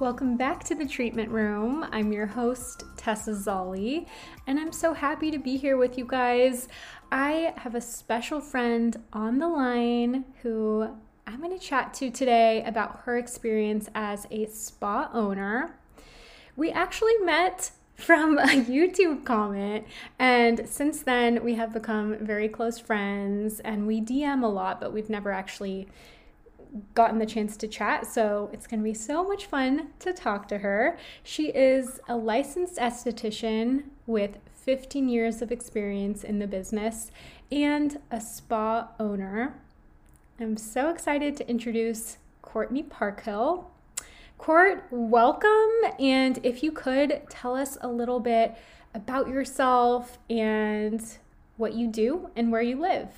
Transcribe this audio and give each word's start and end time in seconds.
Welcome 0.00 0.38
back 0.38 0.64
to 0.64 0.74
the 0.74 0.86
treatment 0.86 1.28
room. 1.28 1.84
I'm 1.92 2.10
your 2.10 2.24
host, 2.24 2.84
Tessa 2.96 3.32
Zolli, 3.32 4.06
and 4.46 4.58
I'm 4.58 4.72
so 4.72 4.94
happy 4.94 5.30
to 5.30 5.38
be 5.38 5.58
here 5.58 5.76
with 5.76 5.98
you 5.98 6.06
guys. 6.06 6.68
I 7.12 7.52
have 7.58 7.74
a 7.74 7.82
special 7.82 8.40
friend 8.40 8.96
on 9.12 9.40
the 9.40 9.46
line 9.46 10.24
who 10.40 10.88
I'm 11.26 11.42
going 11.42 11.52
to 11.52 11.62
chat 11.62 11.92
to 11.94 12.10
today 12.10 12.64
about 12.64 13.00
her 13.04 13.18
experience 13.18 13.90
as 13.94 14.26
a 14.30 14.46
spa 14.46 15.10
owner. 15.12 15.76
We 16.56 16.70
actually 16.70 17.18
met 17.18 17.70
from 17.94 18.38
a 18.38 18.46
YouTube 18.46 19.26
comment, 19.26 19.84
and 20.18 20.66
since 20.66 21.02
then 21.02 21.44
we 21.44 21.56
have 21.56 21.74
become 21.74 22.16
very 22.24 22.48
close 22.48 22.78
friends 22.78 23.60
and 23.60 23.86
we 23.86 24.00
DM 24.00 24.42
a 24.42 24.46
lot, 24.46 24.80
but 24.80 24.94
we've 24.94 25.10
never 25.10 25.30
actually 25.30 25.88
gotten 26.94 27.18
the 27.18 27.26
chance 27.26 27.56
to 27.58 27.68
chat, 27.68 28.06
so 28.06 28.50
it's 28.52 28.66
going 28.66 28.80
to 28.80 28.84
be 28.84 28.94
so 28.94 29.26
much 29.26 29.46
fun 29.46 29.88
to 30.00 30.12
talk 30.12 30.48
to 30.48 30.58
her. 30.58 30.98
She 31.22 31.48
is 31.48 32.00
a 32.08 32.16
licensed 32.16 32.76
esthetician 32.76 33.84
with 34.06 34.38
15 34.54 35.08
years 35.08 35.42
of 35.42 35.50
experience 35.50 36.22
in 36.22 36.38
the 36.38 36.46
business 36.46 37.10
and 37.50 37.98
a 38.10 38.20
spa 38.20 38.88
owner. 38.98 39.54
I'm 40.38 40.56
so 40.56 40.90
excited 40.90 41.36
to 41.38 41.48
introduce 41.48 42.18
Courtney 42.42 42.82
Parkhill. 42.82 43.70
Court, 44.38 44.84
welcome. 44.90 45.70
And 45.98 46.38
if 46.42 46.62
you 46.62 46.72
could 46.72 47.22
tell 47.28 47.56
us 47.56 47.76
a 47.80 47.88
little 47.88 48.20
bit 48.20 48.56
about 48.94 49.28
yourself 49.28 50.18
and 50.28 51.02
what 51.56 51.74
you 51.74 51.86
do 51.86 52.30
and 52.34 52.50
where 52.50 52.62
you 52.62 52.80
live. 52.80 53.08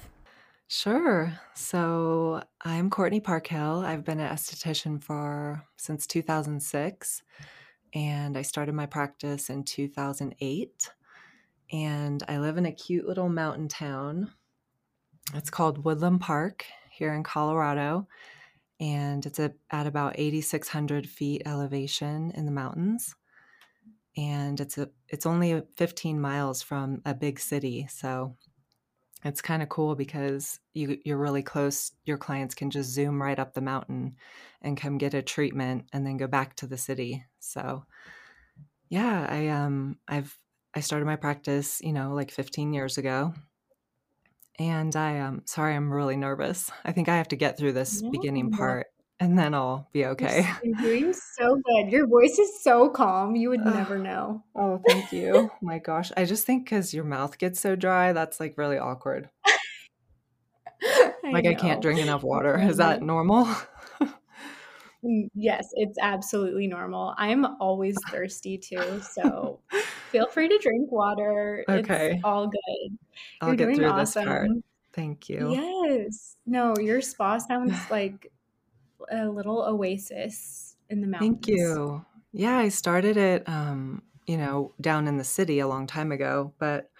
Sure. 0.75 1.39
So 1.53 2.43
I'm 2.62 2.89
Courtney 2.89 3.21
Parkhill. 3.21 3.85
I've 3.85 4.05
been 4.07 4.21
an 4.21 4.35
esthetician 4.35 5.05
for 5.05 5.62
since 5.77 6.07
2006, 6.07 7.23
and 7.92 8.39
I 8.39 8.41
started 8.41 8.75
my 8.75 8.87
practice 8.87 9.50
in 9.50 9.65
2008. 9.65 10.91
And 11.73 12.23
I 12.27 12.39
live 12.39 12.56
in 12.56 12.65
a 12.65 12.73
cute 12.73 13.06
little 13.06 13.28
mountain 13.28 13.69
town. 13.69 14.33
It's 15.34 15.50
called 15.50 15.84
Woodland 15.84 16.23
Park 16.23 16.65
here 16.91 17.12
in 17.12 17.23
Colorado, 17.23 18.09
and 18.81 19.27
it's 19.27 19.41
a, 19.41 19.53
at 19.70 19.87
about 19.87 20.15
8,600 20.17 21.06
feet 21.06 21.43
elevation 21.45 22.31
in 22.31 22.47
the 22.47 22.50
mountains. 22.50 23.15
And 24.17 24.59
it's 24.59 24.78
a 24.78 24.89
it's 25.11 25.27
only 25.27 25.65
15 25.77 26.19
miles 26.19 26.62
from 26.62 27.03
a 27.05 27.12
big 27.12 27.39
city, 27.41 27.87
so 27.91 28.39
it's 29.25 29.41
kind 29.41 29.62
of 29.62 29.69
cool 29.69 29.95
because 29.95 30.59
you 30.75 30.98
you're 31.05 31.19
really 31.19 31.42
close 31.42 31.92
your 32.05 32.19
clients 32.19 32.55
can 32.55 32.70
just 32.70 32.91
zoom 32.91 33.23
right 33.23 33.39
up 33.39 33.55
the 33.55 33.61
mountain 33.61 34.17
and 34.61 34.77
come 34.77 34.98
get 34.98 35.15
a 35.15 35.23
treatment 35.23 35.87
and 35.92 36.06
then 36.06 36.17
go 36.17 36.27
back 36.27 36.56
to 36.56 36.67
the 36.67 36.78
city. 36.78 37.25
So 37.39 37.84
yeah 38.89 39.27
i 39.31 39.48
um 39.48 39.97
i've 40.06 40.37
i 40.75 40.81
started 40.81 41.06
my 41.06 41.17
practice 41.17 41.81
you 41.81 41.95
know 41.95 42.12
like 42.12 42.31
15 42.31 42.73
years 42.73 42.98
ago. 42.98 43.33
And 44.59 44.95
i 44.97 45.20
um 45.20 45.43
sorry 45.47 45.75
i'm 45.75 45.93
really 45.93 46.17
nervous. 46.17 46.70
I 46.84 46.93
think 46.93 47.09
i 47.09 47.17
have 47.17 47.28
to 47.28 47.37
get 47.37 47.56
through 47.56 47.73
this 47.73 48.03
no. 48.03 48.11
beginning 48.11 48.50
part 48.50 48.89
and 49.23 49.39
then 49.39 49.55
I'll 49.55 49.89
be 49.92 50.05
okay. 50.06 50.48
You're 50.65 50.81
doing 50.81 51.12
so 51.12 51.56
good. 51.65 51.92
Your 51.92 52.09
voice 52.09 52.39
is 52.41 52.61
so 52.61 52.89
calm. 52.89 53.37
You 53.37 53.51
would 53.51 53.65
never 53.65 53.97
know. 53.98 54.42
Oh, 54.56 54.83
thank 54.89 55.12
you. 55.12 55.48
my 55.62 55.78
gosh. 55.78 56.11
I 56.17 56.25
just 56.25 56.45
think 56.45 56.65
because 56.65 56.92
your 56.92 57.05
mouth 57.05 57.39
gets 57.39 57.61
so 57.61 57.77
dry, 57.77 58.12
that's 58.12 58.41
like 58.41 58.59
really 58.59 58.78
awkward. 58.78 59.31
I 60.83 61.12
like 61.31 61.45
know. 61.45 61.50
I 61.50 61.55
can't 61.55 61.81
drink 61.81 62.00
enough 62.00 62.25
water. 62.25 62.59
Is 62.59 62.78
that 62.78 63.00
normal? 63.00 63.48
Mm, 65.05 65.28
yes, 65.34 65.69
it's 65.75 65.98
absolutely 66.00 66.67
normal. 66.67 67.15
I'm 67.17 67.45
always 67.61 67.97
thirsty 68.11 68.59
too. 68.59 69.00
So 69.00 69.61
feel 70.11 70.27
free 70.27 70.48
to 70.48 70.59
drink 70.59 70.91
water. 70.91 71.65
Okay. 71.69 72.15
It's 72.15 72.25
all 72.25 72.47
good. 72.47 72.99
I'll 73.41 73.49
You're 73.49 73.56
get 73.56 73.77
through 73.77 73.87
awesome. 73.87 74.25
this 74.25 74.31
part. 74.31 74.50
Thank 74.93 75.28
you. 75.28 75.53
Yes. 75.53 76.37
No, 76.47 76.75
your 76.77 77.00
spa 77.00 77.39
sounds 77.39 77.75
like 77.91 78.31
a 79.11 79.29
little 79.29 79.63
oasis 79.63 80.77
in 80.89 81.01
the 81.01 81.07
mountains. 81.07 81.31
Thank 81.45 81.49
you. 81.49 82.05
Yeah, 82.33 82.57
I 82.57 82.69
started 82.69 83.17
it, 83.17 83.49
um, 83.49 84.03
you 84.27 84.37
know, 84.37 84.73
down 84.81 85.09
in 85.09 85.19
the 85.19 85.25
city 85.25 85.59
a 85.59 85.69
long 85.69 85.87
time 85.87 86.13
ago, 86.13 86.55
but 86.59 86.91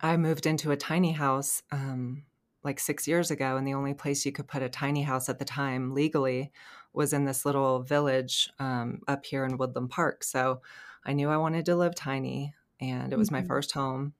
I 0.00 0.16
moved 0.16 0.46
into 0.46 0.70
a 0.70 0.76
tiny 0.76 1.12
house 1.12 1.62
um, 1.72 2.24
like 2.62 2.80
six 2.80 3.08
years 3.08 3.30
ago, 3.30 3.56
and 3.56 3.66
the 3.66 3.74
only 3.74 3.94
place 3.94 4.26
you 4.26 4.32
could 4.32 4.48
put 4.48 4.62
a 4.62 4.68
tiny 4.68 5.02
house 5.02 5.28
at 5.28 5.38
the 5.38 5.44
time 5.44 5.94
legally 5.94 6.52
was 6.92 7.12
in 7.12 7.24
this 7.24 7.46
little 7.46 7.82
village 7.82 8.50
um, 8.58 9.00
up 9.06 9.24
here 9.24 9.44
in 9.44 9.56
Woodland 9.56 9.90
Park. 9.90 10.24
So 10.24 10.60
I 11.04 11.12
knew 11.12 11.28
I 11.30 11.36
wanted 11.36 11.64
to 11.66 11.76
live 11.76 11.94
tiny, 11.94 12.54
and 12.80 13.12
it 13.12 13.18
was 13.18 13.28
mm-hmm. 13.28 13.36
my 13.36 13.42
first 13.44 13.72
home 13.72 14.14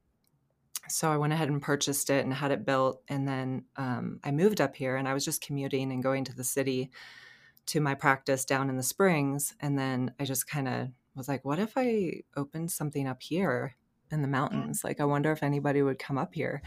so 0.91 1.11
I 1.11 1.17
went 1.17 1.33
ahead 1.33 1.49
and 1.49 1.62
purchased 1.62 2.11
it 2.11 2.25
and 2.25 2.34
had 2.34 2.51
it 2.51 2.67
built. 2.67 3.03
And 3.09 3.27
then 3.27 3.65
um, 3.77 4.21
I 4.25 4.31
moved 4.31 4.61
up 4.61 4.77
here 4.77 4.97
and 4.97 5.09
I 5.09 5.15
was 5.15 5.25
just 5.25 5.43
commuting 5.43 5.93
and 5.93 6.03
going 6.03 6.25
to 6.25 6.34
the 6.34 6.45
city 6.45 6.91
to 7.67 7.81
my 7.81 7.95
practice 7.95 8.45
down 8.45 8.69
in 8.69 8.77
the 8.77 8.83
Springs. 8.83 9.55
And 9.61 9.79
then 9.79 10.12
I 10.19 10.25
just 10.25 10.49
kind 10.49 10.69
of 10.69 10.89
was 11.15 11.29
like, 11.29 11.45
what 11.45 11.59
if 11.59 11.75
I 11.77 12.23
opened 12.37 12.71
something 12.71 13.06
up 13.06 13.23
here 13.23 13.77
in 14.11 14.23
the 14.23 14.29
mountains? 14.29 14.83
Like, 14.84 15.00
I 15.00 15.05
wonder 15.05 15.31
if 15.33 15.43
anybody 15.43 15.83
would 15.83 15.99
come 15.99 16.19
up 16.19 16.34
here. 16.34 16.62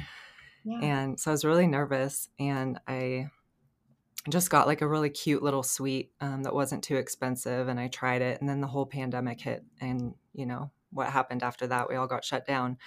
Yeah. 0.63 0.79
And 0.81 1.19
so 1.19 1.31
I 1.31 1.33
was 1.33 1.43
really 1.43 1.67
nervous. 1.67 2.29
And 2.39 2.79
I 2.87 3.27
just 4.29 4.49
got 4.49 4.67
like 4.67 4.81
a 4.81 4.87
really 4.87 5.09
cute 5.09 5.43
little 5.43 5.63
suite 5.63 6.11
um, 6.21 6.43
that 6.43 6.55
wasn't 6.55 6.83
too 6.83 6.95
expensive. 6.95 7.67
And 7.67 7.79
I 7.79 7.89
tried 7.89 8.21
it. 8.21 8.39
And 8.39 8.49
then 8.49 8.61
the 8.61 8.67
whole 8.67 8.85
pandemic 8.85 9.41
hit. 9.41 9.65
And, 9.81 10.13
you 10.33 10.45
know, 10.45 10.71
what 10.91 11.09
happened 11.09 11.43
after 11.43 11.67
that? 11.67 11.89
We 11.89 11.95
all 11.95 12.07
got 12.07 12.23
shut 12.23 12.45
down. 12.45 12.77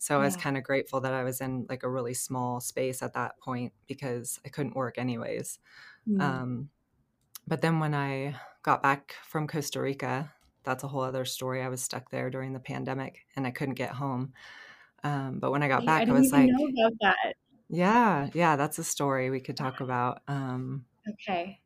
So 0.00 0.14
yeah. 0.14 0.22
I 0.22 0.24
was 0.24 0.36
kind 0.36 0.56
of 0.56 0.64
grateful 0.64 1.02
that 1.02 1.12
I 1.12 1.24
was 1.24 1.42
in 1.42 1.66
like 1.68 1.82
a 1.82 1.88
really 1.88 2.14
small 2.14 2.58
space 2.58 3.02
at 3.02 3.12
that 3.12 3.38
point 3.38 3.74
because 3.86 4.40
I 4.46 4.48
couldn't 4.48 4.74
work 4.74 4.96
anyways. 4.96 5.58
Mm. 6.08 6.22
Um, 6.22 6.70
but 7.46 7.60
then 7.60 7.80
when 7.80 7.92
I 7.92 8.34
got 8.62 8.82
back 8.82 9.14
from 9.22 9.46
Costa 9.46 9.78
Rica, 9.78 10.32
that's 10.64 10.84
a 10.84 10.88
whole 10.88 11.02
other 11.02 11.26
story. 11.26 11.60
I 11.60 11.68
was 11.68 11.82
stuck 11.82 12.10
there 12.10 12.30
during 12.30 12.54
the 12.54 12.60
pandemic 12.60 13.26
and 13.36 13.46
I 13.46 13.50
couldn't 13.50 13.74
get 13.74 13.90
home. 13.90 14.32
Um, 15.04 15.38
but 15.38 15.50
when 15.50 15.62
I 15.62 15.68
got 15.68 15.84
back, 15.84 16.08
I, 16.08 16.10
I 16.10 16.14
was 16.14 16.32
like, 16.32 16.48
Yeah, 17.68 18.30
yeah, 18.32 18.56
that's 18.56 18.78
a 18.78 18.84
story 18.84 19.28
we 19.28 19.40
could 19.40 19.58
talk 19.58 19.80
about. 19.82 20.22
Um, 20.26 20.86
okay. 21.10 21.60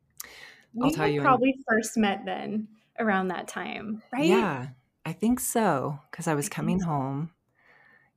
We 0.73 0.89
I'll 0.89 0.91
tell 0.91 1.07
you. 1.07 1.21
Probably 1.21 1.51
in- 1.51 1.63
first 1.65 1.95
met 1.95 2.25
then 2.25 2.67
around 2.99 3.29
that 3.29 3.47
time, 3.47 4.03
right? 4.11 4.25
Yeah, 4.25 4.67
I 5.05 5.13
think 5.13 5.39
so. 5.39 5.99
Because 6.11 6.27
I 6.27 6.35
was 6.35 6.47
I 6.47 6.49
coming 6.49 6.81
so. 6.81 6.87
home 6.87 7.31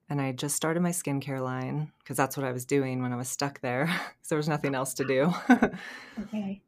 and 0.09 0.21
I 0.21 0.33
just 0.33 0.57
started 0.57 0.81
my 0.81 0.91
skincare 0.91 1.43
line 1.43 1.93
because 1.99 2.17
that's 2.17 2.37
what 2.37 2.47
I 2.47 2.53
was 2.53 2.65
doing 2.65 3.03
when 3.03 3.13
I 3.13 3.17
was 3.17 3.29
stuck 3.29 3.61
there. 3.61 3.89
so 4.23 4.35
there 4.35 4.39
was 4.39 4.49
nothing 4.49 4.75
else 4.75 4.95
to 4.95 5.05
do. 5.05 5.33
okay. 6.21 6.63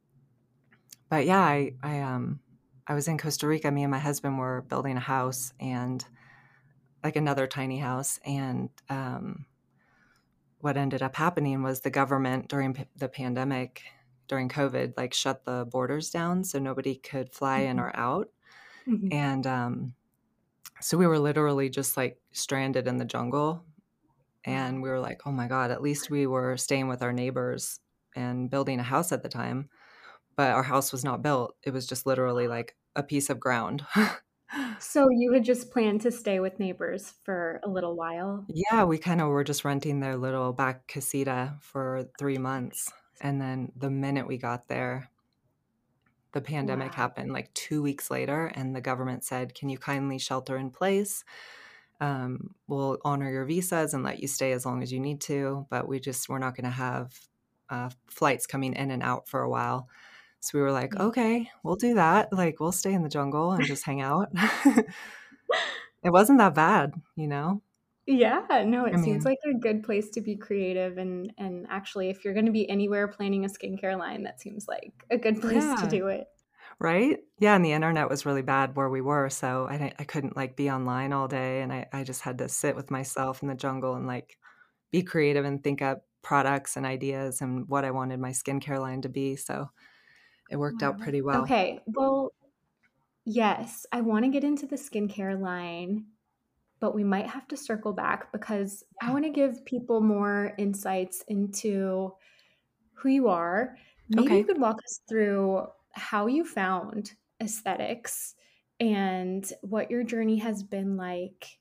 But 1.09 1.27
yeah, 1.27 1.41
I, 1.41 1.73
I 1.83 2.01
um 2.01 2.41
I 2.87 2.95
was 2.95 3.06
in 3.06 3.19
Costa 3.19 3.47
Rica. 3.47 3.71
Me 3.71 3.84
and 3.84 3.91
my 3.91 3.99
husband 3.99 4.39
were 4.39 4.62
building 4.62 4.97
a 4.97 5.01
house 5.01 5.53
and 5.61 6.05
like 7.05 7.17
another 7.17 7.47
tiny 7.47 7.78
house, 7.78 8.19
and 8.27 8.69
um, 8.89 9.47
what 10.59 10.77
ended 10.77 11.03
up 11.03 11.17
happening 11.17 11.62
was 11.62 11.81
the 11.81 11.91
government 11.91 12.49
during 12.49 12.75
p- 12.75 12.87
the 12.97 13.09
pandemic, 13.09 13.83
during 14.28 14.49
COVID, 14.49 14.95
like 14.97 15.15
shut 15.15 15.45
the 15.45 15.67
borders 15.71 16.11
down, 16.11 16.45
so 16.45 16.59
nobody 16.59 16.97
could 16.97 17.33
fly 17.33 17.61
mm-hmm. 17.61 17.71
in 17.71 17.81
or 17.81 17.93
out, 17.95 18.28
mm-hmm. 18.87 19.09
and 19.12 19.47
um, 19.47 19.95
so 20.81 20.97
we 20.97 21.07
were 21.07 21.19
literally 21.19 21.69
just 21.69 21.97
like 21.97 22.19
stranded 22.33 22.87
in 22.87 22.97
the 22.97 23.05
jungle 23.05 23.65
mm. 24.47 24.53
and 24.53 24.83
we 24.83 24.89
were 24.89 25.01
like 25.01 25.21
oh 25.27 25.33
my 25.33 25.47
god 25.47 25.71
at 25.71 25.83
least 25.83 26.11
we 26.11 26.27
were 26.27 26.57
staying 26.57 26.89
with 26.89 27.03
our 27.03 27.13
neighbors 27.13 27.81
and 28.17 28.51
building 28.51 28.81
a 28.81 28.85
house 28.85 29.13
at 29.13 29.23
the 29.23 29.29
time. 29.29 29.69
But 30.37 30.53
our 30.53 30.63
house 30.63 30.93
was 30.93 31.04
not 31.04 31.22
built. 31.22 31.54
It 31.63 31.72
was 31.72 31.87
just 31.87 32.07
literally 32.07 32.49
like 32.49 32.77
a 32.97 33.03
piece 33.03 33.31
of 33.31 33.41
ground. 33.41 33.84
So 34.81 35.09
you 35.10 35.33
had 35.33 35.45
just 35.45 35.71
planned 35.71 36.01
to 36.01 36.10
stay 36.10 36.41
with 36.41 36.59
neighbors 36.59 37.15
for 37.22 37.60
a 37.63 37.69
little 37.69 37.95
while? 37.95 38.45
Yeah 38.49 38.83
we 38.83 38.99
kind 38.99 39.21
of 39.21 39.28
were 39.28 39.45
just 39.45 39.65
renting 39.65 40.01
their 40.01 40.16
little 40.16 40.53
back 40.53 40.89
casita 40.89 41.54
for 41.60 42.09
three 42.19 42.37
months 42.37 42.91
and 43.21 43.41
then 43.41 43.71
the 43.77 43.91
minute 43.91 44.27
we 44.27 44.39
got 44.39 44.66
there 44.66 45.09
the 46.32 46.41
pandemic 46.41 46.92
wow. 46.92 46.97
happened 46.97 47.32
like 47.32 47.53
two 47.54 47.82
weeks 47.82 48.10
later, 48.10 48.47
and 48.54 48.74
the 48.74 48.80
government 48.80 49.24
said, 49.24 49.54
Can 49.54 49.68
you 49.68 49.78
kindly 49.78 50.18
shelter 50.18 50.56
in 50.56 50.71
place? 50.71 51.24
Um, 52.00 52.54
we'll 52.66 52.98
honor 53.04 53.30
your 53.30 53.44
visas 53.44 53.92
and 53.92 54.03
let 54.03 54.21
you 54.21 54.28
stay 54.28 54.53
as 54.53 54.65
long 54.65 54.82
as 54.82 54.92
you 54.92 55.00
need 55.00 55.21
to, 55.22 55.66
but 55.68 55.86
we 55.86 56.00
just, 56.00 56.28
we're 56.28 56.38
not 56.38 56.56
going 56.56 56.65
to 56.65 56.71
have 56.71 57.18
uh, 57.68 57.91
flights 58.09 58.47
coming 58.47 58.72
in 58.74 58.91
and 58.91 59.03
out 59.03 59.28
for 59.28 59.42
a 59.42 59.50
while. 59.50 59.88
So 60.41 60.56
we 60.56 60.62
were 60.62 60.72
like, 60.72 60.92
mm. 60.92 61.00
okay, 61.09 61.50
we'll 61.62 61.77
do 61.77 61.94
that. 61.94 62.32
Like, 62.32 62.59
we'll 62.59 62.72
stay 62.72 62.94
in 62.94 63.03
the 63.03 63.10
jungle 63.10 63.53
and 63.53 63.65
just 63.65 63.84
hang 63.84 64.00
out. 64.00 64.28
it 66.03 66.10
wasn't 66.10 66.38
that 66.38 66.54
bad, 66.54 66.94
you 67.16 67.28
know? 67.28 67.60
Yeah, 68.07 68.65
no, 68.67 68.87
it 68.87 68.95
I 68.95 68.97
seems 68.97 69.25
mean, 69.25 69.25
like 69.25 69.39
a 69.47 69.59
good 69.59 69.83
place 69.83 70.11
to 70.11 70.21
be 70.21 70.37
creative 70.37 70.99
and 70.99 71.33
and 71.39 71.67
actually 71.71 72.09
if 72.11 72.25
you're 72.25 72.35
going 72.35 72.47
to 72.47 72.53
be 72.53 72.69
anywhere 72.69 73.07
planning 73.09 73.45
a 73.45 73.49
skincare 73.49 73.99
line, 73.99 74.25
that 74.25 74.41
seems 74.41 74.67
like 74.67 74.93
a 75.11 75.19
good 75.19 75.41
place 75.41 75.65
yeah. 75.65 75.77
to 75.77 75.87
do 75.87 76.09
it. 76.09 76.27
right? 76.79 77.19
Yeah, 77.39 77.55
and 77.57 77.65
the 77.65 77.73
internet 77.73 78.09
was 78.09 78.27
really 78.27 78.43
bad 78.43 78.77
where 78.77 78.89
we 78.89 79.01
were, 79.01 79.29
so 79.31 79.67
I 79.69 79.93
I 79.99 80.05
couldn't 80.05 80.37
like 80.37 80.57
be 80.57 80.71
online 80.71 81.13
all 81.13 81.29
day, 81.29 81.63
and 81.63 81.73
I 81.73 81.87
I 81.93 82.05
just 82.05 82.23
had 82.23 82.39
to 82.39 82.49
sit 82.49 82.77
with 82.77 82.91
myself 82.91 83.43
in 83.43 83.49
the 83.49 83.55
jungle 83.55 83.95
and 83.95 84.07
like 84.07 84.39
be 84.91 85.03
creative 85.03 85.45
and 85.45 85.63
think 85.63 85.83
up 85.83 86.05
products 86.23 86.77
and 86.77 86.87
ideas 86.87 87.41
and 87.41 87.69
what 87.69 87.85
I 87.85 87.91
wanted 87.93 88.21
my 88.21 88.31
skincare 88.31 88.81
line 88.81 89.03
to 89.03 89.09
be. 89.09 89.37
So 89.37 89.71
it 90.51 90.57
worked 90.59 90.83
wow. 90.83 90.89
out 90.91 91.01
pretty 91.01 91.23
well. 91.23 91.43
Okay, 91.43 91.81
well, 91.87 92.33
yes, 93.25 93.87
I 93.93 94.01
want 94.03 94.25
to 94.25 94.31
get 94.31 94.45
into 94.45 94.67
the 94.67 94.77
skincare 94.77 95.41
line, 95.41 96.07
but 96.80 96.94
we 96.94 97.04
might 97.04 97.27
have 97.27 97.47
to 97.48 97.56
circle 97.56 97.92
back 97.92 98.32
because 98.32 98.84
I 99.03 99.12
want 99.12 99.24
to 99.24 99.30
give 99.30 99.65
people 99.65 100.00
more 100.00 100.54
insights 100.59 101.22
into 101.28 102.15
who 102.94 103.10
you 103.10 103.28
are. 103.28 103.77
Maybe 104.09 104.27
okay. 104.27 104.38
you 104.38 104.44
could 104.44 104.60
walk 104.60 104.78
us 104.84 105.00
through 105.09 105.66
how 105.92 106.27
you 106.27 106.44
found 106.44 107.12
aesthetics 107.41 108.34
and 108.78 109.50
what 109.60 109.91
your 109.91 110.03
journey 110.03 110.38
has 110.38 110.62
been 110.62 110.97
like 110.97 111.59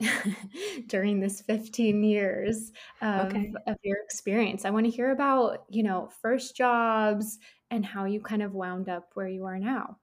during 0.86 1.20
this 1.20 1.40
15 1.42 2.02
years 2.02 2.72
of, 3.00 3.26
okay. 3.26 3.52
of 3.66 3.76
your 3.82 3.98
experience. 4.02 4.64
I 4.64 4.70
want 4.70 4.86
to 4.86 4.90
hear 4.90 5.10
about, 5.10 5.64
you 5.68 5.82
know, 5.82 6.08
first 6.22 6.56
jobs 6.56 7.38
and 7.70 7.84
how 7.84 8.04
you 8.04 8.20
kind 8.20 8.42
of 8.42 8.54
wound 8.54 8.88
up 8.88 9.10
where 9.14 9.28
you 9.28 9.44
are 9.44 9.58
now. 9.58 9.98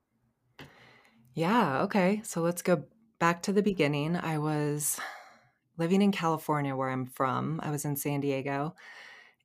Yeah, 1.34 1.82
okay. 1.84 2.22
So 2.24 2.42
let's 2.42 2.62
go 2.62 2.84
back 3.24 3.42
to 3.42 3.54
the 3.54 3.64
beginning. 3.64 4.18
I 4.18 4.38
was 4.38 5.00
living 5.78 6.02
in 6.02 6.12
California 6.12 6.76
where 6.76 6.90
I'm 6.90 7.06
from. 7.06 7.62
I 7.64 7.72
was 7.72 7.86
in 7.86 7.96
San 7.96 8.20
Diego 8.20 8.76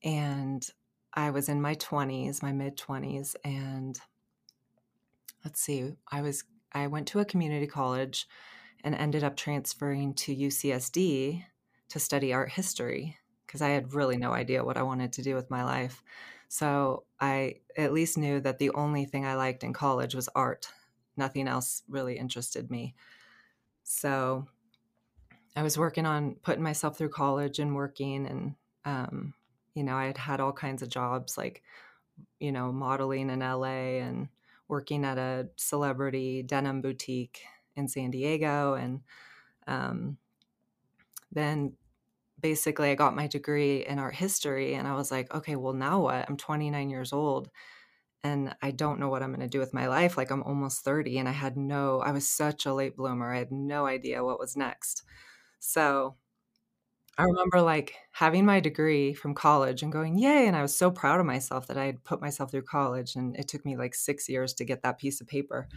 and 0.02 0.69
I 1.14 1.30
was 1.30 1.48
in 1.48 1.62
my 1.62 1.76
20s, 1.76 2.42
my 2.42 2.50
mid 2.50 2.76
20s 2.76 3.36
and 3.44 3.96
let's 5.44 5.60
see, 5.60 5.92
I 6.10 6.22
was 6.22 6.42
I 6.72 6.88
went 6.88 7.06
to 7.08 7.20
a 7.20 7.25
community 7.25 7.69
college 7.69 8.26
and 8.82 8.96
ended 8.96 9.22
up 9.22 9.36
transferring 9.36 10.12
to 10.14 10.34
UCSD 10.34 11.44
to 11.90 11.98
study 12.00 12.32
art 12.32 12.50
history 12.50 13.16
because 13.46 13.62
I 13.62 13.69
had 13.69 13.94
really 13.94 14.16
no 14.16 14.32
idea 14.32 14.64
what 14.64 14.76
I 14.76 14.82
wanted 14.82 15.12
to 15.12 15.22
do 15.22 15.36
with 15.36 15.50
my 15.50 15.62
life. 15.62 16.02
So 16.48 17.04
I 17.20 17.60
at 17.76 17.92
least 17.92 18.19
knew 18.19 18.40
that 18.40 18.58
the 18.58 18.70
only 18.70 19.04
thing 19.04 19.25
I 19.25 19.36
liked 19.36 19.62
in 19.62 19.72
college 19.72 20.16
was 20.16 20.28
art. 20.34 20.66
Nothing 21.16 21.46
else 21.46 21.84
really 21.88 22.19
interested 22.19 22.72
me. 22.72 22.96
So 23.88 24.46
I 25.56 25.62
was 25.62 25.79
working 25.79 26.05
on 26.05 26.35
putting 26.43 26.62
myself 26.62 26.99
through 26.99 27.08
college 27.08 27.58
and 27.58 27.75
working, 27.75 28.26
and 28.26 28.55
um, 28.85 29.32
you 29.75 29.82
know, 29.82 29.96
I 29.96 30.06
had 30.06 30.19
had 30.19 30.40
all 30.40 30.52
kinds 30.52 30.82
of 30.82 30.90
jobs 30.90 31.38
like, 31.38 31.62
you 32.38 32.52
know, 32.52 32.70
modeling 32.70 33.31
in 33.31 33.40
LA 33.40 33.96
and 34.05 34.29
working 34.69 35.06
at 35.06 35.17
a 35.17 35.49
celebrity 35.56 36.43
denim 36.43 36.82
boutique 36.82 37.40
in 37.76 37.88
San 37.88 38.11
Diego. 38.11 38.75
And 38.75 39.00
um, 39.67 40.19
then 41.32 41.73
basically 42.40 42.90
I 42.90 42.94
got 42.94 43.17
my 43.17 43.26
degree 43.26 43.87
in 43.87 43.99
art 43.99 44.14
history 44.14 44.75
and 44.75 44.87
I 44.87 44.94
was 44.94 45.11
like, 45.11 45.32
okay, 45.35 45.56
well, 45.56 45.73
now 45.73 46.02
what? 46.02 46.29
I'm 46.29 46.37
29 46.37 46.90
years 46.90 47.12
old 47.14 47.50
and 48.24 48.54
I 48.62 48.70
don't 48.72 49.00
know 49.00 49.08
what 49.08 49.22
I'm 49.22 49.30
going 49.32 49.40
to 49.40 49.48
do 49.48 49.60
with 49.60 49.74
my 49.74 49.86
life. 49.88 50.16
Like 50.16 50.30
I'm 50.30 50.42
almost 50.42 50.84
30 50.84 51.18
and 51.18 51.28
I 51.28 51.32
had 51.32 51.56
no, 51.56 52.00
I 52.00 52.10
was 52.10 52.28
such 52.28 52.66
a 52.66 52.74
late 52.74 52.96
bloomer. 52.96 53.32
I 53.32 53.38
had 53.38 53.52
no 53.52 53.86
idea 53.86 54.24
what 54.24 54.40
was 54.40 54.56
next. 54.56 55.02
So 55.60 56.16
I 57.16 57.24
remember 57.24 57.60
like 57.60 57.94
having 58.12 58.44
my 58.44 58.60
degree 58.60 59.14
from 59.14 59.34
college 59.34 59.82
and 59.82 59.92
going, 59.92 60.18
yay. 60.18 60.46
And 60.46 60.56
I 60.56 60.62
was 60.62 60.76
so 60.76 60.90
proud 60.90 61.20
of 61.20 61.26
myself 61.26 61.66
that 61.68 61.78
I 61.78 61.86
had 61.86 62.04
put 62.04 62.20
myself 62.20 62.50
through 62.50 62.62
college. 62.62 63.16
And 63.16 63.36
it 63.36 63.48
took 63.48 63.64
me 63.64 63.76
like 63.76 63.94
six 63.94 64.28
years 64.28 64.54
to 64.54 64.64
get 64.64 64.82
that 64.82 64.98
piece 64.98 65.20
of 65.20 65.26
paper 65.26 65.68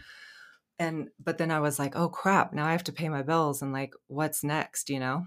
and 0.78 1.08
but 1.22 1.38
then 1.38 1.50
i 1.50 1.60
was 1.60 1.78
like 1.78 1.94
oh 1.96 2.08
crap 2.08 2.52
now 2.52 2.66
i 2.66 2.72
have 2.72 2.84
to 2.84 2.92
pay 2.92 3.08
my 3.08 3.22
bills 3.22 3.62
and 3.62 3.72
like 3.72 3.94
what's 4.06 4.42
next 4.42 4.90
you 4.90 4.98
know 4.98 5.26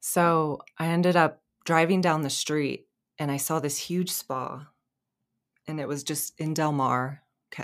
so 0.00 0.58
i 0.78 0.86
ended 0.86 1.16
up 1.16 1.42
driving 1.64 2.00
down 2.00 2.22
the 2.22 2.30
street 2.30 2.86
and 3.18 3.30
i 3.30 3.36
saw 3.36 3.60
this 3.60 3.78
huge 3.78 4.10
spa 4.10 4.66
and 5.66 5.80
it 5.80 5.88
was 5.88 6.02
just 6.04 6.38
in 6.38 6.54
del 6.54 6.72
mar 6.72 7.22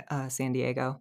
uh, 0.09 0.29
san 0.29 0.53
diego. 0.53 0.99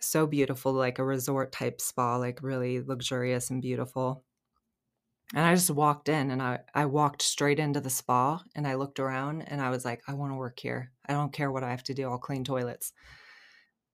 So 0.00 0.26
beautiful 0.26 0.72
like 0.72 0.98
a 0.98 1.04
resort 1.04 1.52
type 1.52 1.80
spa 1.80 2.16
like 2.16 2.42
really 2.42 2.80
luxurious 2.80 3.50
and 3.50 3.62
beautiful. 3.62 4.24
And 5.34 5.44
i 5.44 5.54
just 5.54 5.70
walked 5.70 6.08
in 6.08 6.30
and 6.30 6.40
i 6.40 6.60
i 6.74 6.84
walked 6.84 7.22
straight 7.22 7.58
into 7.58 7.80
the 7.80 7.90
spa 7.90 8.42
and 8.54 8.66
i 8.66 8.74
looked 8.74 9.00
around 9.00 9.42
and 9.42 9.60
i 9.60 9.70
was 9.70 9.84
like 9.84 10.00
i 10.06 10.14
want 10.14 10.32
to 10.32 10.36
work 10.36 10.60
here. 10.60 10.92
I 11.06 11.14
don't 11.14 11.32
care 11.32 11.50
what 11.50 11.64
i 11.64 11.70
have 11.70 11.82
to 11.84 11.94
do 11.94 12.08
i'll 12.08 12.18
clean 12.18 12.44
toilets. 12.44 12.92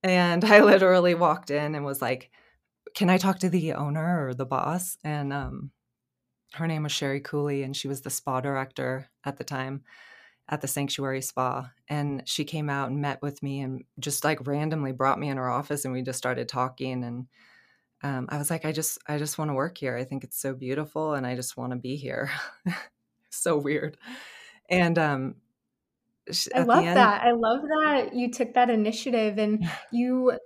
And 0.02 0.44
I 0.54 0.60
literally 0.62 1.14
walked 1.14 1.50
in 1.50 1.74
and 1.74 1.84
was 1.84 2.02
like, 2.02 2.30
Can 2.94 3.10
I 3.10 3.18
talk 3.18 3.38
to 3.40 3.48
the 3.48 3.74
owner 3.74 4.26
or 4.26 4.34
the 4.34 4.46
boss? 4.46 4.96
And 5.04 5.32
um, 5.32 5.70
her 6.54 6.66
name 6.66 6.82
was 6.82 6.92
Sherry 6.92 7.20
Cooley, 7.20 7.62
and 7.62 7.74
she 7.74 7.88
was 7.88 8.02
the 8.02 8.10
spa 8.10 8.40
director 8.40 9.08
at 9.24 9.38
the 9.38 9.44
time 9.44 9.82
at 10.48 10.60
the 10.60 10.68
Sanctuary 10.68 11.22
Spa. 11.22 11.70
And 11.88 12.22
she 12.26 12.44
came 12.44 12.68
out 12.68 12.90
and 12.90 13.00
met 13.00 13.22
with 13.22 13.42
me 13.42 13.60
and 13.60 13.84
just 13.98 14.24
like 14.24 14.46
randomly 14.46 14.92
brought 14.92 15.18
me 15.18 15.28
in 15.28 15.36
her 15.36 15.48
office 15.48 15.84
and 15.84 15.92
we 15.92 16.02
just 16.02 16.18
started 16.18 16.48
talking. 16.48 17.04
And 17.04 17.26
um, 18.02 18.28
I 18.30 18.38
was 18.38 18.50
like, 18.50 18.64
I 18.64 18.72
just, 18.72 18.98
I 19.06 19.18
just 19.18 19.38
want 19.38 19.50
to 19.50 19.54
work 19.54 19.78
here. 19.78 19.96
I 19.96 20.04
think 20.04 20.24
it's 20.24 20.40
so 20.40 20.54
beautiful 20.54 21.14
and 21.14 21.26
I 21.26 21.36
just 21.36 21.56
want 21.56 21.72
to 21.72 21.78
be 21.78 21.96
here. 21.96 22.30
so 23.30 23.56
weird. 23.56 23.96
And 24.68 24.98
um, 24.98 25.36
I 26.54 26.62
love 26.62 26.84
that. 26.84 27.22
I 27.22 27.32
love 27.32 27.62
that 27.62 28.14
you 28.14 28.30
took 28.30 28.54
that 28.54 28.70
initiative 28.70 29.38
and 29.38 29.64
you 29.90 30.38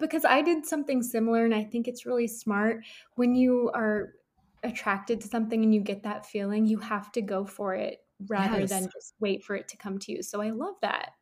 because 0.00 0.24
I 0.24 0.42
did 0.42 0.64
something 0.64 1.02
similar 1.02 1.44
and 1.44 1.54
I 1.54 1.64
think 1.64 1.86
it's 1.86 2.06
really 2.06 2.26
smart 2.26 2.80
when 3.16 3.34
you 3.34 3.70
are 3.74 4.14
attracted 4.62 5.20
to 5.20 5.28
something 5.28 5.62
and 5.62 5.74
you 5.74 5.80
get 5.80 6.04
that 6.04 6.24
feeling, 6.24 6.66
you 6.66 6.78
have 6.78 7.12
to 7.12 7.20
go 7.20 7.44
for 7.44 7.74
it 7.74 8.03
rather 8.28 8.60
yes. 8.60 8.70
than 8.70 8.84
just 8.92 9.14
wait 9.20 9.42
for 9.42 9.56
it 9.56 9.68
to 9.68 9.76
come 9.76 9.98
to 9.98 10.12
you. 10.12 10.22
So 10.22 10.40
I 10.40 10.50
love 10.50 10.74
that. 10.82 11.12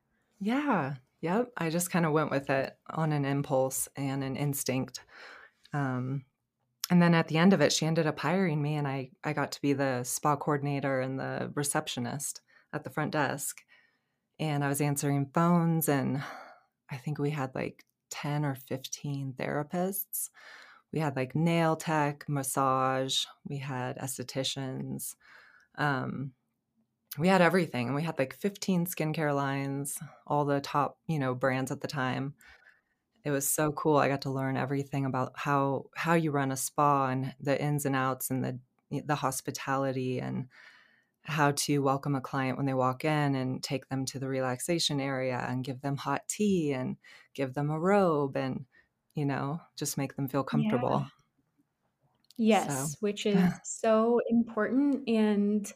Yeah. 0.40 0.94
Yep. 1.20 1.52
I 1.56 1.70
just 1.70 1.90
kind 1.90 2.04
of 2.04 2.12
went 2.12 2.30
with 2.30 2.50
it 2.50 2.76
on 2.90 3.12
an 3.12 3.24
impulse 3.24 3.88
and 3.96 4.24
an 4.24 4.36
instinct. 4.36 5.00
Um, 5.72 6.24
and 6.90 7.00
then 7.00 7.14
at 7.14 7.28
the 7.28 7.38
end 7.38 7.52
of 7.52 7.60
it, 7.60 7.72
she 7.72 7.86
ended 7.86 8.06
up 8.06 8.18
hiring 8.18 8.60
me, 8.60 8.74
and 8.74 8.86
I 8.86 9.10
I 9.24 9.32
got 9.32 9.52
to 9.52 9.62
be 9.62 9.72
the 9.72 10.02
spa 10.04 10.36
coordinator 10.36 11.00
and 11.00 11.18
the 11.18 11.50
receptionist 11.54 12.42
at 12.72 12.84
the 12.84 12.90
front 12.90 13.12
desk 13.12 13.62
and 14.42 14.64
I 14.64 14.68
was 14.68 14.80
answering 14.80 15.30
phones, 15.32 15.88
and 15.88 16.20
I 16.90 16.96
think 16.96 17.18
we 17.18 17.30
had 17.30 17.54
like 17.54 17.84
10 18.10 18.44
or 18.44 18.56
15 18.56 19.34
therapists. 19.38 20.30
We 20.92 20.98
had 20.98 21.14
like 21.14 21.36
nail 21.36 21.76
tech, 21.76 22.24
massage, 22.28 23.24
we 23.48 23.58
had 23.58 23.98
estheticians. 23.98 25.14
Um, 25.78 26.32
we 27.18 27.28
had 27.28 27.42
everything 27.42 27.86
and 27.86 27.94
we 27.94 28.02
had 28.02 28.18
like 28.18 28.34
15 28.34 28.86
skincare 28.86 29.34
lines 29.34 29.98
all 30.26 30.44
the 30.44 30.60
top 30.60 30.98
you 31.06 31.18
know 31.18 31.34
brands 31.34 31.70
at 31.70 31.80
the 31.80 31.88
time 31.88 32.34
it 33.24 33.30
was 33.30 33.46
so 33.46 33.72
cool 33.72 33.96
i 33.96 34.08
got 34.08 34.22
to 34.22 34.30
learn 34.30 34.56
everything 34.56 35.04
about 35.04 35.32
how 35.36 35.84
how 35.94 36.14
you 36.14 36.30
run 36.30 36.52
a 36.52 36.56
spa 36.56 37.08
and 37.08 37.34
the 37.40 37.60
ins 37.60 37.84
and 37.84 37.96
outs 37.96 38.30
and 38.30 38.44
the 38.44 38.58
the 39.06 39.14
hospitality 39.14 40.20
and 40.20 40.48
how 41.24 41.52
to 41.52 41.78
welcome 41.78 42.14
a 42.14 42.20
client 42.20 42.56
when 42.56 42.66
they 42.66 42.74
walk 42.74 43.04
in 43.04 43.34
and 43.34 43.62
take 43.62 43.88
them 43.88 44.04
to 44.04 44.18
the 44.18 44.28
relaxation 44.28 45.00
area 45.00 45.44
and 45.48 45.64
give 45.64 45.80
them 45.80 45.96
hot 45.96 46.22
tea 46.28 46.72
and 46.72 46.96
give 47.34 47.54
them 47.54 47.70
a 47.70 47.78
robe 47.78 48.36
and 48.36 48.64
you 49.14 49.24
know 49.24 49.60
just 49.76 49.96
make 49.96 50.16
them 50.16 50.28
feel 50.28 50.42
comfortable 50.42 51.06
yeah. 52.36 52.64
yes 52.66 52.92
so. 52.92 52.96
which 53.00 53.24
is 53.24 53.52
so 53.64 54.20
important 54.30 55.08
and 55.08 55.72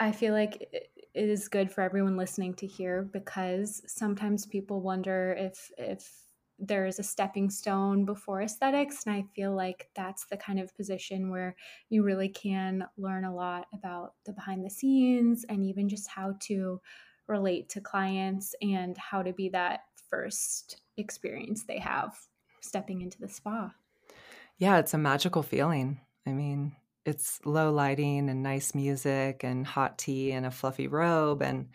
i 0.00 0.12
feel 0.12 0.32
like 0.32 0.62
it 0.72 0.90
is 1.14 1.48
good 1.48 1.70
for 1.70 1.82
everyone 1.82 2.16
listening 2.16 2.54
to 2.54 2.66
hear 2.66 3.02
because 3.02 3.82
sometimes 3.86 4.46
people 4.46 4.80
wonder 4.80 5.34
if 5.38 5.70
if 5.78 6.24
there's 6.58 6.98
a 6.98 7.02
stepping 7.02 7.50
stone 7.50 8.04
before 8.04 8.42
aesthetics. 8.42 9.06
And 9.06 9.14
I 9.14 9.24
feel 9.34 9.54
like 9.54 9.88
that's 9.94 10.26
the 10.26 10.36
kind 10.36 10.60
of 10.60 10.74
position 10.76 11.30
where 11.30 11.56
you 11.88 12.02
really 12.02 12.28
can 12.28 12.86
learn 12.96 13.24
a 13.24 13.34
lot 13.34 13.66
about 13.72 14.14
the 14.24 14.32
behind 14.32 14.64
the 14.64 14.70
scenes 14.70 15.44
and 15.48 15.64
even 15.64 15.88
just 15.88 16.08
how 16.08 16.36
to 16.40 16.80
relate 17.26 17.68
to 17.70 17.80
clients 17.80 18.54
and 18.62 18.96
how 18.98 19.22
to 19.22 19.32
be 19.32 19.48
that 19.50 19.80
first 20.10 20.80
experience 20.96 21.64
they 21.64 21.78
have 21.78 22.14
stepping 22.60 23.02
into 23.02 23.18
the 23.18 23.28
spa. 23.28 23.72
Yeah, 24.56 24.78
it's 24.78 24.94
a 24.94 24.98
magical 24.98 25.42
feeling. 25.42 26.00
I 26.26 26.32
mean, 26.32 26.76
it's 27.06 27.40
low 27.44 27.70
lighting 27.72 28.28
and 28.28 28.42
nice 28.42 28.74
music 28.74 29.44
and 29.44 29.66
hot 29.66 29.98
tea 29.98 30.32
and 30.32 30.46
a 30.46 30.50
fluffy 30.50 30.86
robe 30.88 31.42
and 31.42 31.68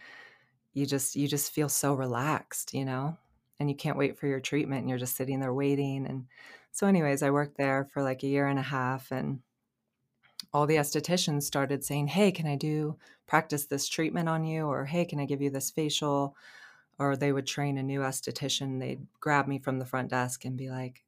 you 0.74 0.86
just 0.86 1.15
you 1.15 1.27
just 1.27 1.51
feel 1.51 1.69
so 1.69 1.93
relaxed, 1.93 2.74
you 2.74 2.86
know? 2.86 3.17
and 3.62 3.69
you 3.69 3.75
can't 3.75 3.98
wait 3.98 4.17
for 4.17 4.25
your 4.25 4.39
treatment 4.39 4.81
and 4.81 4.89
you're 4.89 4.98
just 4.98 5.17
sitting 5.17 5.41
there 5.41 5.53
waiting 5.53 6.05
and 6.05 6.25
so 6.71 6.88
anyways 6.88 7.21
i 7.21 7.29
worked 7.29 7.57
there 7.57 7.83
for 7.91 8.01
like 8.01 8.24
a 8.24 8.27
year 8.27 8.48
and 8.48 8.57
a 8.57 8.62
half 8.62 9.12
and 9.12 9.41
all 10.53 10.65
the 10.65 10.77
estheticians 10.77 11.43
started 11.43 11.83
saying 11.83 12.07
hey 12.07 12.31
can 12.31 12.48
i 12.48 12.55
do 12.55 12.95
practice 13.27 13.65
this 13.65 13.86
treatment 13.86 14.29
on 14.29 14.45
you 14.45 14.65
or 14.65 14.86
hey 14.86 15.03
can 15.03 15.19
i 15.19 15.25
give 15.25 15.41
you 15.41 15.50
this 15.50 15.69
facial 15.69 16.33
or 17.00 17.15
they 17.15 17.31
would 17.31 17.48
train 17.48 17.77
a 17.77 17.83
new 17.83 18.01
esthetician. 18.01 18.79
They'd 18.79 19.07
grab 19.21 19.48
me 19.48 19.57
from 19.57 19.79
the 19.79 19.86
front 19.86 20.09
desk 20.09 20.43
and 20.43 20.57
be 20.57 20.69
like, 20.69 21.03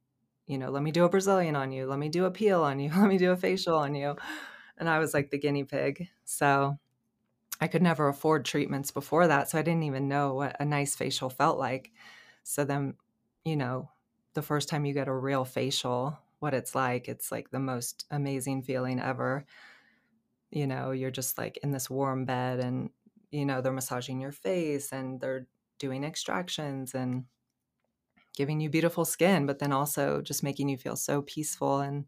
you 0.52 0.58
know, 0.58 0.70
let 0.70 0.82
me 0.82 0.90
do 0.90 1.04
a 1.04 1.08
Brazilian 1.08 1.56
on 1.56 1.72
you, 1.72 1.86
let 1.86 1.98
me 1.98 2.10
do 2.10 2.26
a 2.26 2.30
peel 2.30 2.62
on 2.62 2.78
you, 2.78 2.90
let 2.96 3.08
me 3.08 3.16
do 3.16 3.32
a 3.32 3.36
facial 3.36 3.78
on 3.78 3.94
you. 3.94 4.16
And 4.76 4.86
I 4.86 4.98
was 4.98 5.14
like 5.14 5.30
the 5.30 5.38
guinea 5.38 5.64
pig. 5.64 6.08
So 6.24 6.78
I 7.58 7.68
could 7.68 7.80
never 7.80 8.08
afford 8.08 8.44
treatments 8.44 8.90
before 8.90 9.28
that. 9.28 9.48
So 9.48 9.58
I 9.58 9.62
didn't 9.62 9.84
even 9.84 10.08
know 10.08 10.34
what 10.34 10.56
a 10.60 10.64
nice 10.66 10.94
facial 10.94 11.30
felt 11.30 11.58
like. 11.58 11.90
So 12.42 12.64
then, 12.64 12.96
you 13.44 13.56
know, 13.56 13.90
the 14.34 14.42
first 14.42 14.68
time 14.68 14.84
you 14.84 14.92
get 14.92 15.08
a 15.08 15.14
real 15.14 15.46
facial, 15.46 16.18
what 16.40 16.52
it's 16.52 16.74
like, 16.74 17.08
it's 17.08 17.32
like 17.32 17.50
the 17.50 17.58
most 17.58 18.04
amazing 18.10 18.62
feeling 18.62 19.00
ever. 19.00 19.46
You 20.50 20.66
know, 20.66 20.90
you're 20.90 21.10
just 21.10 21.38
like 21.38 21.58
in 21.62 21.70
this 21.70 21.88
warm 21.88 22.26
bed 22.26 22.60
and, 22.60 22.90
you 23.30 23.46
know, 23.46 23.62
they're 23.62 23.72
massaging 23.72 24.20
your 24.20 24.32
face 24.32 24.92
and 24.92 25.18
they're 25.18 25.46
doing 25.78 26.04
extractions 26.04 26.94
and 26.94 27.24
giving 28.36 28.60
you 28.60 28.70
beautiful 28.70 29.04
skin, 29.04 29.46
but 29.46 29.58
then 29.58 29.72
also 29.72 30.20
just 30.22 30.42
making 30.42 30.68
you 30.68 30.76
feel 30.76 30.96
so 30.96 31.22
peaceful. 31.22 31.80
And 31.80 32.06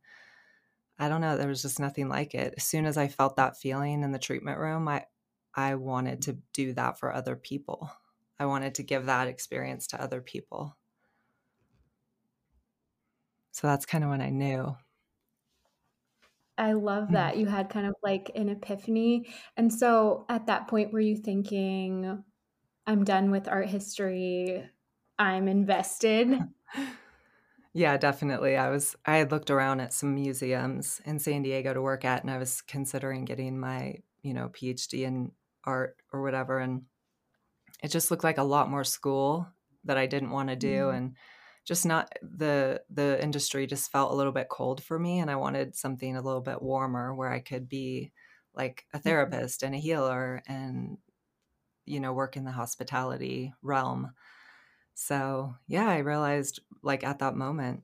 I 0.98 1.08
don't 1.08 1.20
know, 1.20 1.36
there 1.36 1.48
was 1.48 1.62
just 1.62 1.80
nothing 1.80 2.08
like 2.08 2.34
it. 2.34 2.54
As 2.56 2.64
soon 2.64 2.86
as 2.86 2.96
I 2.96 3.08
felt 3.08 3.36
that 3.36 3.58
feeling 3.58 4.02
in 4.02 4.12
the 4.12 4.18
treatment 4.18 4.58
room, 4.58 4.88
I, 4.88 5.06
I 5.54 5.74
wanted 5.74 6.22
to 6.22 6.38
do 6.52 6.72
that 6.74 6.98
for 6.98 7.12
other 7.12 7.36
people. 7.36 7.90
I 8.38 8.46
wanted 8.46 8.76
to 8.76 8.82
give 8.82 9.06
that 9.06 9.28
experience 9.28 9.86
to 9.88 10.02
other 10.02 10.20
people. 10.20 10.76
So 13.52 13.68
that's 13.68 13.86
kind 13.86 14.02
of 14.02 14.10
when 14.10 14.20
I 14.20 14.30
knew. 14.30 14.76
I 16.56 16.72
love 16.72 17.08
hmm. 17.08 17.14
that 17.14 17.36
you 17.36 17.46
had 17.46 17.68
kind 17.68 17.86
of 17.86 17.94
like 18.02 18.30
an 18.34 18.48
epiphany. 18.48 19.28
And 19.56 19.72
so 19.72 20.24
at 20.28 20.46
that 20.46 20.68
point, 20.68 20.92
were 20.92 21.00
you 21.00 21.16
thinking, 21.16 22.24
I'm 22.86 23.04
done 23.04 23.30
with 23.30 23.48
art 23.48 23.68
history? 23.68 24.64
I'm 25.18 25.48
invested? 25.48 26.38
yeah, 27.72 27.96
definitely. 27.96 28.56
I 28.56 28.70
was, 28.70 28.96
I 29.06 29.16
had 29.16 29.30
looked 29.30 29.50
around 29.50 29.80
at 29.80 29.92
some 29.92 30.14
museums 30.14 31.00
in 31.04 31.18
San 31.18 31.42
Diego 31.42 31.74
to 31.74 31.82
work 31.82 32.04
at, 32.04 32.22
and 32.22 32.30
I 32.30 32.38
was 32.38 32.62
considering 32.62 33.24
getting 33.24 33.58
my, 33.58 33.96
you 34.22 34.34
know, 34.34 34.48
PhD 34.48 35.04
in 35.04 35.32
art 35.64 35.96
or 36.12 36.22
whatever. 36.22 36.58
And 36.58 36.82
it 37.82 37.88
just 37.88 38.10
looked 38.10 38.24
like 38.24 38.38
a 38.38 38.44
lot 38.44 38.70
more 38.70 38.84
school 38.84 39.46
that 39.84 39.98
I 39.98 40.06
didn't 40.06 40.30
want 40.30 40.48
to 40.48 40.56
do. 40.56 40.86
Mm. 40.86 40.96
And 40.96 41.16
just 41.64 41.86
not 41.86 42.12
the 42.22 42.82
the 42.90 43.22
industry 43.22 43.66
just 43.66 43.90
felt 43.90 44.12
a 44.12 44.14
little 44.14 44.32
bit 44.32 44.48
cold 44.50 44.82
for 44.82 44.98
me 44.98 45.18
and 45.18 45.30
I 45.30 45.36
wanted 45.36 45.74
something 45.74 46.14
a 46.14 46.20
little 46.20 46.42
bit 46.42 46.60
warmer 46.60 47.14
where 47.14 47.32
I 47.32 47.40
could 47.40 47.68
be 47.68 48.12
like 48.54 48.84
a 48.92 48.98
mm-hmm. 48.98 49.08
therapist 49.08 49.62
and 49.62 49.74
a 49.74 49.78
healer 49.78 50.42
and 50.46 50.98
you 51.86 52.00
know 52.00 52.12
work 52.12 52.36
in 52.36 52.44
the 52.44 52.52
hospitality 52.52 53.52
realm. 53.62 54.12
So, 54.94 55.56
yeah, 55.66 55.88
I 55.88 55.98
realized 55.98 56.60
like 56.82 57.04
at 57.04 57.18
that 57.18 57.36
moment 57.36 57.82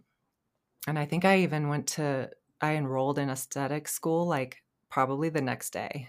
and 0.86 0.98
I 0.98 1.04
think 1.04 1.24
I 1.24 1.38
even 1.38 1.68
went 1.68 1.86
to 1.88 2.30
I 2.60 2.74
enrolled 2.74 3.18
in 3.18 3.30
aesthetic 3.30 3.88
school 3.88 4.26
like 4.26 4.62
probably 4.90 5.28
the 5.28 5.40
next 5.40 5.70
day 5.70 6.08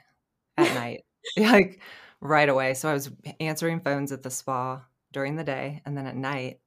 at 0.57 0.73
night. 0.75 1.05
like 1.37 1.81
right 2.19 2.49
away. 2.49 2.73
So 2.73 2.89
I 2.89 2.93
was 2.93 3.11
answering 3.39 3.79
phones 3.81 4.11
at 4.11 4.23
the 4.23 4.31
spa 4.31 4.83
during 5.11 5.35
the 5.35 5.43
day 5.43 5.81
and 5.85 5.97
then 5.97 6.07
at 6.07 6.15
night 6.15 6.59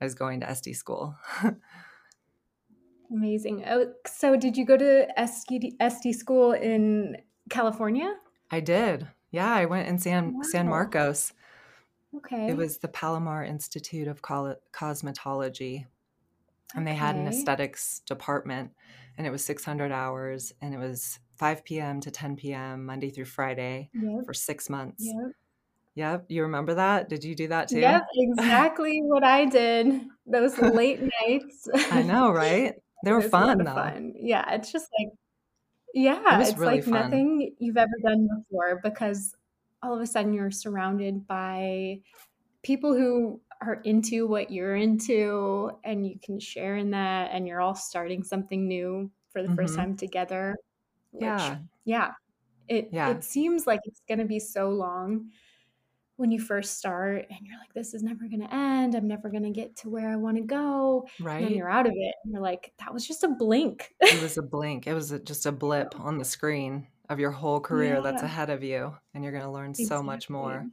I 0.00 0.04
was 0.04 0.14
going 0.14 0.40
to 0.40 0.46
SD 0.46 0.76
school. 0.76 1.16
Amazing. 3.10 3.64
Oh, 3.66 3.92
so 4.06 4.36
did 4.36 4.56
you 4.56 4.66
go 4.66 4.76
to 4.76 5.08
SD, 5.18 5.76
SD 5.80 6.14
school 6.14 6.52
in 6.52 7.16
California? 7.48 8.14
I 8.50 8.60
did. 8.60 9.08
Yeah, 9.30 9.52
I 9.52 9.64
went 9.64 9.88
in 9.88 9.98
San 9.98 10.34
wow. 10.34 10.42
San 10.42 10.68
Marcos. 10.68 11.32
Okay. 12.16 12.48
It 12.48 12.56
was 12.56 12.78
the 12.78 12.88
Palomar 12.88 13.44
Institute 13.44 14.08
of 14.08 14.22
Cosmetology. 14.22 15.86
And 16.74 16.86
they 16.86 16.94
had 16.94 17.16
an 17.16 17.26
aesthetics 17.26 18.00
department 18.00 18.72
and 19.16 19.26
it 19.26 19.30
was 19.30 19.44
600 19.44 19.90
hours 19.90 20.52
and 20.60 20.74
it 20.74 20.78
was 20.78 21.18
5 21.36 21.64
p.m. 21.64 22.00
to 22.00 22.10
10 22.10 22.36
p.m. 22.36 22.84
Monday 22.84 23.10
through 23.10 23.24
Friday 23.24 23.90
yep. 23.94 24.24
for 24.26 24.34
6 24.34 24.70
months. 24.70 25.04
Yep. 25.04 25.32
Yep. 25.94 26.26
You 26.28 26.42
remember 26.42 26.74
that? 26.74 27.08
Did 27.08 27.24
you 27.24 27.34
do 27.34 27.48
that 27.48 27.68
too? 27.68 27.80
Yep, 27.80 28.06
exactly 28.14 29.00
what 29.02 29.24
I 29.24 29.46
did. 29.46 30.02
Those 30.26 30.58
late 30.58 31.00
nights. 31.26 31.68
I 31.90 32.02
know, 32.02 32.30
right? 32.30 32.74
They 33.04 33.12
were 33.12 33.22
fun 33.22 33.58
though. 33.58 33.74
Fun. 33.74 34.14
Yeah, 34.16 34.48
it's 34.52 34.70
just 34.70 34.88
like 34.98 35.08
yeah, 35.94 36.38
it 36.38 36.48
it's 36.48 36.58
really 36.58 36.76
like 36.76 36.84
fun. 36.84 36.92
nothing 36.92 37.54
you've 37.58 37.76
ever 37.76 37.90
done 38.04 38.28
before 38.28 38.80
because 38.82 39.34
all 39.82 39.94
of 39.94 40.00
a 40.00 40.06
sudden 40.06 40.32
you're 40.32 40.50
surrounded 40.50 41.26
by 41.26 42.00
people 42.62 42.94
who 42.94 43.40
are 43.60 43.80
into 43.84 44.26
what 44.26 44.50
you're 44.50 44.76
into 44.76 45.70
and 45.84 46.06
you 46.06 46.18
can 46.22 46.38
share 46.38 46.76
in 46.76 46.90
that 46.92 47.30
and 47.32 47.46
you're 47.46 47.60
all 47.60 47.74
starting 47.74 48.22
something 48.22 48.68
new 48.68 49.10
for 49.32 49.42
the 49.42 49.48
mm-hmm. 49.48 49.56
first 49.56 49.76
time 49.76 49.96
together. 49.96 50.54
Which, 51.12 51.22
yeah. 51.22 51.56
Yeah. 51.84 52.10
It 52.68 52.90
yeah. 52.92 53.10
it 53.10 53.24
seems 53.24 53.66
like 53.66 53.80
it's 53.84 54.02
going 54.06 54.18
to 54.18 54.26
be 54.26 54.38
so 54.38 54.70
long 54.70 55.30
when 56.16 56.30
you 56.30 56.40
first 56.40 56.78
start 56.78 57.26
and 57.30 57.38
you're 57.46 57.58
like, 57.58 57.72
this 57.72 57.94
is 57.94 58.02
never 58.02 58.26
going 58.28 58.42
to 58.42 58.52
end. 58.52 58.94
I'm 58.94 59.06
never 59.06 59.30
going 59.30 59.44
to 59.44 59.50
get 59.50 59.76
to 59.76 59.88
where 59.88 60.10
I 60.10 60.16
want 60.16 60.36
to 60.36 60.42
go. 60.42 61.06
Right. 61.20 61.46
And 61.46 61.54
you're 61.54 61.70
out 61.70 61.86
of 61.86 61.92
it. 61.94 62.14
And 62.24 62.32
you're 62.32 62.42
like, 62.42 62.72
that 62.80 62.92
was 62.92 63.06
just 63.06 63.22
a 63.22 63.28
blink. 63.28 63.94
it 64.00 64.20
was 64.20 64.36
a 64.36 64.42
blink. 64.50 64.86
It 64.86 64.94
was 64.94 65.14
just 65.24 65.46
a 65.46 65.52
blip 65.52 65.98
on 65.98 66.18
the 66.18 66.24
screen 66.24 66.88
of 67.08 67.18
your 67.18 67.30
whole 67.30 67.60
career 67.60 67.96
yeah. 67.96 68.00
that's 68.00 68.22
ahead 68.22 68.50
of 68.50 68.62
you. 68.62 68.94
And 69.14 69.22
you're 69.24 69.32
going 69.32 69.44
to 69.44 69.50
learn 69.50 69.70
exactly. 69.70 69.86
so 69.86 70.02
much 70.02 70.30
more. 70.30 70.66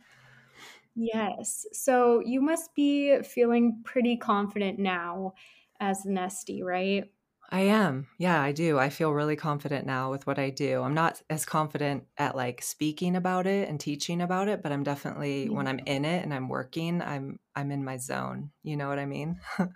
Yes. 0.96 1.66
So 1.74 2.22
you 2.26 2.42
must 2.42 2.74
be 2.76 3.22
feeling 3.22 3.82
pretty 3.84 4.18
confident 4.18 4.80
now 4.80 5.34
as 5.80 6.06
an 6.06 6.16
SD, 6.16 6.64
right? 6.64 7.06
I 7.50 7.62
am. 7.62 8.08
Yeah, 8.18 8.42
I 8.42 8.52
do. 8.52 8.80
I 8.80 8.90
feel 8.90 9.12
really 9.12 9.36
confident 9.36 9.86
now 9.86 10.10
with 10.10 10.26
what 10.26 10.40
I 10.40 10.50
do. 10.50 10.82
I'm 10.82 10.94
not 10.94 11.22
as 11.30 11.46
confident 11.46 12.06
at 12.18 12.36
like 12.36 12.62
speaking 12.62 13.16
about 13.16 13.46
it 13.46 13.70
and 13.70 13.80
teaching 13.80 14.22
about 14.22 14.48
it, 14.48 14.64
but 14.64 14.72
I'm 14.72 14.84
definitely 14.84 15.50
when 15.50 15.68
I'm 15.68 15.80
in 15.80 16.06
it 16.06 16.24
and 16.24 16.34
I'm 16.34 16.50
working, 16.50 17.02
I'm 17.02 17.40
I'm 17.56 17.72
in 17.72 17.84
my 17.84 17.98
zone. 17.98 18.52
You 18.64 18.78
know 18.78 18.88
what 18.88 19.00
I 19.00 19.06
mean? 19.06 19.40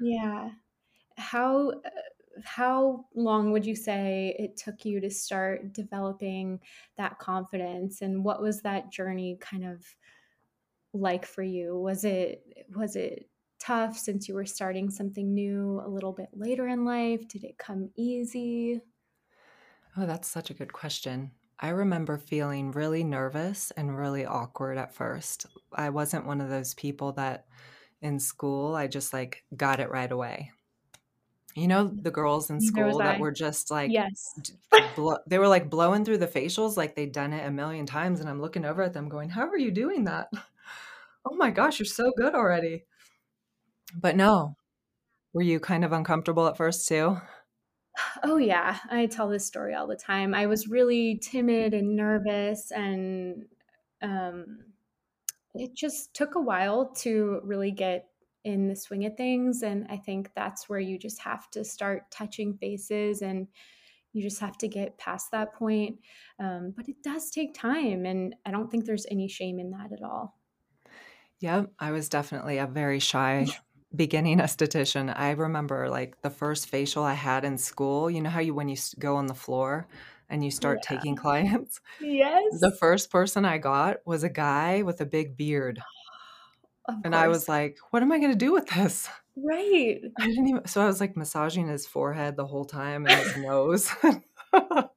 yeah. 0.00 0.50
How 1.16 1.70
uh, 1.70 1.90
how 2.44 3.06
long 3.14 3.52
would 3.52 3.66
you 3.66 3.74
say 3.74 4.34
it 4.38 4.56
took 4.56 4.84
you 4.84 5.00
to 5.00 5.10
start 5.10 5.72
developing 5.72 6.60
that 6.96 7.18
confidence 7.18 8.02
and 8.02 8.24
what 8.24 8.42
was 8.42 8.62
that 8.62 8.90
journey 8.90 9.38
kind 9.40 9.64
of 9.64 9.84
like 10.92 11.26
for 11.26 11.42
you? 11.42 11.76
Was 11.76 12.04
it 12.04 12.66
was 12.74 12.96
it 12.96 13.28
tough 13.58 13.98
since 13.98 14.28
you 14.28 14.34
were 14.34 14.46
starting 14.46 14.90
something 14.90 15.34
new 15.34 15.82
a 15.84 15.88
little 15.88 16.12
bit 16.12 16.28
later 16.32 16.68
in 16.68 16.84
life? 16.84 17.26
Did 17.28 17.44
it 17.44 17.58
come 17.58 17.90
easy? 17.96 18.80
Oh, 19.96 20.06
that's 20.06 20.28
such 20.28 20.50
a 20.50 20.54
good 20.54 20.72
question. 20.72 21.32
I 21.60 21.70
remember 21.70 22.18
feeling 22.18 22.70
really 22.70 23.02
nervous 23.02 23.72
and 23.72 23.96
really 23.96 24.24
awkward 24.24 24.78
at 24.78 24.94
first. 24.94 25.46
I 25.72 25.90
wasn't 25.90 26.26
one 26.26 26.40
of 26.40 26.48
those 26.48 26.74
people 26.74 27.12
that 27.12 27.46
in 28.00 28.20
school 28.20 28.76
I 28.76 28.86
just 28.86 29.12
like 29.12 29.44
got 29.56 29.80
it 29.80 29.90
right 29.90 30.10
away. 30.10 30.52
You 31.58 31.68
know, 31.68 31.88
the 31.88 32.10
girls 32.10 32.50
in 32.50 32.60
school 32.60 32.98
that 32.98 33.18
were 33.18 33.32
just 33.32 33.70
like, 33.70 33.90
yes, 33.90 34.34
they 35.26 35.38
were 35.38 35.48
like 35.48 35.68
blowing 35.68 36.04
through 36.04 36.18
the 36.18 36.26
facials 36.26 36.76
like 36.76 36.94
they'd 36.94 37.12
done 37.12 37.32
it 37.32 37.46
a 37.46 37.50
million 37.50 37.86
times. 37.86 38.20
And 38.20 38.28
I'm 38.28 38.40
looking 38.40 38.64
over 38.64 38.82
at 38.82 38.92
them 38.92 39.08
going, 39.08 39.30
How 39.30 39.48
are 39.48 39.58
you 39.58 39.70
doing 39.70 40.04
that? 40.04 40.28
Oh 41.30 41.34
my 41.34 41.50
gosh, 41.50 41.78
you're 41.78 41.84
so 41.84 42.10
good 42.16 42.34
already. 42.34 42.84
But 43.94 44.16
no. 44.16 44.56
Were 45.34 45.42
you 45.42 45.60
kind 45.60 45.84
of 45.84 45.92
uncomfortable 45.92 46.46
at 46.46 46.56
first 46.56 46.88
too? 46.88 47.18
Oh, 48.22 48.36
yeah. 48.36 48.78
I 48.90 49.06
tell 49.06 49.28
this 49.28 49.44
story 49.44 49.74
all 49.74 49.86
the 49.86 49.96
time. 49.96 50.34
I 50.34 50.46
was 50.46 50.68
really 50.68 51.18
timid 51.18 51.74
and 51.74 51.96
nervous, 51.96 52.70
and 52.70 53.46
um, 54.00 54.64
it 55.54 55.74
just 55.74 56.14
took 56.14 56.34
a 56.34 56.40
while 56.40 56.86
to 56.96 57.40
really 57.44 57.72
get 57.72 58.08
in 58.48 58.66
the 58.66 58.74
swing 58.74 59.04
of 59.04 59.14
things. 59.14 59.62
And 59.62 59.86
I 59.90 59.98
think 59.98 60.30
that's 60.34 60.68
where 60.68 60.80
you 60.80 60.98
just 60.98 61.20
have 61.20 61.50
to 61.50 61.64
start 61.64 62.10
touching 62.10 62.54
faces 62.54 63.20
and 63.20 63.46
you 64.14 64.22
just 64.22 64.40
have 64.40 64.56
to 64.58 64.68
get 64.68 64.96
past 64.96 65.30
that 65.32 65.54
point. 65.54 65.98
Um, 66.40 66.72
but 66.74 66.88
it 66.88 67.02
does 67.04 67.30
take 67.30 67.52
time. 67.52 68.06
And 68.06 68.34
I 68.46 68.50
don't 68.50 68.70
think 68.70 68.86
there's 68.86 69.06
any 69.10 69.28
shame 69.28 69.58
in 69.58 69.70
that 69.72 69.92
at 69.92 70.02
all. 70.02 70.38
Yeah, 71.40 71.66
I 71.78 71.92
was 71.92 72.08
definitely 72.08 72.56
a 72.56 72.66
very 72.66 73.00
shy 73.00 73.46
beginning 73.94 74.38
esthetician, 74.38 75.12
I 75.16 75.30
remember 75.30 75.88
like 75.88 76.20
the 76.22 76.30
first 76.30 76.68
facial 76.68 77.04
I 77.04 77.14
had 77.14 77.44
in 77.44 77.58
school. 77.58 78.10
You 78.10 78.20
know 78.20 78.30
how 78.30 78.40
you 78.40 78.54
when 78.54 78.68
you 78.68 78.76
go 78.98 79.16
on 79.16 79.26
the 79.26 79.34
floor 79.34 79.86
and 80.28 80.44
you 80.44 80.50
start 80.50 80.80
yeah. 80.82 80.96
taking 80.96 81.16
clients? 81.24 81.80
Yes. 82.00 82.60
The 82.60 82.72
first 82.72 83.10
person 83.10 83.44
I 83.44 83.58
got 83.58 83.98
was 84.04 84.24
a 84.24 84.28
guy 84.28 84.82
with 84.82 85.00
a 85.00 85.06
big 85.06 85.36
beard. 85.36 85.80
And 87.04 87.14
I 87.14 87.28
was 87.28 87.48
like, 87.48 87.78
what 87.90 88.02
am 88.02 88.12
I 88.12 88.18
going 88.18 88.32
to 88.32 88.38
do 88.38 88.52
with 88.52 88.66
this? 88.68 89.08
Right. 89.36 90.00
I 90.18 90.26
didn't 90.26 90.48
even 90.48 90.66
so 90.66 90.82
I 90.82 90.86
was 90.86 91.00
like 91.00 91.16
massaging 91.16 91.68
his 91.68 91.86
forehead 91.86 92.36
the 92.36 92.46
whole 92.46 92.64
time 92.64 93.06
and 93.06 93.20
his 93.20 93.36
nose. 93.36 93.90
it 94.02 94.90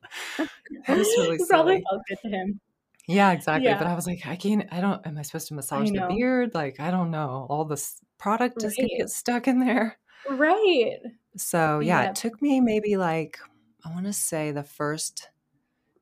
was 0.87 1.07
really 1.17 1.39
probably 1.49 1.83
felt 1.89 2.01
good 2.07 2.17
to 2.23 2.29
him. 2.29 2.59
Yeah, 3.07 3.31
exactly. 3.31 3.69
Yeah. 3.69 3.77
But 3.77 3.87
I 3.87 3.95
was 3.95 4.07
like, 4.07 4.25
I 4.25 4.35
can't, 4.35 4.67
I 4.71 4.79
don't, 4.79 5.05
am 5.05 5.17
I 5.17 5.21
supposed 5.23 5.47
to 5.49 5.53
massage 5.53 5.91
the 5.91 6.07
beard? 6.09 6.53
Like, 6.53 6.79
I 6.79 6.91
don't 6.91 7.11
know. 7.11 7.45
All 7.49 7.65
this 7.65 7.99
product 8.17 8.55
right. 8.57 8.67
just 8.67 8.77
gonna 8.77 8.89
get 8.97 9.09
stuck 9.09 9.47
in 9.47 9.59
there. 9.59 9.97
Right. 10.29 10.99
So 11.35 11.79
yeah, 11.79 12.01
yep. 12.01 12.11
it 12.11 12.15
took 12.15 12.41
me 12.41 12.61
maybe 12.61 12.97
like, 12.97 13.39
I 13.83 13.89
want 13.89 14.05
to 14.05 14.13
say 14.13 14.51
the 14.51 14.63
first 14.63 15.29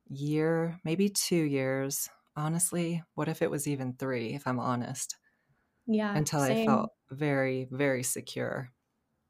year, 0.09 0.79
maybe 0.83 1.09
two 1.09 1.35
years. 1.35 2.09
Honestly, 2.35 3.03
what 3.15 3.27
if 3.27 3.41
it 3.41 3.51
was 3.51 3.67
even 3.67 3.93
three, 3.93 4.33
if 4.33 4.47
I'm 4.47 4.59
honest? 4.59 5.17
Yeah. 5.91 6.15
Until 6.15 6.41
same. 6.41 6.69
I 6.69 6.71
felt 6.71 6.91
very, 7.09 7.67
very 7.71 8.03
secure. 8.03 8.69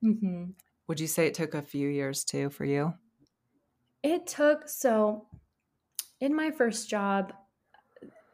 Mm-hmm. 0.04 0.52
Would 0.88 1.00
you 1.00 1.08
say 1.08 1.26
it 1.26 1.34
took 1.34 1.54
a 1.54 1.62
few 1.62 1.88
years 1.88 2.26
too 2.26 2.50
for 2.50 2.66
you? 2.66 2.94
It 4.04 4.28
took, 4.28 4.68
so 4.68 5.28
in 6.20 6.36
my 6.36 6.52
first 6.52 6.90
job, 6.90 7.32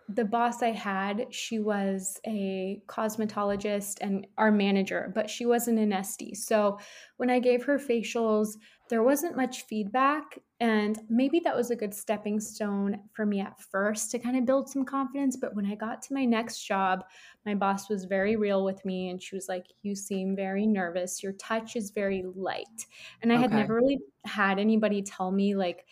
the 0.07 0.25
boss 0.25 0.61
I 0.61 0.71
had, 0.71 1.27
she 1.31 1.59
was 1.59 2.19
a 2.27 2.81
cosmetologist 2.87 3.97
and 4.01 4.27
our 4.37 4.51
manager, 4.51 5.11
but 5.15 5.29
she 5.29 5.45
wasn't 5.45 5.79
an 5.79 5.91
Estee. 5.91 6.35
So 6.35 6.79
when 7.17 7.31
I 7.31 7.39
gave 7.39 7.63
her 7.63 7.79
facials, 7.79 8.49
there 8.89 9.01
wasn't 9.01 9.35
much 9.35 9.63
feedback. 9.63 10.39
And 10.59 10.99
maybe 11.09 11.41
that 11.43 11.55
was 11.55 11.71
a 11.71 11.75
good 11.75 11.93
stepping 11.93 12.39
stone 12.39 12.99
for 13.13 13.25
me 13.25 13.39
at 13.39 13.59
first 13.59 14.11
to 14.11 14.19
kind 14.19 14.37
of 14.37 14.45
build 14.45 14.69
some 14.69 14.85
confidence. 14.85 15.35
But 15.35 15.55
when 15.55 15.65
I 15.65 15.75
got 15.75 16.03
to 16.03 16.13
my 16.13 16.23
next 16.23 16.65
job, 16.65 17.03
my 17.45 17.55
boss 17.55 17.89
was 17.89 18.05
very 18.05 18.35
real 18.35 18.63
with 18.63 18.85
me 18.85 19.09
and 19.09 19.21
she 19.21 19.35
was 19.35 19.49
like, 19.49 19.65
You 19.81 19.95
seem 19.95 20.35
very 20.35 20.67
nervous. 20.67 21.23
Your 21.23 21.33
touch 21.33 21.75
is 21.75 21.89
very 21.89 22.23
light. 22.35 22.85
And 23.21 23.33
I 23.33 23.35
okay. 23.35 23.41
had 23.41 23.53
never 23.53 23.75
really 23.75 23.99
had 24.23 24.59
anybody 24.59 25.01
tell 25.01 25.31
me, 25.31 25.55
like, 25.55 25.85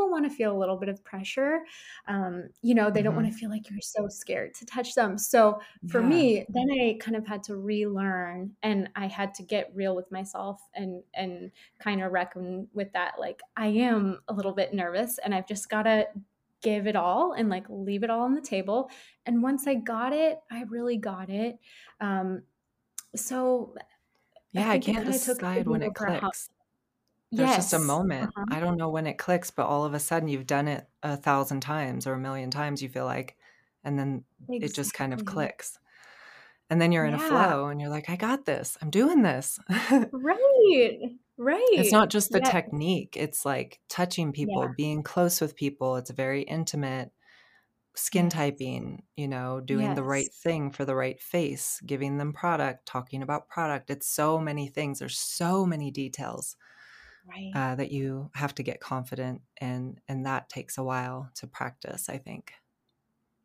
people 0.00 0.10
want 0.10 0.24
to 0.24 0.34
feel 0.34 0.56
a 0.56 0.58
little 0.58 0.76
bit 0.76 0.88
of 0.88 1.02
pressure. 1.04 1.60
Um, 2.08 2.48
you 2.62 2.74
know, 2.74 2.90
they 2.90 3.00
mm-hmm. 3.00 3.04
don't 3.06 3.16
want 3.16 3.30
to 3.30 3.32
feel 3.32 3.50
like 3.50 3.68
you're 3.70 3.80
so 3.82 4.08
scared 4.08 4.54
to 4.54 4.66
touch 4.66 4.94
them. 4.94 5.18
So 5.18 5.60
for 5.88 6.00
yeah. 6.00 6.08
me, 6.08 6.46
then 6.48 6.68
I 6.70 6.98
kind 7.00 7.16
of 7.16 7.26
had 7.26 7.42
to 7.44 7.56
relearn 7.56 8.52
and 8.62 8.88
I 8.96 9.06
had 9.06 9.34
to 9.34 9.42
get 9.42 9.70
real 9.74 9.94
with 9.94 10.10
myself 10.10 10.60
and 10.74 11.02
and 11.14 11.50
kind 11.78 12.02
of 12.02 12.12
reckon 12.12 12.68
with 12.72 12.92
that. 12.92 13.14
Like 13.18 13.40
I 13.56 13.66
am 13.66 14.20
a 14.28 14.32
little 14.32 14.52
bit 14.52 14.72
nervous 14.72 15.18
and 15.18 15.34
I've 15.34 15.46
just 15.46 15.68
gotta 15.68 16.08
give 16.62 16.86
it 16.86 16.96
all 16.96 17.32
and 17.32 17.48
like 17.48 17.64
leave 17.68 18.02
it 18.02 18.10
all 18.10 18.22
on 18.22 18.34
the 18.34 18.40
table. 18.40 18.90
And 19.26 19.42
once 19.42 19.66
I 19.66 19.74
got 19.74 20.12
it, 20.12 20.38
I 20.50 20.62
really 20.64 20.96
got 20.96 21.28
it. 21.28 21.58
Um, 22.00 22.42
so 23.14 23.74
yeah, 24.52 24.70
I, 24.70 24.74
I 24.74 24.78
can't 24.78 25.06
decide 25.06 25.66
when 25.66 25.82
it 25.82 25.94
clicks. 25.94 26.50
There's 27.32 27.56
just 27.56 27.72
a 27.72 27.78
moment. 27.78 28.30
Uh-huh. 28.36 28.46
I 28.50 28.60
don't 28.60 28.76
know 28.76 28.88
when 28.88 29.06
it 29.06 29.18
clicks, 29.18 29.50
but 29.50 29.66
all 29.66 29.84
of 29.84 29.94
a 29.94 30.00
sudden 30.00 30.28
you've 30.28 30.46
done 30.46 30.68
it 30.68 30.86
a 31.02 31.16
thousand 31.16 31.60
times 31.60 32.06
or 32.06 32.14
a 32.14 32.18
million 32.18 32.50
times, 32.50 32.82
you 32.82 32.88
feel 32.88 33.04
like, 33.04 33.36
and 33.84 33.98
then 33.98 34.24
it 34.48 34.74
just 34.74 34.94
kind 34.94 35.12
of 35.12 35.24
clicks. 35.24 35.78
And 36.70 36.80
then 36.80 36.92
you're 36.92 37.04
in 37.04 37.14
yeah. 37.14 37.24
a 37.24 37.28
flow 37.28 37.66
and 37.66 37.80
you're 37.80 37.90
like, 37.90 38.10
I 38.10 38.16
got 38.16 38.44
this. 38.46 38.76
I'm 38.80 38.90
doing 38.90 39.22
this. 39.22 39.58
right. 40.12 40.98
Right. 41.42 41.64
It's 41.72 41.90
not 41.90 42.10
just 42.10 42.32
the 42.32 42.42
yeah. 42.44 42.50
technique, 42.50 43.16
it's 43.16 43.46
like 43.46 43.80
touching 43.88 44.30
people, 44.30 44.62
yeah. 44.62 44.72
being 44.76 45.02
close 45.02 45.40
with 45.40 45.56
people. 45.56 45.96
It's 45.96 46.10
very 46.10 46.42
intimate. 46.42 47.12
Skin 47.94 48.26
yes. 48.26 48.34
typing, 48.34 49.04
you 49.16 49.26
know, 49.26 49.58
doing 49.58 49.94
the 49.94 50.02
right 50.02 50.30
thing 50.30 50.70
for 50.70 50.84
the 50.84 50.94
right 50.94 51.18
face, 51.18 51.80
giving 51.86 52.18
them 52.18 52.34
product, 52.34 52.84
talking 52.84 53.22
about 53.22 53.48
product. 53.48 53.88
It's 53.88 54.06
so 54.06 54.38
many 54.38 54.68
things. 54.68 54.98
There's 54.98 55.18
so 55.18 55.64
many 55.64 55.90
details 55.90 56.56
right. 57.28 57.52
uh, 57.54 57.74
that 57.74 57.90
you 57.90 58.30
have 58.34 58.54
to 58.54 58.62
get 58.62 58.80
confident 58.80 59.40
and 59.58 60.00
and 60.08 60.26
that 60.26 60.48
takes 60.48 60.78
a 60.78 60.82
while 60.82 61.30
to 61.34 61.46
practice 61.46 62.08
i 62.08 62.18
think 62.18 62.52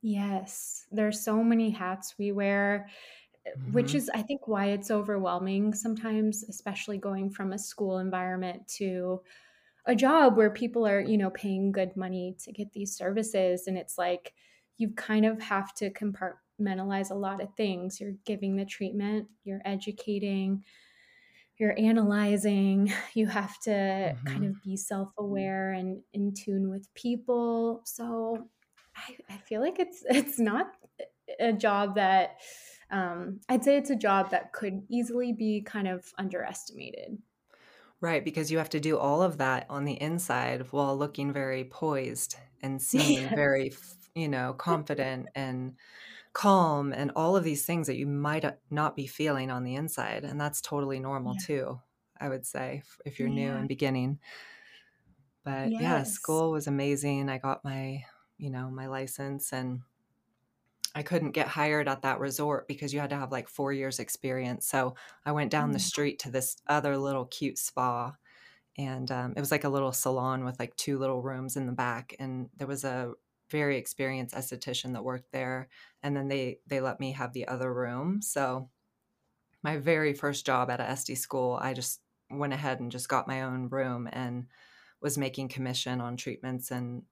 yes 0.02 0.86
there's 0.92 1.24
so 1.24 1.44
many 1.44 1.70
hats 1.70 2.16
we 2.18 2.32
wear 2.32 2.88
eh, 3.46 3.50
mm-hmm. 3.58 3.74
which 3.74 3.96
is 3.96 4.10
i 4.14 4.22
think 4.22 4.48
why 4.48 4.68
it's 4.68 4.92
overwhelming 4.92 5.74
sometimes 5.74 6.44
especially 6.50 6.98
going 6.98 7.30
from 7.30 7.54
a 7.54 7.60
school 7.60 8.00
environment 8.00 8.68
to 8.68 9.22
a 9.86 9.96
job 9.96 10.38
where 10.38 10.50
people 10.50 10.86
are 10.86 11.00
you 11.00 11.18
know 11.18 11.30
paying 11.30 11.72
good 11.72 11.96
money 11.96 12.36
to 12.40 12.52
get 12.52 12.72
these 12.74 12.96
services 12.96 13.68
and 13.68 13.78
it's 13.78 13.98
like 13.98 14.34
you 14.78 14.90
kind 14.92 15.26
of 15.26 15.42
have 15.42 15.74
to 15.74 15.90
compartmentalize 15.92 17.12
a 17.12 17.16
lot 17.16 17.42
of 17.42 17.54
things 17.56 18.00
you're 18.00 18.16
giving 18.26 18.56
the 18.56 18.66
treatment 18.66 19.28
you're 19.44 19.62
educating 19.66 20.64
you're 21.58 21.76
analyzing 21.78 22.92
you 23.14 23.28
have 23.28 23.58
to 23.60 23.70
mm-hmm. 23.70 24.28
kind 24.28 24.46
of 24.46 24.62
be 24.64 24.76
self-aware 24.76 25.72
and 25.72 26.02
in 26.14 26.34
tune 26.34 26.70
with 26.70 26.94
people 26.94 27.82
so 27.86 28.48
I, 28.96 29.34
I, 29.34 29.38
feel 29.38 29.62
like 29.62 29.80
it's 29.80 30.04
it's 30.10 30.40
not 30.40 30.68
a 31.40 31.54
job 31.54 31.96
that 31.96 32.38
um, 32.92 33.40
i'd 33.50 33.64
say 33.64 33.78
it's 33.78 33.90
a 33.90 33.96
job 33.96 34.32
that 34.32 34.54
could 34.54 34.84
easily 34.90 35.34
be 35.34 35.62
kind 35.62 35.88
of 35.88 36.06
underestimated 36.18 37.18
right 38.02 38.24
because 38.24 38.52
you 38.52 38.58
have 38.58 38.70
to 38.70 38.80
do 38.80 38.98
all 38.98 39.22
of 39.22 39.38
that 39.38 39.66
on 39.70 39.86
the 39.86 40.00
inside 40.02 40.68
while 40.72 40.98
looking 40.98 41.34
very 41.34 41.64
poised 41.64 42.36
and 42.62 42.82
seeming 42.82 43.24
yes. 43.24 43.34
very 43.34 43.74
you 44.14 44.28
know 44.30 44.54
confident 44.54 45.28
and 45.36 45.74
calm 46.36 46.92
and 46.92 47.14
all 47.16 47.38
of 47.38 47.46
these 47.46 47.66
things 47.66 47.88
that 47.88 47.96
you 47.96 48.06
might 48.06 48.44
uh, 48.44 48.52
not 48.70 48.94
be 48.94 49.08
feeling 49.08 49.50
on 49.50 49.64
the 49.64 49.74
inside 49.74 50.26
and 50.26 50.40
that's 50.40 50.60
totally 50.60 51.00
normal 51.00 51.34
yeah. 51.40 51.46
too 51.46 51.80
i 52.20 52.28
would 52.28 52.46
say 52.46 52.84
if 53.06 53.18
you're 53.18 53.30
yeah. 53.30 53.36
new 53.36 53.52
and 53.54 53.70
beginning 53.70 54.20
but 55.46 55.72
yes. 55.72 55.82
yeah 55.82 56.04
school 56.04 56.52
was 56.52 56.68
amazing 56.68 57.30
i 57.30 57.38
got 57.38 57.64
my 57.64 58.04
you 58.38 58.50
know 58.50 58.70
my 58.70 58.86
license 58.86 59.54
and 59.54 59.80
i 60.94 61.02
couldn't 61.02 61.32
get 61.32 61.48
hired 61.48 61.88
at 61.88 62.02
that 62.02 62.20
resort 62.20 62.68
because 62.68 62.94
you 62.94 63.00
had 63.00 63.12
to 63.12 63.16
have 63.18 63.32
like 63.32 63.48
four 63.48 63.72
years 63.72 64.00
experience 64.00 64.68
so 64.68 64.94
i 65.26 65.32
went 65.32 65.50
down 65.50 65.72
the 65.72 65.78
mm. 65.78 65.90
street 65.90 66.20
to 66.20 66.30
this 66.30 66.58
other 66.68 66.98
little 66.98 67.26
cute 67.26 67.58
spa 67.58 68.14
and 68.78 69.10
um, 69.10 69.34
it 69.38 69.40
was 69.40 69.52
like 69.52 69.64
a 69.64 69.70
little 69.70 69.94
salon 69.94 70.44
with 70.44 70.60
like 70.60 70.76
two 70.76 71.00
little 71.00 71.22
rooms 71.22 71.56
in 71.56 71.66
the 71.66 71.72
back 71.72 72.14
and 72.20 72.50
there 72.58 72.68
was 72.68 72.84
a 72.84 73.14
very 73.56 73.78
experienced 73.78 74.36
esthetician 74.36 74.92
that 74.92 75.04
worked 75.04 75.32
there 75.32 75.70
and 76.04 76.14
then 76.16 76.28
they 76.28 76.60
they 76.68 76.82
let 76.82 77.00
me 77.00 77.14
have 77.14 77.32
the 77.32 77.48
other 77.48 77.74
room 77.74 78.22
so 78.22 78.70
my 79.64 79.78
very 79.78 80.14
first 80.14 80.46
job 80.46 80.70
at 80.70 80.82
a 80.82 80.90
Estee 80.90 81.16
school 81.16 81.58
i 81.62 81.74
just 81.74 82.02
went 82.30 82.52
ahead 82.52 82.82
and 82.82 82.92
just 82.92 83.08
got 83.08 83.30
my 83.30 83.44
own 83.44 83.70
room 83.70 84.10
and 84.12 84.48
was 85.02 85.18
making 85.18 85.48
commission 85.48 86.02
on 86.02 86.18
treatments 86.18 86.70
and 86.70 87.04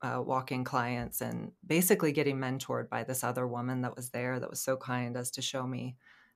uh, 0.00 0.20
walk-in 0.24 0.64
clients 0.64 1.20
and 1.20 1.52
basically 1.66 2.10
getting 2.10 2.38
mentored 2.38 2.88
by 2.88 3.04
this 3.04 3.22
other 3.22 3.46
woman 3.46 3.82
that 3.82 3.94
was 3.94 4.08
there 4.08 4.40
that 4.40 4.50
was 4.50 4.60
so 4.60 4.76
kind 4.78 5.14
as 5.14 5.30
to 5.30 5.42
show 5.42 5.66
me 5.66 5.94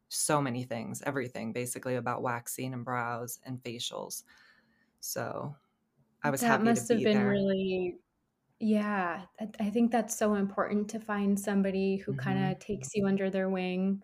so 0.09 0.41
many 0.43 0.65
things 0.65 1.03
everything 1.07 1.53
basically 1.53 1.97
about 1.97 2.23
waxing 2.23 2.75
and 2.75 2.85
brows 2.85 3.41
and 3.47 3.63
facials 3.63 4.23
so 5.01 5.57
i 6.23 6.31
was 6.31 6.43
that 6.43 6.49
happy 6.49 6.65
must 6.65 6.87
to 6.87 6.95
have 6.95 7.03
been 7.03 7.17
there. 7.17 7.31
really 7.31 7.97
yeah, 8.61 9.27
I 9.61 9.71
think 9.71 9.93
that's 9.93 10.17
so 10.17 10.35
important 10.35 10.89
to 10.91 11.01
find 11.01 11.39
somebody 11.39 11.97
who 11.97 12.15
kind 12.15 12.39
Mhm. 12.39 12.53
of 12.53 12.59
takes 12.59 12.95
you 12.95 13.07
under 13.07 13.29
their 13.31 13.49
wing 13.51 14.03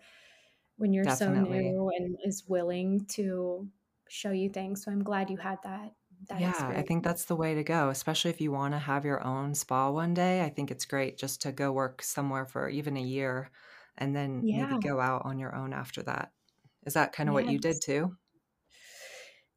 when 0.77 0.93
you're 0.95 1.09
so 1.09 1.35
new 1.35 1.91
and 1.97 2.19
is 2.25 2.47
willing 2.49 3.07
to 3.07 3.71
show 4.09 4.33
you 4.33 4.51
things. 4.51 4.85
So 4.85 4.93
I'm 4.93 5.05
glad 5.05 5.31
you 5.31 5.39
had 5.39 5.59
that 5.65 5.95
that 6.29 6.45
Yeah, 6.45 6.73
I 6.75 6.83
think 6.83 7.05
that's 7.05 7.27
the 7.27 7.37
way 7.37 7.55
to 7.55 7.63
go, 7.63 7.91
especially 7.91 8.31
if 8.31 8.41
you 8.41 8.51
want 8.53 8.73
to 8.73 8.79
have 8.79 9.05
your 9.05 9.23
own 9.23 9.55
spa 9.55 9.91
one 9.91 10.15
day. 10.15 10.43
I 10.45 10.49
think 10.49 10.71
it's 10.71 10.87
great 10.87 11.19
just 11.19 11.43
to 11.43 11.53
go 11.53 11.73
work 11.73 12.03
somewhere 12.03 12.47
for 12.47 12.69
even 12.71 12.97
a 12.97 13.03
year 13.03 13.51
and 13.99 14.17
then 14.17 14.47
maybe 14.51 14.79
go 14.79 14.99
out 15.01 15.23
on 15.27 15.39
your 15.39 15.55
own 15.55 15.73
after 15.75 16.03
that. 16.05 16.33
Is 16.87 16.95
that 16.95 17.13
kind 17.13 17.29
of 17.29 17.35
what 17.35 17.47
you 17.49 17.59
did 17.59 17.81
too? 17.83 18.17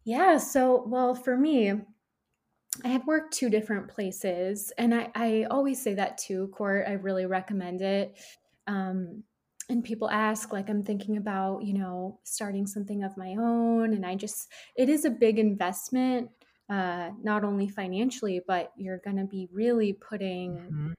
Yeah. 0.03 0.37
So, 0.37 0.85
well, 0.87 1.15
for 1.15 1.37
me, 1.37 1.73
I 2.83 2.89
have 2.89 3.07
worked 3.07 3.33
two 3.33 3.49
different 3.49 3.87
places, 3.87 4.71
and 4.77 4.93
I, 4.93 5.09
I 5.15 5.47
always 5.49 5.81
say 5.81 5.93
that 5.93 6.17
too, 6.17 6.49
Court. 6.49 6.85
I 6.87 6.93
really 6.93 7.25
recommend 7.25 7.81
it. 7.81 8.17
Um, 8.67 9.23
and 9.69 9.83
people 9.83 10.09
ask, 10.09 10.53
like, 10.53 10.69
I'm 10.69 10.83
thinking 10.83 11.17
about, 11.17 11.63
you 11.63 11.73
know, 11.73 12.19
starting 12.23 12.67
something 12.67 13.03
of 13.03 13.17
my 13.17 13.35
own. 13.39 13.93
And 13.93 14.05
I 14.05 14.15
just, 14.15 14.51
it 14.75 14.89
is 14.89 15.05
a 15.05 15.09
big 15.09 15.39
investment, 15.39 16.29
uh, 16.69 17.09
not 17.23 17.43
only 17.43 17.67
financially, 17.67 18.41
but 18.45 18.71
you're 18.77 18.99
going 18.99 19.17
to 19.17 19.25
be 19.25 19.47
really 19.51 19.93
putting, 19.93 20.57
mm-hmm. 20.57 20.91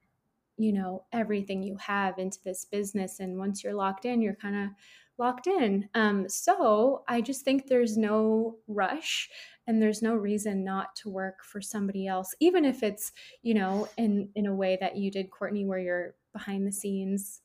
you 0.57 0.73
know, 0.73 1.05
everything 1.13 1.63
you 1.63 1.77
have 1.77 2.17
into 2.17 2.39
this 2.43 2.65
business. 2.65 3.21
And 3.21 3.37
once 3.37 3.63
you're 3.63 3.73
locked 3.73 4.03
in, 4.03 4.21
you're 4.21 4.35
kind 4.35 4.55
of 4.55 4.69
locked 5.17 5.47
in. 5.47 5.87
Um, 5.93 6.27
so 6.27 7.03
I 7.07 7.21
just 7.21 7.45
think 7.45 7.67
there's 7.67 7.97
no 7.97 8.57
rush 8.67 9.29
and 9.67 9.81
there's 9.81 10.01
no 10.01 10.15
reason 10.15 10.63
not 10.63 10.95
to 10.95 11.09
work 11.09 11.43
for 11.43 11.61
somebody 11.61 12.07
else 12.07 12.33
even 12.39 12.65
if 12.65 12.83
it's 12.83 13.11
you 13.43 13.53
know 13.53 13.87
in 13.97 14.29
in 14.35 14.47
a 14.47 14.55
way 14.55 14.77
that 14.79 14.95
you 14.95 15.11
did 15.11 15.29
courtney 15.29 15.65
where 15.65 15.79
you're 15.79 16.15
behind 16.33 16.65
the 16.65 16.71
scenes 16.71 17.41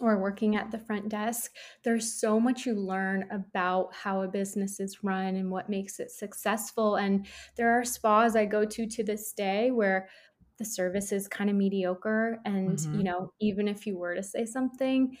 or 0.00 0.16
working 0.16 0.56
at 0.56 0.70
the 0.70 0.78
front 0.78 1.10
desk. 1.10 1.54
There's 1.84 2.10
so 2.10 2.40
much 2.40 2.64
you 2.64 2.74
learn 2.74 3.26
about 3.30 3.92
how 3.94 4.22
a 4.22 4.28
business 4.28 4.80
is 4.80 5.04
run 5.04 5.36
and 5.36 5.50
what 5.50 5.68
makes 5.68 6.00
it 6.00 6.10
successful. 6.10 6.96
And 6.96 7.26
there 7.56 7.70
are 7.78 7.84
spas 7.84 8.34
i 8.34 8.46
go 8.46 8.64
to 8.64 8.86
to 8.86 9.04
this 9.04 9.32
day 9.32 9.70
where 9.70 10.08
the 10.56 10.64
service 10.64 11.12
is 11.12 11.28
kind 11.28 11.50
of 11.50 11.56
mediocre. 11.56 12.40
And 12.46 12.78
Mm-hmm. 12.78 12.98
you 12.98 13.04
know 13.04 13.32
even 13.40 13.68
if 13.68 13.86
you 13.86 13.98
were 13.98 14.14
to 14.14 14.22
say 14.22 14.46
something 14.46 15.16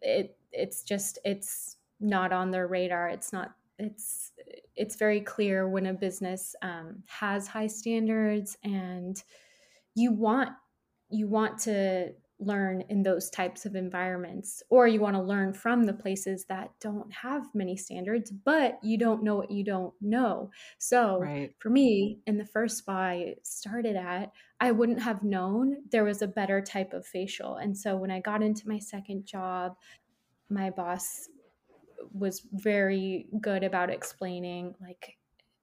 it 0.00 0.36
it's 0.52 0.82
just 0.82 1.18
it's 1.24 1.76
not 2.00 2.32
on 2.32 2.50
their 2.50 2.66
radar. 2.66 3.08
It's 3.08 3.32
not 3.32 3.54
it's 3.78 4.32
it's 4.74 4.96
very 4.96 5.20
clear 5.20 5.68
when 5.68 5.86
a 5.86 5.94
business 5.94 6.54
um, 6.62 7.02
has 7.06 7.46
high 7.46 7.66
standards 7.66 8.56
and 8.64 9.22
you 9.94 10.12
want 10.12 10.50
you 11.10 11.28
want 11.28 11.58
to 11.58 12.12
learn 12.38 12.82
in 12.90 13.02
those 13.02 13.30
types 13.30 13.64
of 13.64 13.74
environments 13.74 14.62
or 14.68 14.86
you 14.86 15.00
want 15.00 15.16
to 15.16 15.22
learn 15.22 15.54
from 15.54 15.84
the 15.84 15.92
places 15.92 16.44
that 16.50 16.70
don't 16.82 17.10
have 17.10 17.46
many 17.54 17.74
standards 17.78 18.30
but 18.30 18.78
you 18.82 18.98
don't 18.98 19.22
know 19.22 19.36
what 19.36 19.50
you 19.50 19.64
don't 19.64 19.94
know 20.02 20.50
so 20.76 21.18
Right. 21.18 21.54
for 21.58 21.70
me 21.70 22.18
in 22.26 22.36
the 22.36 22.44
first 22.44 22.76
spa 22.78 22.92
i 22.92 23.34
started 23.42 23.96
at 23.96 24.32
i 24.60 24.70
wouldn't 24.70 25.00
have 25.00 25.22
known 25.22 25.76
there 25.90 26.04
was 26.04 26.20
a 26.20 26.26
better 26.26 26.60
type 26.60 26.92
of 26.92 27.06
facial 27.06 27.56
and 27.56 27.76
so 27.76 27.96
when 27.96 28.10
i 28.10 28.20
got 28.20 28.42
into 28.42 28.68
my 28.68 28.78
second 28.78 29.24
job 29.24 29.74
my 30.50 30.68
boss 30.68 31.28
was 32.12 32.46
very 32.52 33.28
good 33.40 33.64
about 33.64 33.90
explaining 33.90 34.74
like 34.80 35.16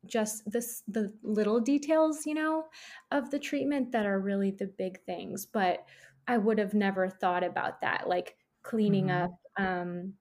just 0.05 0.43
this 0.51 0.83
the 0.87 1.13
little 1.23 1.59
details 1.59 2.25
you 2.25 2.33
know 2.33 2.65
of 3.11 3.29
the 3.31 3.39
treatment 3.39 3.91
that 3.91 4.05
are 4.05 4.19
really 4.19 4.51
the 4.51 4.67
big 4.67 4.99
things 5.05 5.45
but 5.45 5.85
i 6.27 6.37
would 6.37 6.57
have 6.57 6.73
never 6.73 7.09
thought 7.09 7.43
about 7.43 7.79
that 7.81 8.07
like 8.07 8.35
cleaning 8.63 9.09
Mm-hmm. 9.09 9.11
up 9.11 9.31
um 9.57 10.13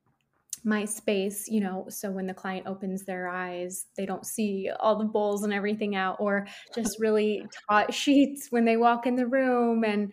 my 0.65 0.85
space 0.85 1.49
you 1.49 1.61
know 1.61 1.87
so 1.89 2.11
when 2.11 2.27
the 2.27 2.35
client 2.35 2.67
opens 2.67 3.05
their 3.05 3.29
eyes 3.29 3.87
they 3.97 4.07
don't 4.07 4.27
see 4.27 4.71
all 4.79 4.97
the 4.97 5.05
bowls 5.05 5.43
and 5.43 5.53
everything 5.53 5.97
out 5.97 6.17
or 6.21 6.47
just 6.73 7.01
really 7.01 7.49
taut 7.69 7.93
sheets 7.93 8.49
when 8.51 8.65
they 8.65 8.77
walk 8.77 9.07
in 9.07 9.17
the 9.17 9.27
room 9.27 9.83
and 9.85 10.13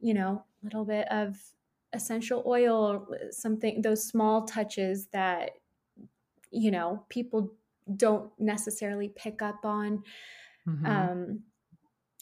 you 0.00 0.14
know 0.14 0.44
a 0.62 0.64
little 0.64 0.84
bit 0.84 1.10
of 1.10 1.36
essential 1.92 2.42
oil 2.46 3.06
something 3.30 3.82
those 3.82 4.06
small 4.06 4.44
touches 4.44 5.08
that 5.08 5.52
you 6.50 6.70
know 6.70 7.04
people 7.08 7.56
don't 7.96 8.32
necessarily 8.38 9.08
pick 9.08 9.42
up 9.42 9.64
on 9.64 10.02
Mm-hmm. 10.66 11.06
um, 11.06 11.44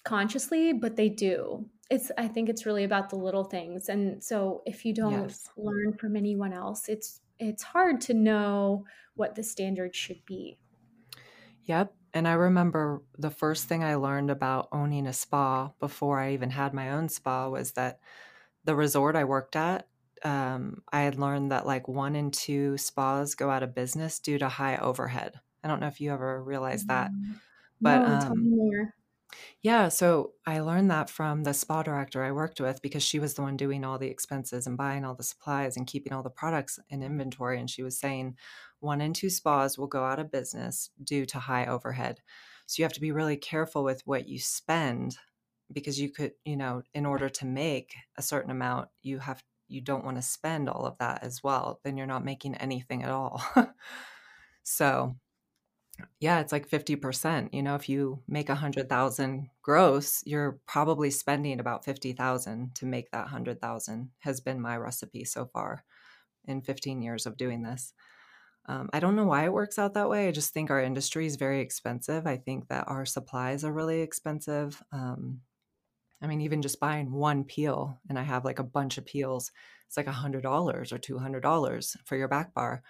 consciously, 0.04 0.72
but 0.72 0.96
they 0.96 1.08
do. 1.08 1.70
It's 1.90 2.12
I 2.18 2.28
think 2.28 2.48
it's 2.48 2.66
really 2.66 2.84
about 2.84 3.10
the 3.10 3.16
little 3.16 3.44
things, 3.44 3.88
and 3.88 4.22
so 4.24 4.62
if 4.66 4.84
you 4.86 4.94
don't 4.94 5.28
Yes. 5.28 5.50
learn 5.56 5.94
from 5.98 6.16
anyone 6.16 6.52
else, 6.54 6.88
it's 6.88 7.22
it's 7.38 7.62
hard 7.64 8.00
to 8.02 8.14
know 8.14 8.86
what 9.14 9.36
the 9.36 9.42
standard 9.44 9.94
should 9.96 10.24
be. 10.26 10.58
Yep. 11.64 11.94
And 12.14 12.26
I 12.28 12.32
remember 12.32 13.02
the 13.18 13.30
first 13.30 13.66
thing 13.66 13.84
I 13.84 13.96
learned 13.96 14.30
about 14.30 14.68
owning 14.72 15.06
a 15.06 15.12
spa 15.12 15.72
before 15.78 16.18
I 16.18 16.32
even 16.32 16.50
had 16.50 16.72
my 16.72 16.90
own 16.90 17.08
spa 17.08 17.48
was 17.48 17.72
that 17.72 18.00
the 18.66 18.76
resort 18.76 19.16
I 19.16 19.24
worked 19.24 19.56
at, 19.56 19.88
um, 20.24 20.82
I 20.92 21.02
had 21.02 21.18
learned 21.18 21.52
that 21.52 21.66
like 21.66 21.88
one 21.88 22.16
in 22.16 22.30
two 22.30 22.76
spas 22.78 23.34
go 23.34 23.50
out 23.50 23.62
of 23.62 23.74
business 23.74 24.18
due 24.18 24.38
to 24.38 24.48
high 24.48 24.76
overhead. 24.76 25.40
I 25.64 25.68
don't 25.68 25.80
know 25.80 25.86
if 25.88 26.00
you 26.00 26.12
ever 26.12 26.42
realized 26.42 26.88
that, 26.88 27.12
but 27.80 28.02
no, 28.02 28.06
um, 28.06 28.50
yeah, 29.62 29.88
so 29.88 30.32
I 30.46 30.60
learned 30.60 30.90
that 30.90 31.10
from 31.10 31.42
the 31.42 31.54
spa 31.54 31.82
director 31.82 32.22
I 32.22 32.32
worked 32.32 32.60
with 32.60 32.80
because 32.82 33.02
she 33.02 33.18
was 33.18 33.34
the 33.34 33.42
one 33.42 33.56
doing 33.56 33.84
all 33.84 33.98
the 33.98 34.08
expenses 34.08 34.66
and 34.66 34.76
buying 34.76 35.04
all 35.04 35.14
the 35.14 35.22
supplies 35.22 35.76
and 35.76 35.86
keeping 35.86 36.12
all 36.12 36.22
the 36.22 36.30
products 36.30 36.78
in 36.88 37.02
inventory. 37.02 37.58
And 37.58 37.68
she 37.68 37.82
was 37.82 37.98
saying 37.98 38.36
one 38.80 39.00
in 39.00 39.12
two 39.12 39.30
spas 39.30 39.76
will 39.76 39.88
go 39.88 40.04
out 40.04 40.18
of 40.18 40.30
business 40.30 40.90
due 41.02 41.26
to 41.26 41.38
high 41.38 41.66
overhead. 41.66 42.20
So 42.66 42.80
you 42.80 42.84
have 42.84 42.92
to 42.94 43.00
be 43.00 43.12
really 43.12 43.36
careful 43.36 43.84
with 43.84 44.02
what 44.06 44.28
you 44.28 44.38
spend 44.38 45.18
because 45.72 46.00
you 46.00 46.10
could, 46.10 46.32
you 46.44 46.56
know, 46.56 46.82
in 46.94 47.06
order 47.06 47.28
to 47.28 47.46
make 47.46 47.94
a 48.16 48.22
certain 48.22 48.50
amount, 48.50 48.88
you 49.02 49.18
have 49.18 49.42
you 49.68 49.80
don't 49.80 50.04
want 50.04 50.16
to 50.16 50.22
spend 50.22 50.68
all 50.68 50.86
of 50.86 50.96
that 50.98 51.24
as 51.24 51.42
well. 51.42 51.80
Then 51.82 51.96
you're 51.96 52.06
not 52.06 52.24
making 52.24 52.54
anything 52.56 53.02
at 53.02 53.10
all. 53.10 53.42
so 54.62 55.16
yeah, 56.20 56.40
it's 56.40 56.52
like 56.52 56.68
50%. 56.68 57.50
You 57.52 57.62
know, 57.62 57.74
if 57.74 57.88
you 57.88 58.22
make 58.28 58.48
a 58.48 58.54
hundred 58.54 58.88
thousand 58.88 59.48
gross, 59.62 60.22
you're 60.26 60.58
probably 60.66 61.10
spending 61.10 61.58
about 61.58 61.84
50,000 61.84 62.74
to 62.74 62.86
make 62.86 63.10
that 63.10 63.28
hundred 63.28 63.60
thousand 63.60 64.10
has 64.20 64.40
been 64.40 64.60
my 64.60 64.76
recipe 64.76 65.24
so 65.24 65.46
far 65.46 65.84
in 66.46 66.62
15 66.62 67.02
years 67.02 67.26
of 67.26 67.36
doing 67.36 67.62
this. 67.62 67.92
Um, 68.66 68.90
I 68.92 69.00
don't 69.00 69.16
know 69.16 69.26
why 69.26 69.44
it 69.44 69.52
works 69.52 69.78
out 69.78 69.94
that 69.94 70.10
way. 70.10 70.28
I 70.28 70.32
just 70.32 70.52
think 70.52 70.70
our 70.70 70.80
industry 70.82 71.26
is 71.26 71.36
very 71.36 71.60
expensive. 71.60 72.26
I 72.26 72.36
think 72.36 72.68
that 72.68 72.88
our 72.88 73.06
supplies 73.06 73.64
are 73.64 73.72
really 73.72 74.00
expensive. 74.00 74.82
Um, 74.92 75.40
I 76.22 76.26
mean, 76.26 76.40
even 76.40 76.62
just 76.62 76.80
buying 76.80 77.12
one 77.12 77.44
peel, 77.44 78.00
and 78.08 78.18
I 78.18 78.22
have 78.22 78.44
like 78.44 78.58
a 78.58 78.64
bunch 78.64 78.98
of 78.98 79.04
peels, 79.04 79.52
it's 79.86 79.96
like 79.96 80.06
a 80.06 80.12
hundred 80.12 80.42
dollars 80.42 80.92
or 80.92 80.98
two 80.98 81.18
hundred 81.18 81.42
dollars 81.42 81.96
for 82.04 82.16
your 82.16 82.28
back 82.28 82.54
bar. 82.54 82.82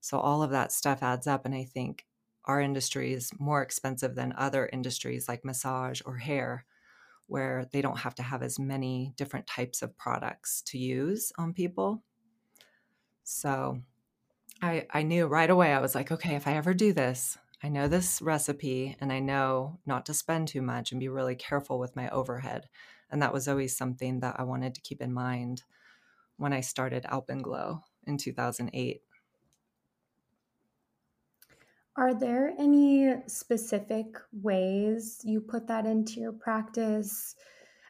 So 0.00 0.18
all 0.18 0.42
of 0.42 0.50
that 0.50 0.72
stuff 0.72 1.02
adds 1.02 1.26
up, 1.26 1.46
and 1.46 1.54
I 1.54 1.64
think 1.64 2.04
our 2.44 2.60
industry 2.60 3.12
is 3.12 3.30
more 3.38 3.62
expensive 3.62 4.14
than 4.14 4.34
other 4.36 4.68
industries 4.72 5.28
like 5.28 5.44
massage 5.44 6.00
or 6.04 6.16
hair, 6.16 6.64
where 7.26 7.66
they 7.72 7.82
don't 7.82 7.98
have 7.98 8.14
to 8.16 8.22
have 8.22 8.42
as 8.42 8.58
many 8.58 9.12
different 9.16 9.46
types 9.46 9.82
of 9.82 9.96
products 9.96 10.62
to 10.66 10.78
use 10.78 11.32
on 11.38 11.52
people. 11.52 12.02
So 13.24 13.80
I, 14.62 14.86
I 14.90 15.02
knew 15.02 15.26
right 15.26 15.50
away, 15.50 15.72
I 15.72 15.80
was 15.80 15.94
like, 15.94 16.12
okay, 16.12 16.36
if 16.36 16.46
I 16.46 16.54
ever 16.54 16.72
do 16.72 16.92
this, 16.92 17.36
I 17.62 17.68
know 17.68 17.88
this 17.88 18.22
recipe 18.22 18.96
and 19.00 19.12
I 19.12 19.20
know 19.20 19.80
not 19.86 20.06
to 20.06 20.14
spend 20.14 20.48
too 20.48 20.62
much 20.62 20.90
and 20.90 21.00
be 21.00 21.08
really 21.08 21.36
careful 21.36 21.78
with 21.78 21.96
my 21.96 22.08
overhead. 22.10 22.68
And 23.10 23.20
that 23.22 23.32
was 23.32 23.48
always 23.48 23.76
something 23.76 24.20
that 24.20 24.38
I 24.38 24.44
wanted 24.44 24.74
to 24.74 24.80
keep 24.80 25.00
in 25.00 25.12
mind 25.12 25.64
when 26.36 26.52
I 26.52 26.60
started 26.60 27.04
Alpenglow 27.04 27.84
in 28.06 28.18
2008. 28.18 29.02
Are 31.96 32.12
there 32.14 32.54
any 32.58 33.22
specific 33.26 34.16
ways 34.32 35.22
you 35.24 35.40
put 35.40 35.66
that 35.68 35.86
into 35.86 36.20
your 36.20 36.32
practice, 36.32 37.34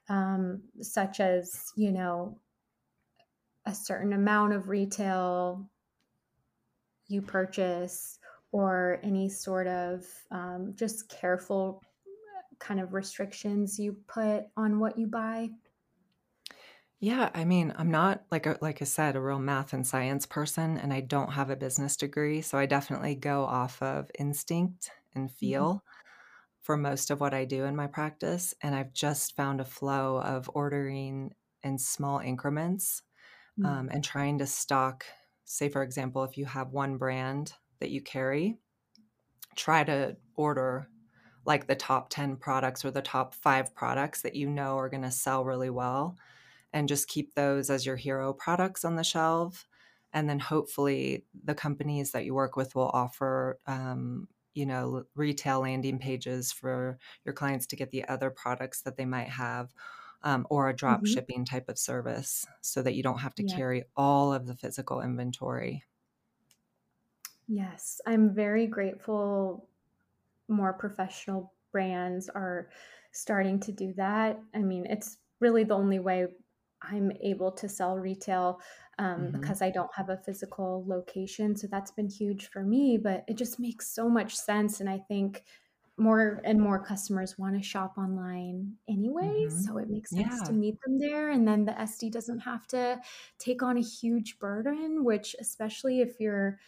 um, 0.09 0.65
such 0.81 1.21
as, 1.21 1.73
you 1.77 1.93
know, 1.93 2.41
a 3.67 3.75
certain 3.75 4.15
amount 4.15 4.55
of 4.55 4.69
retail 4.71 5.69
you 7.09 7.23
purchase 7.23 8.19
or 8.57 9.01
any 9.03 9.29
sort 9.29 9.67
of 9.67 10.07
um, 10.31 10.75
just 10.75 11.11
careful 11.11 11.83
kind 12.61 12.81
of 12.81 12.95
restrictions 12.95 13.79
you 13.79 13.95
put 14.09 14.47
on 14.57 14.81
what 14.81 14.99
you 14.99 15.07
buy? 15.09 15.51
Yeah, 16.99 17.31
I 17.35 17.45
mean, 17.45 17.75
I'm 17.77 17.91
not 17.91 18.25
like 18.31 18.47
a, 18.47 18.57
like 18.63 18.81
I 18.81 18.87
said, 18.87 19.17
a 19.17 19.21
real 19.21 19.39
math 19.39 19.73
and 19.75 19.87
science 19.87 20.25
person, 20.25 20.79
and 20.79 20.93
I 20.95 21.01
don't 21.01 21.33
have 21.33 21.51
a 21.51 21.57
business 21.57 21.97
degree, 21.97 22.41
so 22.41 22.57
I 22.57 22.65
definitely 22.67 23.15
go 23.15 23.45
off 23.45 23.83
of 23.83 24.11
instinct 24.19 24.91
and 25.15 25.31
Mhm. 25.41 25.67
feel 25.71 25.85
for 26.61 26.77
most 26.77 27.11
of 27.11 27.21
what 27.21 27.35
I 27.35 27.45
do 27.47 27.65
in 27.65 27.77
my 27.77 27.87
practice. 27.89 28.55
And 28.63 28.75
I've 28.75 28.93
just 28.93 29.37
found 29.37 29.61
a 29.61 29.67
flow 29.67 30.21
of 30.23 30.51
ordering 30.55 31.35
in 31.63 31.79
small 31.79 32.21
increments 32.21 33.03
Mm. 33.59 33.77
um, 33.77 33.89
and 33.93 34.05
trying 34.05 34.39
to 34.39 34.47
stock. 34.47 35.07
Say, 35.45 35.69
for 35.69 35.83
example, 35.83 36.25
if 36.25 36.39
you 36.39 36.47
have 36.47 36.73
one 36.73 36.99
brand 36.99 37.55
that 37.81 37.91
you 37.91 38.03
carry, 38.03 38.59
try 39.57 39.85
to 39.85 40.17
order 40.35 40.91
like 41.45 41.67
the 41.67 41.77
top 41.77 42.09
10 42.11 42.37
products 42.37 42.85
or 42.85 42.91
the 42.91 43.03
top 43.03 43.35
five 43.35 43.75
products 43.75 44.23
that 44.23 44.35
you 44.37 44.49
know 44.49 44.77
are 44.77 44.89
going 44.89 45.03
to 45.03 45.11
sell 45.11 45.45
really 45.45 45.71
well 45.71 46.17
and 46.73 46.89
just 46.89 47.09
keep 47.09 47.35
those 47.35 47.71
as 47.71 47.87
your 47.87 47.97
hero 47.97 48.33
products 48.33 48.85
on 48.85 48.97
the 48.97 49.05
shelf 49.05 49.69
and 50.13 50.29
then 50.31 50.39
hopefully 50.41 51.27
the 51.45 51.55
companies 51.55 52.13
that 52.13 52.25
you 52.25 52.35
work 52.35 52.57
with 52.57 52.75
will 52.75 52.91
offer 52.91 53.61
um, 53.67 54.29
you 54.55 54.67
know 54.67 55.05
retail 55.15 55.61
landing 55.61 55.99
pages 55.99 56.53
for 56.53 56.99
your 57.25 57.35
clients 57.35 57.67
to 57.67 57.77
get 57.77 57.91
the 57.91 58.05
other 58.09 58.31
products 58.31 58.83
that 58.83 58.97
they 58.97 59.07
might 59.07 59.29
have 59.29 59.75
um, 60.23 60.47
or 60.51 60.69
a 60.69 60.77
drop 60.77 61.05
Mhm. 61.05 61.07
shipping 61.07 61.45
type 61.45 61.69
of 61.69 61.79
service 61.79 62.47
so 62.63 62.83
that 62.83 62.95
you 62.95 63.03
don't 63.03 63.21
have 63.21 63.35
to 63.35 63.43
Yeah. 63.43 63.57
carry 63.57 63.85
all 63.97 64.33
of 64.33 64.47
the 64.47 64.57
physical 64.57 65.01
inventory 65.01 65.85
Yes, 67.49 68.01
I'm 68.07 68.35
very 68.35 68.67
grateful 68.67 69.69
more 70.49 70.75
professional 70.75 71.55
brands 71.73 72.29
are 72.31 72.71
starting 73.13 73.61
to 73.61 73.73
do 73.73 73.95
that. 73.95 74.41
I 74.55 74.61
mean, 74.61 74.87
it's 74.87 75.19
really 75.41 75.65
the 75.65 75.75
only 75.75 75.99
way 76.01 76.29
I'm 76.83 77.13
able 77.23 77.53
to 77.53 77.69
sell 77.69 77.99
retail 77.99 78.61
um, 78.99 79.33
Mhm. 79.33 79.33
because 79.33 79.63
I 79.63 79.71
don't 79.71 79.95
have 79.95 80.11
a 80.11 80.19
physical 80.19 80.85
location. 80.87 81.57
So 81.57 81.67
that's 81.69 81.93
been 81.93 82.09
huge 82.11 82.49
for 82.49 82.63
me, 82.65 82.99
but 82.99 83.25
it 83.29 83.37
just 83.39 83.61
makes 83.61 83.89
so 83.89 84.09
much 84.11 84.37
sense. 84.37 84.81
And 84.81 84.91
I 84.91 84.99
think 84.99 85.45
more 85.99 86.41
and 86.45 86.61
more 86.61 86.85
customers 86.85 87.39
want 87.39 87.57
to 87.57 87.63
shop 87.63 87.99
online 87.99 88.79
anyway. 88.89 89.49
Mhm. 89.49 89.67
So 89.67 89.79
it 89.79 89.91
makes 89.91 90.15
sense 90.15 90.43
to 90.43 90.53
meet 90.55 90.79
them 90.85 90.99
there. 90.99 91.31
And 91.31 91.49
then 91.49 91.65
the 91.65 91.79
SD 91.81 92.11
doesn't 92.11 92.41
have 92.41 92.67
to 92.69 93.01
take 93.39 93.63
on 93.63 93.79
a 93.79 93.83
huge 93.83 94.39
burden, 94.39 95.05
which, 95.05 95.37
especially 95.41 96.01
if 96.01 96.21
you're 96.21 96.59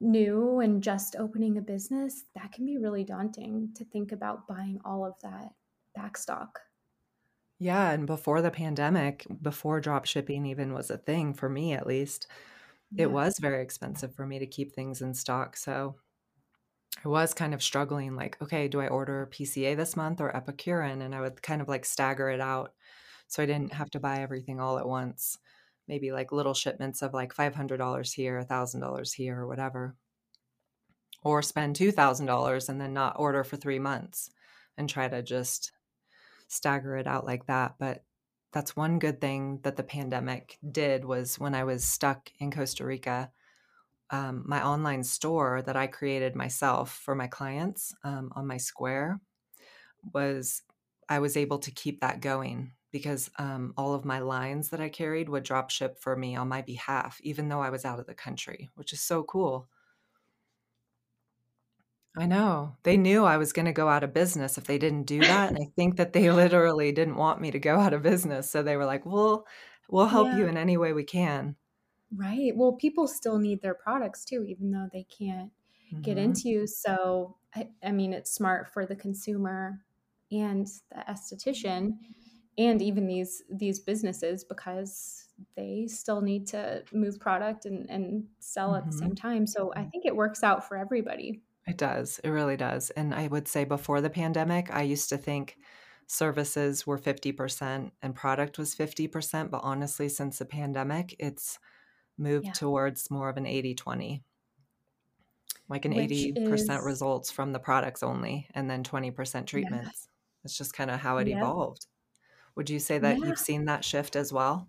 new 0.00 0.60
and 0.60 0.82
just 0.82 1.16
opening 1.16 1.58
a 1.58 1.62
business, 1.62 2.24
that 2.34 2.52
can 2.52 2.66
be 2.66 2.78
really 2.78 3.04
daunting 3.04 3.72
to 3.74 3.84
think 3.84 4.12
about 4.12 4.48
buying 4.48 4.80
all 4.84 5.04
of 5.04 5.14
that 5.22 5.54
back 5.94 6.16
stock. 6.16 6.60
Yeah, 7.58 7.90
and 7.92 8.06
before 8.06 8.40
the 8.42 8.50
pandemic, 8.50 9.26
before 9.42 9.80
drop 9.80 10.06
shipping 10.06 10.46
even 10.46 10.72
was 10.72 10.90
a 10.90 10.96
thing 10.98 11.34
for 11.34 11.48
me 11.48 11.72
at 11.74 11.86
least, 11.86 12.26
it 12.96 13.12
was 13.12 13.38
very 13.40 13.62
expensive 13.62 14.14
for 14.14 14.26
me 14.26 14.38
to 14.40 14.46
keep 14.46 14.74
things 14.74 15.02
in 15.02 15.14
stock. 15.14 15.56
So 15.56 15.96
I 17.04 17.08
was 17.08 17.34
kind 17.34 17.54
of 17.54 17.62
struggling 17.62 18.14
like, 18.16 18.40
okay, 18.42 18.68
do 18.68 18.80
I 18.80 18.88
order 18.88 19.26
PCA 19.30 19.74
this 19.74 19.96
month 19.96 20.20
or 20.20 20.32
Epicuren? 20.32 21.02
And 21.02 21.14
I 21.14 21.20
would 21.20 21.42
kind 21.42 21.62
of 21.62 21.68
like 21.68 21.84
stagger 21.84 22.28
it 22.30 22.40
out 22.40 22.74
so 23.28 23.42
I 23.42 23.46
didn't 23.46 23.72
have 23.74 23.90
to 23.90 24.00
buy 24.00 24.20
everything 24.20 24.60
all 24.60 24.78
at 24.78 24.88
once. 24.88 25.38
Maybe 25.90 26.12
like 26.12 26.30
little 26.30 26.54
shipments 26.54 27.02
of 27.02 27.12
like 27.12 27.34
$500 27.34 28.12
here, 28.14 28.40
$1,000 28.48 29.12
here, 29.12 29.40
or 29.40 29.48
whatever. 29.48 29.96
Or 31.24 31.42
spend 31.42 31.74
$2,000 31.74 32.68
and 32.68 32.80
then 32.80 32.94
not 32.94 33.18
order 33.18 33.42
for 33.42 33.56
three 33.56 33.80
months 33.80 34.30
and 34.78 34.88
try 34.88 35.08
to 35.08 35.20
just 35.20 35.72
stagger 36.46 36.96
it 36.96 37.08
out 37.08 37.26
like 37.26 37.46
that. 37.46 37.74
But 37.80 38.04
that's 38.52 38.76
one 38.76 39.00
good 39.00 39.20
thing 39.20 39.58
that 39.64 39.76
the 39.76 39.82
pandemic 39.82 40.58
did 40.70 41.04
was 41.04 41.40
when 41.40 41.56
I 41.56 41.64
was 41.64 41.82
stuck 41.82 42.30
in 42.38 42.52
Costa 42.52 42.84
Rica, 42.84 43.32
um, 44.10 44.44
my 44.46 44.64
online 44.64 45.02
store 45.02 45.60
that 45.62 45.76
I 45.76 45.88
created 45.88 46.36
myself 46.36 46.92
for 47.04 47.16
my 47.16 47.26
clients 47.26 47.92
um, 48.04 48.30
on 48.36 48.46
my 48.46 48.58
Square 48.58 49.20
was 50.14 50.62
I 51.08 51.18
was 51.18 51.36
able 51.36 51.58
to 51.58 51.72
keep 51.72 52.00
that 52.00 52.20
going 52.20 52.74
because 52.90 53.30
um, 53.38 53.74
all 53.76 53.94
of 53.94 54.04
my 54.04 54.18
lines 54.20 54.70
that 54.70 54.80
I 54.80 54.88
carried 54.88 55.28
would 55.28 55.44
drop 55.44 55.70
ship 55.70 55.98
for 55.98 56.16
me 56.16 56.36
on 56.36 56.48
my 56.48 56.62
behalf, 56.62 57.20
even 57.22 57.48
though 57.48 57.60
I 57.62 57.70
was 57.70 57.84
out 57.84 58.00
of 58.00 58.06
the 58.06 58.14
country, 58.14 58.68
which 58.74 58.92
is 58.92 59.00
so 59.00 59.22
cool. 59.24 59.68
I 62.16 62.26
know. 62.26 62.76
They 62.82 62.96
knew 62.96 63.24
I 63.24 63.36
was 63.36 63.52
going 63.52 63.66
to 63.66 63.72
go 63.72 63.88
out 63.88 64.02
of 64.04 64.12
business 64.12 64.58
if 64.58 64.64
they 64.64 64.78
didn't 64.78 65.04
do 65.04 65.24
that. 65.26 65.48
And 65.48 65.58
I 65.58 65.66
think 65.76 65.96
that 65.96 66.12
they 66.12 66.30
literally 66.30 66.92
didn't 66.92 67.16
want 67.16 67.40
me 67.40 67.50
to 67.52 67.58
go 67.58 67.78
out 67.78 67.92
of 67.92 68.02
business. 68.02 68.50
So 68.50 68.62
they 68.62 68.76
were 68.76 68.84
like, 68.86 69.06
well, 69.06 69.46
we'll 69.88 70.06
help 70.08 70.32
Yeah. 70.32 70.32
you 70.32 70.46
in 70.48 70.56
any 70.56 70.76
way 70.76 70.92
we 70.92 71.04
can. 71.04 71.56
Right. 72.12 72.56
Well, 72.56 72.72
people 72.72 73.06
still 73.06 73.38
need 73.38 73.62
their 73.62 73.74
products 73.74 74.24
too, 74.24 74.44
even 74.44 74.72
though 74.72 74.88
they 74.92 75.04
can't 75.04 75.52
get 76.02 76.18
Mhm. 76.18 76.18
into 76.18 76.48
you. 76.48 76.66
So, 76.66 77.36
I, 77.54 77.70
I 77.82 77.92
mean, 77.92 78.12
it's 78.12 78.32
smart 78.32 78.68
for 78.68 78.84
the 78.84 78.96
consumer 78.96 79.84
and 80.32 80.66
the 80.90 81.04
esthetician 81.08 81.98
and 82.58 82.82
even 82.82 83.06
these 83.06 83.42
these 83.50 83.80
businesses 83.80 84.44
because 84.44 85.28
they 85.56 85.86
still 85.86 86.20
need 86.20 86.46
to 86.48 86.82
move 86.92 87.18
product 87.18 87.64
and, 87.64 87.88
and 87.88 88.24
sell 88.40 88.74
at 88.74 88.84
the 88.86 88.92
same 88.92 89.10
mm-hmm. 89.10 89.28
time. 89.28 89.46
So 89.46 89.72
I 89.74 89.84
think 89.84 90.04
it 90.04 90.14
works 90.14 90.42
out 90.42 90.68
for 90.68 90.76
everybody. 90.76 91.40
It 91.66 91.78
does. 91.78 92.20
It 92.24 92.30
really 92.30 92.56
does. 92.56 92.90
And 92.90 93.14
I 93.14 93.28
would 93.28 93.48
say 93.48 93.64
before 93.64 94.00
the 94.00 94.10
pandemic, 94.10 94.74
I 94.74 94.82
used 94.82 95.08
to 95.10 95.16
think 95.16 95.56
services 96.06 96.86
were 96.86 96.98
50% 96.98 97.90
and 98.02 98.14
product 98.14 98.58
was 98.58 98.74
50%. 98.74 99.50
But 99.50 99.60
honestly, 99.62 100.08
since 100.08 100.38
the 100.38 100.44
pandemic, 100.44 101.14
it's 101.18 101.58
moved 102.18 102.46
Yeah. 102.46 102.52
towards 102.52 103.10
more 103.10 103.28
of 103.28 103.36
an 103.36 103.46
80 103.46 103.74
20, 103.74 104.22
like 105.68 105.84
an 105.84 105.94
Which 105.94 106.10
80% 106.10 106.78
is 106.78 106.84
results 106.84 107.30
from 107.30 107.52
the 107.52 107.60
products 107.60 108.02
only, 108.02 108.48
and 108.54 108.68
then 108.68 108.82
20% 108.82 109.34
yeah. 109.34 109.46
treatments. 109.46 110.08
It's 110.44 110.56
just 110.56 110.74
kind 110.74 110.90
of 110.90 111.00
how 111.00 111.18
it 111.18 111.28
Yep. 111.28 111.38
evolved. 111.38 111.86
Would 112.60 112.68
you 112.68 112.78
say 112.78 112.98
that 112.98 113.20
Yeah. 113.20 113.24
you've 113.24 113.38
seen 113.38 113.64
that 113.64 113.86
shift 113.86 114.14
as 114.14 114.34
well? 114.34 114.68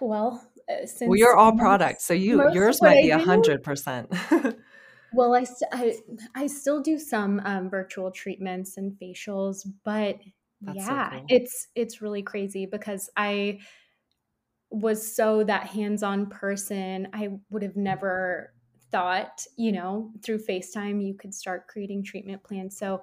Well, 0.00 0.50
uh, 0.68 0.86
Well, 1.04 1.16
since 1.16 1.18
you're 1.18 1.36
all 1.36 1.52
products, 1.52 2.04
so 2.04 2.14
you 2.14 2.44
yours 2.44 2.80
might 2.82 3.00
I 3.00 3.00
be 3.00 3.10
a 3.10 3.18
hundred 3.18 3.62
percent. 3.62 4.12
Well, 5.10 5.34
I, 5.34 5.44
I, 5.72 5.98
I 6.34 6.46
still 6.46 6.80
do 6.80 6.98
some 6.98 7.40
um, 7.44 7.68
virtual 7.68 8.10
treatments 8.10 8.78
and 8.78 8.92
facials, 8.98 9.66
but 9.84 10.18
That's 10.66 10.84
so 10.86 10.98
yeah, 10.98 11.10
cool. 11.10 11.28
it's 11.28 11.68
it's 11.74 12.00
really 12.00 12.22
crazy 12.22 12.64
because 12.66 13.10
I 13.16 13.60
was 14.70 15.14
so 15.14 15.44
that 15.44 15.66
hands-on 15.68 16.26
person. 16.30 17.08
I 17.12 17.38
would 17.50 17.62
have 17.62 17.76
never 17.76 18.54
thought, 18.90 19.46
you 19.56 19.72
know, 19.72 20.12
through 20.22 20.38
FaceTime 20.38 21.04
you 21.06 21.14
could 21.14 21.34
start 21.34 21.68
creating 21.68 22.04
treatment 22.04 22.42
plans. 22.42 22.76
So 22.76 23.02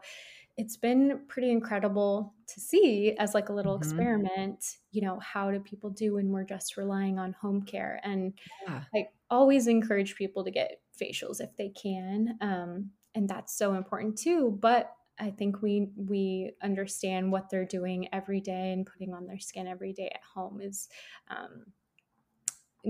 it's 0.60 0.78
been 0.78 1.26
pretty 1.28 1.52
incredible 1.52 2.36
to 2.48 2.60
see 2.60 3.14
as 3.18 3.34
like 3.34 3.50
a 3.50 3.54
little 3.54 3.78
hmm 3.80 4.12
experiment, 4.18 4.80
you 4.92 5.02
know, 5.02 5.20
how 5.20 5.52
do 5.52 5.60
people 5.62 5.90
do 5.90 6.16
when 6.16 6.30
we're 6.32 6.44
just 6.44 6.78
relying 6.78 7.18
on 7.18 7.34
home 7.34 7.64
care? 7.64 8.02
And 8.04 8.38
Yeah. 8.62 8.86
I 8.96 9.10
always 9.30 9.68
encourage 9.68 10.16
people 10.16 10.44
to 10.44 10.52
get 10.52 10.82
facials 11.00 11.42
if 11.42 11.56
they 11.58 11.70
can, 11.70 12.38
um, 12.42 12.92
and 13.16 13.30
that's 13.30 13.56
so 13.58 13.74
important 13.76 14.18
too. 14.18 14.58
But 14.62 14.96
I 15.20 15.32
think 15.32 15.62
we 15.62 15.92
we 15.96 16.54
understand 16.62 17.32
what 17.32 17.50
they're 17.50 17.66
doing 17.66 18.14
every 18.14 18.42
day 18.42 18.74
and 18.74 18.86
putting 18.86 19.14
on 19.14 19.28
their 19.28 19.40
skin 19.40 19.68
every 19.68 19.94
day 19.94 20.10
at 20.10 20.22
home 20.24 20.62
is 20.62 20.90
um, 21.30 21.74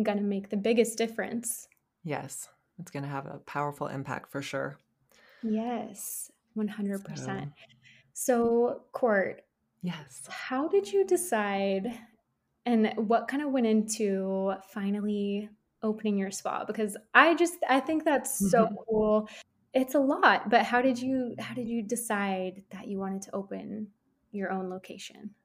going 0.04 0.18
to 0.18 0.24
make 0.24 0.50
the 0.50 0.58
biggest 0.58 0.98
difference. 0.98 1.68
Yes. 2.04 2.50
It's 2.78 2.92
going 2.92 3.04
to 3.04 3.10
have 3.10 3.26
a 3.26 3.40
powerful 3.40 3.88
impact 3.88 4.30
for 4.32 4.42
sure. 4.42 4.78
Yes, 5.42 6.32
one 6.54 6.68
hundred 6.68 7.04
So, 7.04 7.04
percent. 7.06 7.54
So, 8.14 8.84
Court, 8.94 9.44
yes. 9.82 10.30
how 10.30 10.68
did 10.68 10.92
you 10.92 11.06
decide, 11.06 11.94
and 12.66 12.94
what 12.98 13.28
kind 13.28 13.44
of 13.44 13.52
went 13.52 13.68
into 13.68 14.54
finally 14.70 15.50
opening 15.84 16.18
your 16.18 16.32
spa? 16.32 16.66
Because 16.66 16.98
I 17.14 17.36
just 17.36 17.56
I 17.70 17.80
think 17.80 18.06
that's 18.06 18.52
so 18.52 18.68
hmm 18.68 18.76
cool. 18.88 19.30
It's 19.74 19.96
a 19.96 20.00
lot, 20.00 20.50
but 20.50 20.64
how 20.66 20.82
did 20.82 21.00
you 21.02 21.36
how 21.40 21.56
did 21.56 21.68
you 21.70 21.84
decide 21.84 22.64
that 22.72 22.88
you 22.88 23.00
wanted 23.00 23.24
to 23.24 23.36
open 23.36 23.90
your 24.32 24.52
own 24.52 24.70
location? 24.70 25.36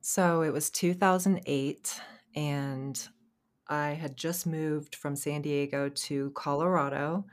So 0.00 0.42
it 0.42 0.52
was 0.52 0.70
2008, 0.70 2.00
and 2.34 3.08
I 3.68 3.90
had 3.90 4.16
just 4.16 4.46
moved 4.46 4.94
from 4.94 5.16
San 5.16 5.42
Diego 5.42 5.88
to 5.88 6.30
Colorado, 6.32 7.26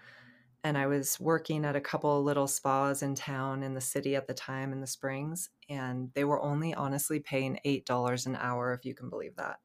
and 0.63 0.77
I 0.77 0.87
was 0.87 1.19
working 1.19 1.65
at 1.65 1.75
a 1.75 1.81
couple 1.81 2.17
of 2.19 2.25
little 2.25 2.47
spas 2.47 3.01
in 3.03 3.15
town 3.15 3.63
in 3.63 3.73
the 3.73 3.81
city 3.81 4.15
at 4.15 4.27
the 4.27 4.33
time 4.33 4.71
in 4.73 4.81
the 4.81 4.87
Springs, 4.87 5.49
and 5.69 6.13
they 6.13 6.23
were 6.25 6.41
only 6.41 6.73
honestly 6.73 7.19
paying 7.19 7.59
$8 7.65 8.25
an 8.25 8.35
hour, 8.35 8.73
if 8.73 8.85
you 8.85 8.93
can 8.95 9.09
believe 9.09 9.35
that. 9.37 9.59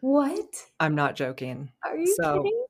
What? 0.00 0.72
I'm 0.78 0.94
not 0.94 1.16
joking. 1.16 1.72
Are 1.84 1.96
you 1.96 2.18
So 2.18 2.32
kidding? 2.32 2.64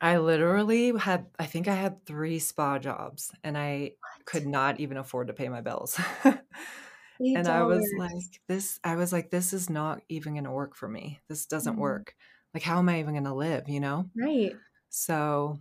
I 0.00 0.18
literally 0.18 0.96
had, 0.98 1.30
I 1.38 1.46
think 1.46 1.68
I 1.68 1.74
had 1.74 2.06
three 2.06 2.38
spa 2.40 2.78
jobs, 2.78 3.32
and 3.44 3.58
I 3.58 3.96
could 4.26 4.46
not 4.46 4.80
even 4.80 4.96
afford 4.98 5.28
to 5.28 5.34
pay 5.34 5.48
my 5.48 5.62
bills. 5.62 6.00
Eight 7.20 7.40
And 7.40 7.48
I 7.48 7.62
was 7.64 7.92
like, 7.94 8.42
this, 8.48 8.78
I 8.84 8.96
was 8.96 9.12
like, 9.12 9.30
this 9.30 9.52
is 9.54 9.70
not 9.70 10.02
even 10.08 10.34
going 10.34 10.44
to 10.44 10.50
work 10.52 10.76
for 10.76 10.88
me. 10.88 11.20
This 11.28 11.46
doesn't 11.46 11.78
Mhm. 11.78 11.78
work. 11.78 12.14
Like, 12.54 12.62
how 12.62 12.78
am 12.78 12.88
I 12.90 13.00
even 13.00 13.14
going 13.14 13.24
to 13.24 13.34
live, 13.34 13.68
you 13.68 13.80
know? 13.80 14.10
Right. 14.14 14.62
So 14.90 15.58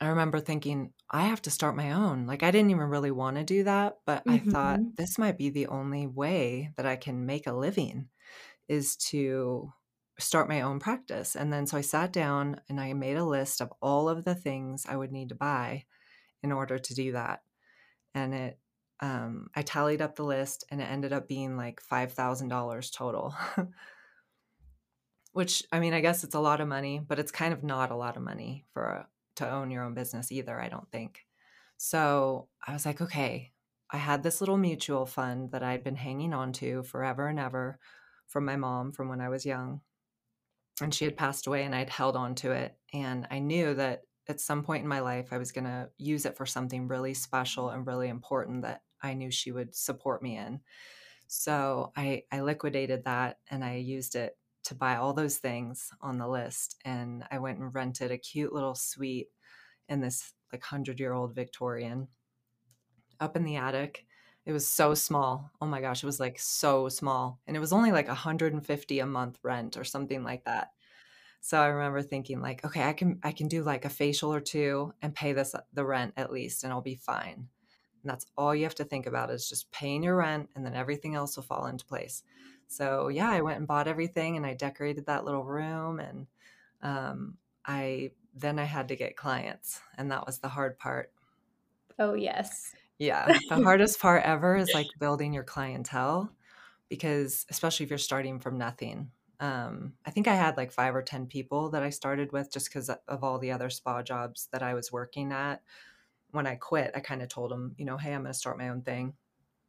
I 0.00 0.08
remember 0.08 0.40
thinking, 0.40 0.94
I 1.10 1.22
have 1.24 1.42
to 1.42 1.50
start 1.50 1.76
my 1.76 1.92
own. 1.92 2.26
Like, 2.26 2.42
I 2.42 2.50
didn't 2.50 2.70
even 2.70 2.88
really 2.88 3.10
want 3.10 3.36
to 3.36 3.44
do 3.44 3.64
that, 3.64 3.98
but 4.06 4.24
I 4.28 4.38
thought 4.38 4.80
hmm 4.80 4.96
this 4.96 5.18
might 5.18 5.36
be 5.36 5.50
the 5.50 5.66
only 5.66 6.06
way 6.06 6.72
that 6.76 6.86
I 6.86 6.96
can 6.96 7.26
make 7.26 7.46
a 7.46 7.52
living 7.52 8.08
is 8.68 8.96
to 8.96 9.72
start 10.18 10.48
my 10.48 10.62
own 10.62 10.80
practice. 10.80 11.36
And 11.36 11.52
then 11.52 11.66
so 11.66 11.78
I 11.78 11.82
sat 11.82 12.12
down 12.12 12.60
and 12.68 12.80
I 12.80 12.94
made 12.94 13.16
a 13.18 13.24
list 13.24 13.60
of 13.62 13.72
all 13.82 14.08
of 14.08 14.24
the 14.24 14.34
things 14.34 14.86
I 14.86 14.96
would 14.96 15.12
need 15.12 15.30
to 15.30 15.36
buy 15.36 15.86
in 16.42 16.52
order 16.52 16.78
to 16.78 16.94
do 16.94 17.12
that. 17.12 17.44
And 18.14 18.34
it, 18.34 18.60
um, 19.00 19.50
I 19.54 19.62
tallied 19.62 20.02
up 20.02 20.16
the 20.16 20.24
list 20.24 20.64
and 20.70 20.80
it 20.80 20.86
ended 20.86 21.12
up 21.12 21.28
being 21.28 21.56
like 21.56 21.80
$5,000 21.80 22.90
total, 22.90 23.34
which 25.32 25.62
I 25.72 25.80
mean, 25.80 25.94
I 25.94 26.00
guess 26.00 26.24
it's 26.24 26.34
a 26.34 26.40
lot 26.40 26.60
of 26.60 26.68
money, 26.68 26.98
but 26.98 27.18
it's 27.18 27.30
kind 27.32 27.52
of 27.52 27.62
not 27.62 27.90
a 27.90 27.96
lot 27.96 28.16
of 28.16 28.22
money 28.22 28.66
for 28.72 28.84
a, 28.84 29.08
to 29.36 29.48
own 29.48 29.70
your 29.70 29.84
own 29.84 29.94
business 29.94 30.32
either, 30.32 30.60
I 30.60 30.68
don't 30.68 30.90
think. 30.90 31.26
So 31.76 32.48
I 32.66 32.72
was 32.72 32.84
like, 32.84 33.00
okay, 33.00 33.52
I 33.90 33.96
had 33.96 34.22
this 34.22 34.40
little 34.40 34.56
mutual 34.56 35.06
fund 35.06 35.52
that 35.52 35.62
I'd 35.62 35.84
been 35.84 35.96
hanging 35.96 36.32
on 36.32 36.52
to 36.54 36.82
forever 36.84 37.26
and 37.26 37.38
ever 37.38 37.78
from 38.26 38.44
my 38.44 38.56
mom 38.56 38.92
from 38.92 39.08
when 39.08 39.20
I 39.20 39.28
was 39.28 39.46
young. 39.46 39.80
And 40.80 40.94
she 40.94 41.04
had 41.04 41.16
passed 41.16 41.46
away 41.46 41.64
and 41.64 41.74
I'd 41.74 41.90
held 41.90 42.16
on 42.16 42.34
to 42.36 42.52
it. 42.52 42.76
And 42.92 43.26
I 43.30 43.38
knew 43.40 43.74
that 43.74 44.02
at 44.28 44.40
some 44.40 44.62
point 44.62 44.82
in 44.82 44.88
my 44.88 45.00
life, 45.00 45.28
I 45.32 45.38
was 45.38 45.52
going 45.52 45.64
to 45.64 45.90
use 45.98 46.24
it 46.24 46.36
for 46.36 46.46
something 46.46 46.86
really 46.86 47.14
special 47.14 47.70
and 47.70 47.86
really 47.86 48.08
important 48.08 48.62
that 48.62 48.82
I 49.02 49.14
knew 49.14 49.30
she 49.30 49.50
would 49.50 49.74
support 49.74 50.22
me 50.22 50.36
in. 50.36 50.60
So 51.26 51.92
I, 51.96 52.24
I 52.30 52.40
liquidated 52.40 53.04
that 53.04 53.38
and 53.50 53.64
I 53.64 53.76
used 53.76 54.14
it 54.16 54.36
to 54.70 54.74
buy 54.76 54.94
all 54.94 55.12
those 55.12 55.38
things 55.38 55.90
on 56.00 56.16
the 56.18 56.28
list. 56.28 56.76
And 56.84 57.24
I 57.28 57.40
went 57.40 57.58
and 57.58 57.74
rented 57.74 58.12
a 58.12 58.16
cute 58.16 58.52
little 58.52 58.76
suite 58.76 59.30
in 59.88 60.00
this 60.00 60.32
like 60.52 60.62
100 60.62 61.00
year 61.00 61.12
old 61.12 61.34
Victorian 61.34 62.06
up 63.18 63.34
in 63.36 63.42
the 63.42 63.56
attic. 63.56 64.06
It 64.46 64.52
was 64.52 64.68
so 64.68 64.94
small. 64.94 65.50
Oh 65.60 65.66
my 65.66 65.80
gosh, 65.80 66.04
it 66.04 66.06
was 66.06 66.20
like 66.20 66.38
so 66.38 66.88
small. 66.88 67.40
And 67.48 67.56
it 67.56 67.60
was 67.60 67.72
only 67.72 67.90
like 67.90 68.06
150 68.06 68.98
a 69.00 69.06
month 69.06 69.40
rent 69.42 69.76
or 69.76 69.82
something 69.82 70.22
like 70.22 70.44
that. 70.44 70.70
So 71.40 71.60
I 71.60 71.66
remember 71.66 72.00
thinking 72.00 72.40
like, 72.40 72.64
okay, 72.64 72.84
I 72.84 72.92
can 72.92 73.18
I 73.24 73.32
can 73.32 73.48
do 73.48 73.64
like 73.64 73.84
a 73.84 73.90
facial 73.90 74.32
or 74.32 74.40
two 74.40 74.94
and 75.02 75.12
pay 75.12 75.32
this 75.32 75.52
the 75.72 75.84
rent 75.84 76.14
at 76.16 76.32
least 76.32 76.62
and 76.62 76.72
I'll 76.72 76.80
be 76.80 76.94
fine. 76.94 77.48
And 78.02 78.10
that's 78.10 78.26
all 78.36 78.54
you 78.54 78.64
have 78.64 78.74
to 78.76 78.84
think 78.84 79.06
about 79.06 79.30
is 79.30 79.48
just 79.48 79.70
paying 79.70 80.02
your 80.02 80.16
rent 80.16 80.48
and 80.54 80.64
then 80.64 80.74
everything 80.74 81.14
else 81.14 81.36
will 81.36 81.42
fall 81.42 81.66
into 81.66 81.84
place. 81.84 82.22
So 82.66 83.08
yeah, 83.08 83.30
I 83.30 83.40
went 83.40 83.58
and 83.58 83.66
bought 83.66 83.88
everything 83.88 84.36
and 84.36 84.46
I 84.46 84.54
decorated 84.54 85.06
that 85.06 85.24
little 85.24 85.44
room 85.44 86.00
and 86.00 86.26
um, 86.82 87.36
I 87.64 88.12
then 88.34 88.58
I 88.58 88.64
had 88.64 88.88
to 88.88 88.96
get 88.96 89.16
clients 89.16 89.80
and 89.98 90.10
that 90.12 90.24
was 90.26 90.38
the 90.38 90.48
hard 90.48 90.78
part. 90.78 91.12
Oh 91.98 92.14
yes. 92.14 92.74
Yeah. 92.98 93.38
The 93.48 93.56
hardest 93.62 94.00
part 94.00 94.24
ever 94.24 94.56
is 94.56 94.72
like 94.72 94.86
building 94.98 95.32
your 95.32 95.44
clientele 95.44 96.30
because 96.88 97.46
especially 97.50 97.84
if 97.84 97.90
you're 97.90 97.98
starting 97.98 98.38
from 98.38 98.58
nothing. 98.58 99.10
Um, 99.40 99.94
I 100.04 100.10
think 100.10 100.28
I 100.28 100.34
had 100.34 100.58
like 100.58 100.70
five 100.70 100.94
or 100.94 101.02
10 101.02 101.26
people 101.26 101.70
that 101.70 101.82
I 101.82 101.88
started 101.90 102.30
with 102.30 102.52
just 102.52 102.68
because 102.68 102.90
of 102.90 103.24
all 103.24 103.38
the 103.38 103.52
other 103.52 103.70
spa 103.70 104.02
jobs 104.02 104.48
that 104.52 104.62
I 104.62 104.74
was 104.74 104.92
working 104.92 105.32
at. 105.32 105.62
When 106.32 106.46
I 106.46 106.56
quit, 106.56 106.92
I 106.94 107.00
kind 107.00 107.22
of 107.22 107.28
told 107.28 107.50
them, 107.50 107.74
you 107.78 107.84
know, 107.84 107.96
hey, 107.96 108.12
I'm 108.12 108.22
going 108.22 108.32
to 108.32 108.38
start 108.38 108.58
my 108.58 108.68
own 108.68 108.82
thing. 108.82 109.14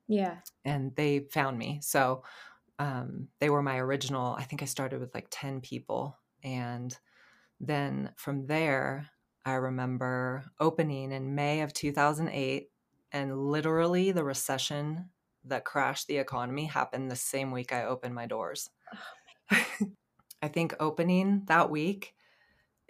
Yeah. 0.08 0.38
And 0.66 0.96
they 0.96 1.20
found 1.32 1.58
me. 1.58 1.80
So 1.82 2.24
um, 2.80 3.28
they 3.40 3.50
were 3.50 3.64
my 3.64 3.78
original, 3.78 4.36
I 4.38 4.44
think 4.44 4.62
I 4.62 4.66
started 4.66 5.00
with 5.00 5.14
like 5.14 5.28
10 5.30 5.62
people. 5.62 6.18
And 6.44 6.98
then 7.60 8.12
from 8.18 8.48
there, 8.48 9.10
I 9.46 9.54
remember 9.54 10.44
opening 10.60 11.12
in 11.12 11.36
May 11.36 11.62
of 11.62 11.74
2008, 11.74 12.70
and 13.12 13.38
literally 13.38 14.12
the 14.12 14.24
recession 14.24 15.10
that 15.46 15.66
crashed 15.66 16.08
the 16.08 16.18
economy 16.18 16.66
happened 16.66 17.10
the 17.10 17.16
same 17.16 17.52
week 17.52 17.74
I 17.74 17.86
opened 17.86 18.14
my 18.14 18.26
doors. 18.28 18.70
Oh 18.94 18.98
my 19.50 19.66
I 20.44 20.48
think 20.48 20.76
opening 20.80 21.44
that 21.48 21.70
week, 21.70 22.16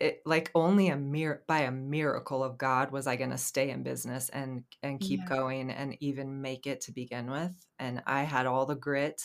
it 0.01 0.21
like 0.25 0.49
only 0.55 0.87
a 0.87 0.97
mir- 0.97 1.43
by 1.47 1.59
a 1.59 1.71
miracle 1.71 2.43
of 2.43 2.57
God 2.57 2.91
was 2.91 3.05
I 3.05 3.15
going 3.15 3.29
to 3.29 3.37
stay 3.37 3.69
in 3.69 3.83
business 3.83 4.29
and 4.29 4.63
and 4.81 4.99
keep 4.99 5.19
yeah. 5.21 5.37
going 5.37 5.69
and 5.69 5.95
even 5.99 6.41
make 6.41 6.65
it 6.65 6.81
to 6.81 6.91
begin 6.91 7.29
with. 7.29 7.53
And 7.77 8.01
I 8.07 8.23
had 8.23 8.47
all 8.47 8.65
the 8.65 8.75
grit 8.75 9.21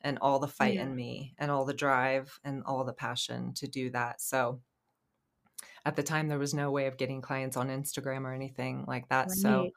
and 0.00 0.18
all 0.22 0.38
the 0.38 0.48
fight 0.48 0.74
yeah. 0.74 0.82
in 0.82 0.96
me 0.96 1.34
and 1.38 1.50
all 1.50 1.66
the 1.66 1.74
drive 1.74 2.40
and 2.44 2.62
all 2.64 2.84
the 2.84 2.94
passion 2.94 3.52
to 3.54 3.68
do 3.68 3.90
that. 3.90 4.22
So 4.22 4.60
at 5.84 5.96
the 5.96 6.02
time 6.02 6.28
there 6.28 6.38
was 6.38 6.54
no 6.54 6.70
way 6.70 6.86
of 6.86 6.96
getting 6.96 7.20
clients 7.20 7.58
on 7.58 7.68
Instagram 7.68 8.24
or 8.24 8.32
anything 8.32 8.84
like 8.88 9.08
that. 9.10 9.28
Right. 9.28 9.36
So 9.36 9.70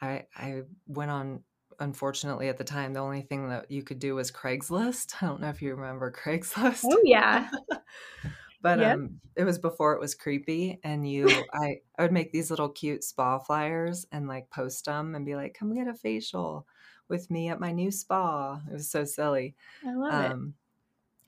I 0.00 0.24
I 0.36 0.62
went 0.88 1.12
on 1.12 1.44
unfortunately 1.78 2.48
at 2.48 2.58
the 2.58 2.64
time 2.64 2.92
the 2.92 3.00
only 3.00 3.22
thing 3.22 3.48
that 3.48 3.70
you 3.70 3.84
could 3.84 4.00
do 4.00 4.16
was 4.16 4.32
Craigslist. 4.32 5.14
I 5.22 5.26
don't 5.26 5.40
know 5.40 5.50
if 5.50 5.62
you 5.62 5.76
remember 5.76 6.12
oh, 6.12 6.30
Craigslist. 6.30 6.84
Oh 6.84 7.00
yeah. 7.04 7.48
but 8.62 8.78
yep. 8.78 8.94
um 8.94 9.20
it 9.36 9.44
was 9.44 9.58
before 9.58 9.92
it 9.92 10.00
was 10.00 10.14
creepy 10.14 10.78
and 10.84 11.08
you 11.08 11.28
I 11.52 11.76
I 11.98 12.02
would 12.02 12.12
make 12.12 12.32
these 12.32 12.50
little 12.50 12.68
cute 12.68 13.04
spa 13.04 13.38
flyers 13.38 14.06
and 14.12 14.28
like 14.28 14.50
post 14.50 14.86
them 14.86 15.14
and 15.14 15.26
be 15.26 15.34
like 15.34 15.54
come 15.54 15.74
get 15.74 15.88
a 15.88 15.94
facial 15.94 16.66
with 17.08 17.30
me 17.30 17.48
at 17.48 17.60
my 17.60 17.72
new 17.72 17.90
spa. 17.90 18.60
It 18.68 18.72
was 18.72 18.90
so 18.90 19.04
silly. 19.04 19.54
I 19.86 19.94
love 19.94 20.32
um, 20.32 20.54
it. 20.56 20.62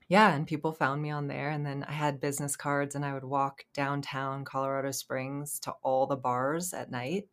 Yeah, 0.08 0.34
and 0.34 0.46
people 0.46 0.72
found 0.72 1.00
me 1.00 1.10
on 1.10 1.28
there 1.28 1.50
and 1.50 1.64
then 1.64 1.84
I 1.88 1.92
had 1.92 2.20
business 2.20 2.56
cards 2.56 2.94
and 2.94 3.04
I 3.04 3.14
would 3.14 3.24
walk 3.24 3.64
downtown 3.72 4.44
Colorado 4.44 4.90
Springs 4.90 5.58
to 5.60 5.72
all 5.82 6.06
the 6.06 6.16
bars 6.16 6.72
at 6.72 6.90
night 6.90 7.28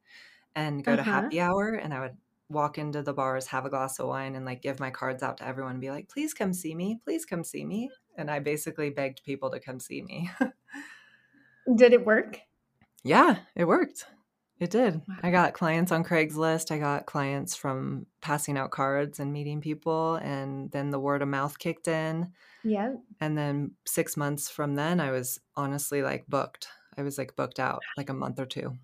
and 0.55 0.83
go 0.83 0.93
uh-huh. 0.93 1.03
to 1.03 1.09
happy 1.09 1.41
hour 1.41 1.73
and 1.75 1.93
I 1.93 1.99
would 1.99 2.17
walk 2.51 2.77
into 2.77 3.01
the 3.01 3.13
bars, 3.13 3.47
have 3.47 3.65
a 3.65 3.69
glass 3.69 3.99
of 3.99 4.07
wine, 4.07 4.35
and 4.35 4.45
like 4.45 4.61
give 4.61 4.79
my 4.79 4.89
cards 4.89 5.23
out 5.23 5.37
to 5.37 5.47
everyone 5.47 5.73
and 5.73 5.81
be 5.81 5.89
like, 5.89 6.09
please 6.09 6.33
come 6.33 6.53
see 6.53 6.75
me. 6.75 6.99
Please 7.03 7.25
come 7.25 7.43
see 7.43 7.65
me. 7.65 7.89
And 8.17 8.29
I 8.29 8.39
basically 8.39 8.89
begged 8.89 9.23
people 9.23 9.49
to 9.51 9.59
come 9.59 9.79
see 9.79 10.01
me. 10.01 10.29
did 11.75 11.93
it 11.93 12.05
work? 12.05 12.39
Yeah, 13.03 13.37
it 13.55 13.65
worked. 13.65 14.05
It 14.59 14.69
did. 14.69 15.01
I 15.23 15.31
got 15.31 15.53
clients 15.53 15.91
on 15.91 16.03
Craigslist. 16.03 16.71
I 16.71 16.77
got 16.77 17.07
clients 17.07 17.55
from 17.55 18.05
passing 18.21 18.59
out 18.59 18.69
cards 18.69 19.19
and 19.19 19.33
meeting 19.33 19.59
people. 19.59 20.15
And 20.17 20.69
then 20.71 20.91
the 20.91 20.99
word 20.99 21.23
of 21.23 21.29
mouth 21.29 21.57
kicked 21.57 21.87
in. 21.87 22.31
Yeah. 22.63 22.93
And 23.19 23.35
then 23.35 23.71
six 23.87 24.15
months 24.15 24.49
from 24.49 24.75
then, 24.75 24.99
I 24.99 25.09
was 25.09 25.39
honestly 25.55 26.03
like 26.03 26.27
booked. 26.27 26.67
I 26.95 27.01
was 27.01 27.17
like 27.17 27.35
booked 27.35 27.59
out 27.59 27.81
like 27.97 28.09
a 28.09 28.13
month 28.13 28.39
or 28.39 28.45
two. 28.45 28.77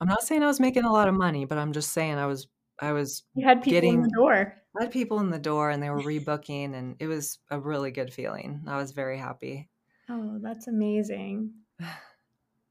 I'm 0.00 0.08
not 0.08 0.24
saying 0.24 0.42
I 0.42 0.48
was 0.48 0.58
making 0.58 0.84
a 0.84 0.92
lot 0.92 1.06
of 1.06 1.14
money, 1.14 1.44
but 1.44 1.58
I'm 1.58 1.72
just 1.72 1.92
saying 1.92 2.18
I 2.18 2.26
was 2.26 2.48
I 2.80 2.92
was 2.92 3.22
you 3.34 3.46
had 3.46 3.62
people 3.62 3.72
getting, 3.72 3.94
in 3.94 4.02
the 4.02 4.10
door. 4.16 4.54
I 4.78 4.84
had 4.84 4.92
people 4.92 5.20
in 5.20 5.30
the 5.30 5.38
door 5.38 5.70
and 5.70 5.82
they 5.82 5.90
were 5.90 6.02
rebooking 6.02 6.74
and 6.74 6.96
it 6.98 7.06
was 7.06 7.38
a 7.50 7.58
really 7.60 7.90
good 7.90 8.12
feeling. 8.12 8.62
I 8.66 8.76
was 8.76 8.92
very 8.92 9.18
happy. 9.18 9.68
Oh, 10.08 10.38
that's 10.40 10.68
amazing. 10.68 11.52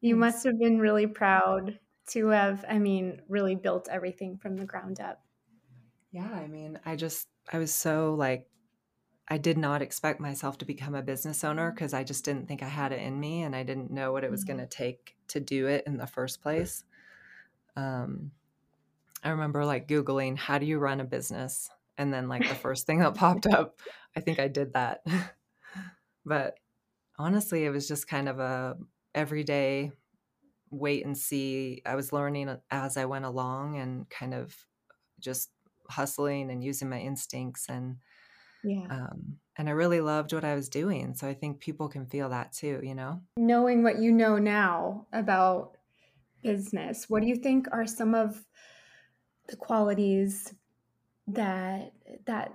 You 0.01 0.17
must 0.17 0.43
have 0.43 0.59
been 0.59 0.79
really 0.79 1.07
proud 1.07 1.79
to 2.09 2.27
have, 2.27 2.65
I 2.67 2.77
mean, 2.77 3.21
really 3.29 3.55
built 3.55 3.87
everything 3.89 4.37
from 4.37 4.57
the 4.57 4.65
ground 4.65 4.99
up. 4.99 5.23
Yeah, 6.11 6.29
I 6.29 6.47
mean, 6.47 6.77
I 6.85 6.97
just 6.97 7.29
I 7.53 7.57
was 7.57 7.73
so 7.73 8.13
like 8.13 8.45
I 9.29 9.37
did 9.37 9.57
not 9.57 9.81
expect 9.81 10.19
myself 10.19 10.57
to 10.57 10.65
become 10.65 10.93
a 10.93 11.01
business 11.01 11.45
owner 11.45 11.71
because 11.71 11.93
I 11.93 12.03
just 12.03 12.25
didn't 12.25 12.49
think 12.49 12.61
I 12.61 12.67
had 12.67 12.91
it 12.91 12.99
in 12.99 13.17
me 13.17 13.43
and 13.43 13.55
I 13.55 13.63
didn't 13.63 13.91
know 13.91 14.11
what 14.11 14.25
it 14.25 14.29
was 14.29 14.43
mm-hmm. 14.43 14.57
going 14.57 14.67
to 14.67 14.75
take 14.75 15.15
to 15.29 15.39
do 15.39 15.67
it 15.67 15.85
in 15.87 15.95
the 15.95 16.05
first 16.05 16.41
place. 16.41 16.83
Um 17.77 18.31
I 19.23 19.29
remember 19.29 19.65
like 19.65 19.87
Googling, 19.87 20.37
how 20.37 20.57
do 20.57 20.65
you 20.65 20.79
run 20.79 20.99
a 20.99 21.05
business? 21.05 21.69
And 21.97 22.13
then 22.13 22.27
like 22.27 22.47
the 22.47 22.55
first 22.65 22.85
thing 22.85 22.99
that 22.99 23.15
popped 23.15 23.47
up, 23.47 23.79
I 24.15 24.19
think 24.19 24.39
I 24.39 24.47
did 24.47 24.73
that. 24.73 25.05
but 26.25 26.55
honestly, 27.17 27.65
it 27.65 27.69
was 27.69 27.87
just 27.87 28.07
kind 28.07 28.27
of 28.27 28.39
a 28.39 28.77
everyday 29.15 29.91
wait 30.69 31.05
and 31.05 31.17
see. 31.17 31.81
I 31.85 31.95
was 31.95 32.11
learning 32.11 32.55
as 32.71 32.97
I 32.97 33.05
went 33.05 33.25
along 33.25 33.77
and 33.77 34.09
kind 34.09 34.33
of 34.33 34.55
just 35.19 35.49
hustling 35.89 36.49
and 36.49 36.63
using 36.63 36.89
my 36.89 36.99
instincts 36.99 37.67
and 37.69 37.97
yeah. 38.63 38.87
Um, 38.89 39.39
and 39.57 39.67
I 39.67 39.73
really 39.73 39.99
loved 39.99 40.33
what 40.33 40.45
I 40.45 40.55
was 40.55 40.69
doing. 40.69 41.15
So 41.15 41.27
I 41.27 41.33
think 41.33 41.59
people 41.59 41.89
can 41.89 42.05
feel 42.05 42.29
that 42.29 42.53
too, 42.53 42.79
you 42.81 42.95
know? 42.95 43.21
Knowing 43.37 43.83
what 43.83 43.99
you 43.99 44.11
know 44.11 44.37
now 44.37 45.05
about 45.11 45.77
business, 46.41 47.09
what 47.09 47.21
do 47.21 47.27
you 47.27 47.35
think 47.35 47.67
are 47.71 47.85
some 47.85 48.15
of 48.15 48.43
the 49.47 49.55
qualities 49.55 50.53
that 51.27 51.93
that 52.25 52.53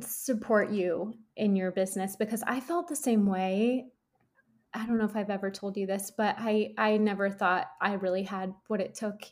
support 0.00 0.70
you 0.70 1.14
in 1.36 1.54
your 1.54 1.70
business 1.70 2.16
because 2.16 2.42
I 2.46 2.60
felt 2.60 2.88
the 2.88 2.96
same 2.96 3.26
way. 3.26 3.86
I 4.72 4.86
don't 4.86 4.98
know 4.98 5.04
if 5.04 5.14
I've 5.14 5.30
ever 5.30 5.50
told 5.50 5.76
you 5.76 5.86
this, 5.86 6.10
but 6.16 6.34
I 6.38 6.74
I 6.78 6.96
never 6.96 7.30
thought 7.30 7.66
I 7.80 7.94
really 7.94 8.24
had 8.24 8.54
what 8.66 8.80
it 8.80 8.94
took 8.94 9.22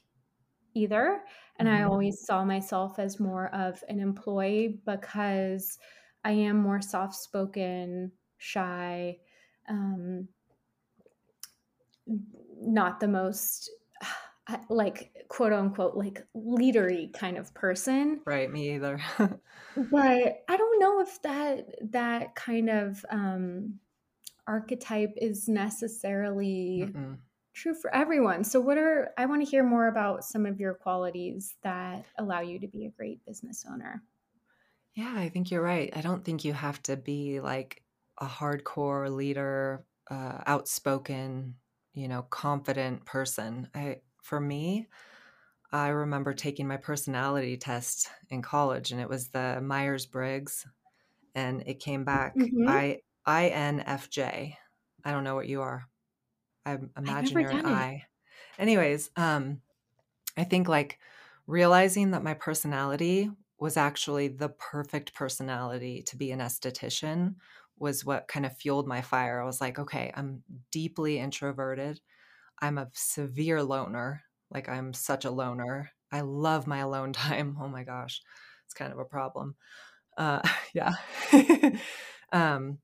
either. 0.74 1.22
And 1.58 1.68
mm-hmm. 1.68 1.82
I 1.82 1.84
always 1.84 2.24
saw 2.24 2.44
myself 2.44 2.98
as 2.98 3.20
more 3.20 3.48
of 3.54 3.82
an 3.88 4.00
employee 4.00 4.80
because 4.86 5.78
I 6.24 6.32
am 6.32 6.56
more 6.56 6.80
soft 6.80 7.16
spoken, 7.16 8.12
shy, 8.38 9.18
um, 9.68 10.28
not 12.60 13.00
the 13.00 13.08
most 13.08 13.70
like 14.68 15.26
quote 15.28 15.52
unquote 15.52 15.96
like 15.96 16.26
leadery 16.34 17.12
kind 17.12 17.36
of 17.38 17.52
person. 17.54 18.22
Right 18.24 18.50
me 18.50 18.74
either. 18.74 19.00
But 19.76 20.44
i 20.48 20.56
don't 20.56 20.78
know 20.80 21.00
if 21.00 21.20
that 21.22 21.92
that 21.92 22.34
kind 22.34 22.68
of 22.68 23.04
um 23.10 23.80
archetype 24.46 25.14
is 25.16 25.48
necessarily 25.48 26.94
Mm-mm. 26.94 27.18
true 27.54 27.74
for 27.74 27.94
everyone. 27.94 28.44
So 28.44 28.60
what 28.60 28.78
are 28.78 29.12
i 29.18 29.26
want 29.26 29.44
to 29.44 29.50
hear 29.50 29.64
more 29.64 29.88
about 29.88 30.24
some 30.24 30.46
of 30.46 30.60
your 30.60 30.74
qualities 30.74 31.56
that 31.62 32.06
allow 32.18 32.40
you 32.40 32.58
to 32.60 32.68
be 32.68 32.86
a 32.86 32.90
great 32.90 33.24
business 33.26 33.64
owner. 33.70 34.04
Yeah 34.94 35.14
i 35.16 35.28
think 35.28 35.50
you're 35.50 35.62
right. 35.62 35.94
I 35.96 36.00
don't 36.00 36.24
think 36.24 36.44
you 36.44 36.52
have 36.52 36.82
to 36.84 36.96
be 36.96 37.40
like 37.40 37.82
a 38.18 38.26
hardcore 38.26 39.10
leader 39.14 39.84
uh, 40.10 40.42
outspoken 40.46 41.56
you 41.94 42.08
know 42.08 42.22
confident 42.22 43.04
person. 43.04 43.68
I 43.74 44.00
for 44.22 44.40
me, 44.40 44.88
I 45.72 45.88
remember 45.88 46.32
taking 46.32 46.66
my 46.66 46.76
personality 46.76 47.56
test 47.56 48.08
in 48.30 48.40
college 48.40 48.92
and 48.92 49.00
it 49.00 49.08
was 49.08 49.28
the 49.28 49.60
Myers 49.60 50.06
Briggs 50.06 50.66
and 51.34 51.62
it 51.66 51.80
came 51.80 52.04
back 52.04 52.36
mm-hmm. 52.36 52.68
I 52.68 53.00
INFJ. 53.26 54.56
I 55.04 55.10
don't 55.10 55.24
know 55.24 55.34
what 55.34 55.48
you 55.48 55.62
are. 55.62 55.88
I 56.64 56.78
imagine 56.96 57.40
you're 57.40 57.50
an 57.50 57.66
I. 57.66 58.04
Anyways, 58.58 59.10
um 59.16 59.60
I 60.36 60.44
think 60.44 60.68
like 60.68 60.98
realizing 61.46 62.12
that 62.12 62.22
my 62.22 62.34
personality 62.34 63.30
was 63.58 63.76
actually 63.76 64.28
the 64.28 64.48
perfect 64.50 65.14
personality 65.14 66.02
to 66.02 66.16
be 66.16 66.32
an 66.32 66.40
esthetician 66.40 67.36
was 67.78 68.04
what 68.04 68.28
kind 68.28 68.44
of 68.46 68.56
fueled 68.56 68.86
my 68.86 69.00
fire. 69.00 69.40
I 69.40 69.46
was 69.46 69.60
like, 69.60 69.78
okay, 69.78 70.12
I'm 70.14 70.42
deeply 70.70 71.18
introverted. 71.18 72.00
I'm 72.62 72.78
a 72.78 72.90
severe 72.94 73.62
loner. 73.64 74.24
Like 74.50 74.70
I'm 74.70 74.94
such 74.94 75.26
a 75.26 75.32
loner. 75.32 75.90
I 76.12 76.22
love 76.22 76.68
my 76.68 76.80
alone 76.80 77.14
time. 77.14 77.58
Oh 77.60 77.68
my 77.68 77.84
gosh, 77.84 78.22
it's 78.66 78.74
kind 78.74 78.92
of 78.92 79.00
a 79.00 79.06
problem. 79.06 79.56
Uh, 80.18 80.42
yeah. 80.74 80.94
um, 82.32 82.78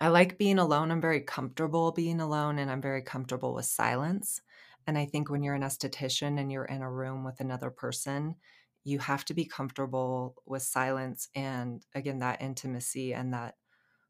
I 0.00 0.08
like 0.08 0.38
being 0.38 0.58
alone. 0.58 0.90
I'm 0.90 1.00
very 1.00 1.20
comfortable 1.20 1.92
being 1.92 2.20
alone, 2.20 2.58
and 2.58 2.70
I'm 2.70 2.82
very 2.82 3.02
comfortable 3.02 3.54
with 3.54 3.66
silence. 3.66 4.40
And 4.86 4.98
I 4.98 5.06
think 5.06 5.30
when 5.30 5.42
you're 5.42 5.54
an 5.54 5.62
esthetician 5.62 6.38
and 6.40 6.52
you're 6.52 6.64
in 6.66 6.82
a 6.82 6.90
room 6.90 7.24
with 7.24 7.40
another 7.40 7.70
person, 7.70 8.36
you 8.84 8.98
have 9.00 9.24
to 9.26 9.34
be 9.34 9.46
comfortable 9.46 10.36
with 10.46 10.62
silence 10.62 11.28
and, 11.34 11.84
again, 11.94 12.20
that 12.20 12.42
intimacy 12.42 13.14
and 13.14 13.32
that 13.34 13.56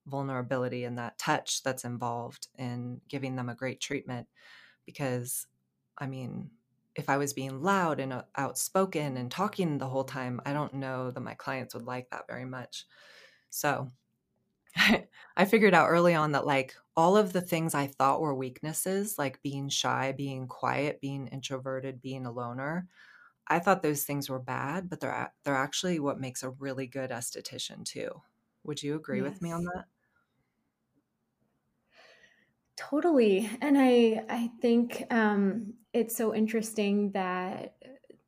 vulnerability 0.07 0.85
and 0.85 0.99
that 0.99 1.19
touch 1.19 1.63
that's 1.63 1.85
involved 1.85 2.49
in 2.59 3.01
giving 3.09 3.37
them 3.37 3.49
a 3.49 3.55
great 3.55 3.81
treatment. 3.81 4.29
Because, 4.87 5.47
I 5.99 6.07
mean, 6.07 6.51
if 6.95 7.09
I 7.11 7.19
was 7.19 7.35
being 7.35 7.63
loud 7.63 8.01
and 8.01 8.13
uh, 8.13 8.25
outspoken 8.37 9.17
and 9.17 9.31
talking 9.31 9.79
the 9.79 9.89
whole 9.89 10.05
time, 10.05 10.41
I 10.47 10.53
don't 10.53 10.75
know 10.75 11.11
that 11.11 11.21
my 11.21 11.35
clients 11.35 11.75
would 11.75 11.85
like 11.85 12.11
that 12.11 12.27
very 12.29 12.45
much. 12.47 12.87
So 13.51 13.91
I 15.37 15.45
figured 15.47 15.75
out 15.75 15.89
early 15.89 16.15
on 16.15 16.33
that 16.33 16.47
like 16.47 16.77
all 16.97 17.17
of 17.17 17.33
the 17.33 17.41
things 17.41 17.75
I 17.75 17.87
thought 17.87 18.21
were 18.21 18.35
weaknesses, 18.35 19.19
like 19.19 19.43
being 19.43 19.69
shy, 19.69 20.13
being 20.13 20.47
quiet, 20.49 21.01
being 21.01 21.27
introverted, 21.29 22.01
being 22.03 22.27
a 22.27 22.33
loner, 22.33 22.89
I 23.49 23.61
thought 23.61 23.83
those 23.83 24.05
things 24.05 24.31
were 24.31 24.41
bad, 24.41 24.91
but 24.91 25.01
they're 25.01 25.35
they're 25.45 25.57
actually 25.57 26.01
what 26.01 26.21
makes 26.21 26.43
a 26.43 26.51
really 26.51 26.87
good 26.87 27.11
esthetician 27.11 27.85
too. 27.85 28.23
Would 28.65 28.83
you 28.83 28.97
agree 28.97 29.23
yes. 29.23 29.23
with 29.23 29.43
me 29.43 29.53
on 29.53 29.65
that? 29.65 29.87
Totally. 32.77 33.51
And 33.61 33.77
I 33.79 34.23
I 34.29 34.51
think 34.61 35.05
um 35.11 35.75
it's 35.93 36.17
so 36.17 36.35
interesting 36.35 37.11
that 37.13 37.75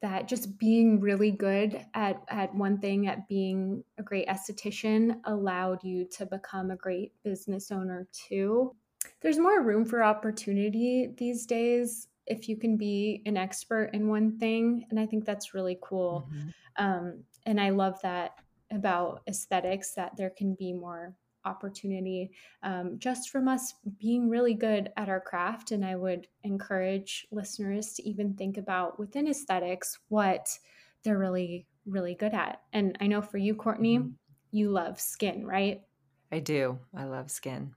that 0.01 0.29
just 0.29 0.59
being 0.59 1.01
really 1.01 1.31
good 1.31 1.85
at 1.95 2.23
at 2.29 2.55
one 2.55 2.79
thing 2.79 3.07
at 3.07 3.29
being 3.29 3.83
a 3.99 4.03
great 4.03 4.27
esthetician 4.29 5.21
allowed 5.25 5.83
you 5.83 6.05
to 6.05 6.27
become 6.27 6.71
a 6.71 6.77
great 6.77 7.13
business 7.25 7.71
owner 7.71 8.07
too 8.13 8.75
there's 9.21 9.39
more 9.39 9.63
room 9.63 9.85
for 9.85 10.03
opportunity 10.03 11.09
these 11.17 11.47
days 11.47 12.09
if 12.27 12.49
you 12.49 12.57
can 12.57 12.77
be 12.77 13.23
an 13.27 13.37
expert 13.37 13.91
in 13.93 14.09
one 14.09 14.39
thing 14.39 14.85
and 14.91 15.01
i 15.01 15.07
think 15.07 15.25
that's 15.25 15.55
really 15.55 15.79
cool 15.83 16.29
mm-hmm. 16.33 16.85
um, 16.85 17.25
and 17.47 17.61
i 17.61 17.71
love 17.71 18.01
that 18.03 18.33
about 18.71 19.23
aesthetics 19.29 19.95
that 19.95 20.17
there 20.17 20.31
can 20.31 20.55
be 20.55 20.73
more 20.73 21.15
opportunity 21.45 22.30
um, 22.62 22.97
just 22.99 23.30
from 23.30 23.49
us 23.49 23.74
being 23.99 24.28
really 24.28 24.55
good 24.55 24.91
at 24.97 25.09
our 25.09 25.20
craft. 25.20 25.72
And 25.72 25.84
I 25.84 25.97
would 25.97 26.26
encourage 26.45 27.26
listeners 27.30 27.95
to 27.95 28.09
even 28.09 28.34
think 28.34 28.57
about 28.57 28.99
within 28.99 29.28
aesthetics 29.28 29.99
what 30.09 30.49
they're 31.03 31.18
really, 31.18 31.66
really 31.86 32.14
good 32.14 32.34
at. 32.34 32.62
And 32.72 32.97
I 33.01 33.07
know 33.07 33.22
for 33.22 33.39
you, 33.39 33.55
Courtney, 33.55 33.99
mm-hmm. 33.99 34.11
you 34.51 34.70
love 34.70 35.01
skin, 35.01 35.47
right? 35.47 35.82
I 36.30 36.41
do. 36.41 36.78
I 36.95 37.05
love 37.05 37.30
skin. 37.30 37.74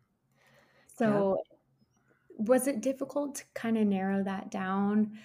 So, 0.97 1.37
yep. 1.37 2.47
was 2.47 2.67
it 2.67 2.81
difficult 2.81 3.35
to 3.35 3.43
kind 3.53 3.77
of 3.77 3.87
narrow 3.87 4.23
that 4.23 4.51
down? 4.51 5.17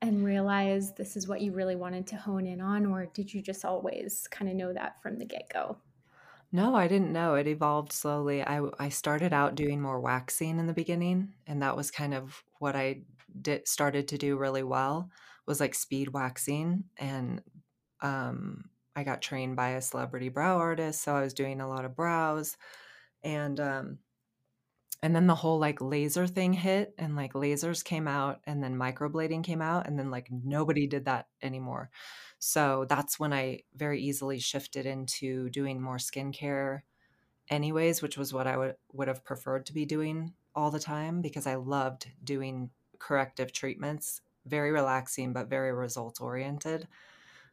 and 0.00 0.24
realize 0.24 0.92
this 0.92 1.16
is 1.16 1.26
what 1.26 1.40
you 1.40 1.52
really 1.52 1.76
wanted 1.76 2.06
to 2.06 2.16
hone 2.16 2.46
in 2.46 2.60
on, 2.60 2.86
or 2.86 3.06
did 3.06 3.32
you 3.32 3.42
just 3.42 3.64
always 3.64 4.28
kind 4.30 4.50
of 4.50 4.56
know 4.56 4.72
that 4.72 5.02
from 5.02 5.18
the 5.18 5.24
get 5.24 5.50
go? 5.52 5.76
No, 6.50 6.74
I 6.74 6.88
didn't 6.88 7.12
know. 7.12 7.34
It 7.34 7.46
evolved 7.46 7.92
slowly. 7.92 8.42
I 8.42 8.62
I 8.78 8.88
started 8.88 9.32
out 9.32 9.54
doing 9.54 9.80
more 9.82 10.00
waxing 10.00 10.58
in 10.58 10.66
the 10.66 10.72
beginning, 10.72 11.34
and 11.46 11.60
that 11.62 11.76
was 11.76 11.90
kind 11.90 12.14
of 12.14 12.42
what 12.58 12.74
I 12.74 13.02
did 13.42 13.68
started 13.68 14.08
to 14.08 14.18
do 14.18 14.36
really 14.38 14.62
well 14.62 15.10
was 15.46 15.60
like 15.60 15.74
speed 15.74 16.08
waxing 16.08 16.84
and 16.98 17.42
um 18.00 18.70
I 18.96 19.04
got 19.04 19.22
trained 19.22 19.56
by 19.56 19.70
a 19.70 19.82
celebrity 19.82 20.28
brow 20.30 20.58
artist, 20.58 21.02
so 21.02 21.14
I 21.14 21.20
was 21.22 21.34
doing 21.34 21.60
a 21.60 21.68
lot 21.68 21.84
of 21.84 21.94
brows 21.96 22.56
and 23.22 23.60
um 23.60 23.98
and 25.02 25.14
then 25.14 25.26
the 25.26 25.34
whole 25.34 25.58
like 25.58 25.80
laser 25.80 26.26
thing 26.26 26.52
hit 26.52 26.94
and 26.98 27.14
like 27.14 27.34
lasers 27.34 27.84
came 27.84 28.08
out 28.08 28.40
and 28.44 28.62
then 28.62 28.76
microblading 28.76 29.44
came 29.44 29.62
out 29.62 29.86
and 29.86 29.98
then 29.98 30.10
like 30.10 30.28
nobody 30.30 30.86
did 30.86 31.04
that 31.04 31.28
anymore. 31.40 31.90
So 32.40 32.86
that's 32.88 33.18
when 33.18 33.32
I 33.32 33.62
very 33.76 34.00
easily 34.00 34.38
shifted 34.40 34.86
into 34.86 35.50
doing 35.50 35.80
more 35.80 35.98
skincare 35.98 36.80
anyways, 37.48 38.02
which 38.02 38.18
was 38.18 38.32
what 38.32 38.46
I 38.46 38.56
would 38.56 38.76
would 38.92 39.08
have 39.08 39.24
preferred 39.24 39.66
to 39.66 39.72
be 39.72 39.86
doing 39.86 40.34
all 40.54 40.70
the 40.70 40.80
time 40.80 41.22
because 41.22 41.46
I 41.46 41.54
loved 41.54 42.08
doing 42.24 42.70
corrective 42.98 43.52
treatments, 43.52 44.20
very 44.46 44.72
relaxing 44.72 45.32
but 45.32 45.48
very 45.48 45.72
results 45.72 46.20
oriented 46.20 46.88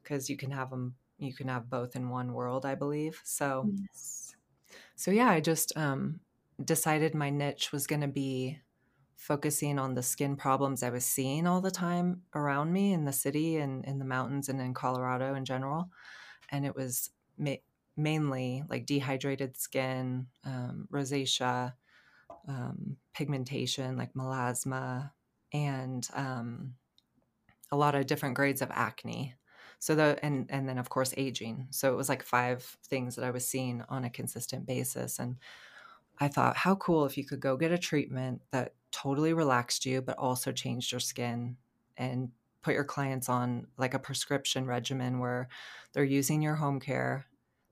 because 0.02 0.30
you 0.30 0.38
can 0.38 0.52
have 0.52 0.72
them 0.72 0.96
you 1.20 1.34
can 1.34 1.48
have 1.48 1.70
both 1.70 1.96
in 1.96 2.10
one 2.10 2.34
world, 2.34 2.66
I 2.66 2.76
believe. 2.76 3.22
So 3.24 3.70
yes. 3.76 4.36
So 4.96 5.12
yeah, 5.12 5.30
I 5.30 5.42
just 5.42 5.76
um 5.78 6.22
decided 6.64 7.14
my 7.14 7.30
niche 7.30 7.72
was 7.72 7.88
going 7.88 8.02
to 8.02 8.08
be 8.08 8.60
focusing 9.16 9.80
on 9.80 9.94
the 9.94 10.04
skin 10.04 10.36
problems 10.36 10.84
I 10.84 10.90
was 10.90 11.06
seeing 11.06 11.48
all 11.48 11.62
the 11.62 11.72
time 11.72 12.22
around 12.34 12.72
me 12.72 12.94
in 12.94 13.06
the 13.06 13.14
city 13.14 13.58
and 13.58 13.84
in 13.86 13.98
the 13.98 14.06
mountains 14.06 14.50
and 14.50 14.60
in 14.62 14.74
Colorado 14.74 15.34
in 15.36 15.46
general. 15.46 15.90
And 16.50 16.66
it 16.66 16.76
was 16.76 17.10
ma- 17.38 17.56
mainly 17.98 18.64
like 18.70 18.86
dehydrated 18.86 19.58
skin, 19.58 20.28
um, 20.44 20.88
rosacea, 20.92 21.74
um, 22.48 22.98
pigmentation, 23.14 23.98
like 23.98 24.14
melasma, 24.14 25.12
and 25.54 26.08
um, 26.14 26.74
a 27.72 27.78
lot 27.78 27.96
of 27.96 28.06
different 28.06 28.36
grades 28.36 28.62
of 28.62 28.72
acne. 28.72 29.36
So 29.80 29.96
the 29.96 30.18
and 30.24 30.48
and 30.50 30.68
then 30.68 30.78
of 30.78 30.90
course 30.90 31.14
aging. 31.18 31.68
So 31.72 31.92
it 31.92 31.98
was 31.98 32.10
like 32.10 32.24
five 32.24 32.64
things 32.88 33.16
that 33.16 33.26
I 33.26 33.32
was 33.32 33.48
seeing 33.48 33.84
on 33.90 34.04
a 34.04 34.10
consistent 34.10 34.66
basis 34.66 35.20
and 35.20 35.38
I 36.20 36.28
thought, 36.28 36.58
how 36.58 36.76
cool 36.76 37.06
if 37.06 37.18
you 37.18 37.26
could 37.26 37.40
go 37.40 37.58
get 37.58 37.72
a 37.72 37.78
treatment 37.78 38.42
that 38.52 38.74
totally 38.92 39.34
relaxed 39.34 39.86
you, 39.86 40.02
but 40.02 40.18
also 40.18 40.52
changed 40.52 40.92
your 40.92 41.00
skin 41.00 41.58
and 41.98 42.30
put 42.62 42.74
your 42.74 42.84
clients 42.84 43.30
on 43.30 43.68
like 43.78 43.94
a 43.94 44.00
prescription 44.00 44.66
regimen 44.66 45.20
where 45.20 45.50
they're 45.94 46.04
using 46.04 46.42
your 46.42 46.56
home 46.56 46.80
care, 46.80 47.26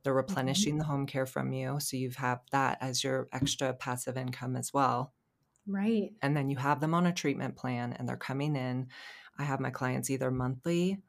they're 0.04 0.14
mm-hmm. 0.14 0.18
replenishing 0.18 0.74
mm-hmm. 0.74 0.80
the 0.80 0.86
home 0.86 1.06
care 1.06 1.26
from 1.26 1.52
you. 1.54 1.80
So 1.80 1.98
you 1.98 2.12
have 2.18 2.42
that 2.52 2.78
as 2.82 3.04
your 3.04 3.28
extra 3.32 3.74
passive 3.74 4.18
income 4.18 4.56
as 4.56 4.74
well. 4.74 5.14
Right. 5.66 6.12
And 6.22 6.36
then 6.36 6.50
you 6.50 6.58
have 6.58 6.82
them 6.82 6.94
on 6.94 7.06
a 7.06 7.14
treatment 7.14 7.56
plan 7.56 7.94
and 7.94 8.08
they're 8.08 8.18
coming 8.18 8.56
in. 8.56 8.90
I 9.40 9.44
have 9.44 9.60
my 9.60 9.70
clients 9.70 10.10
either 10.10 10.30
monthly, 10.30 11.00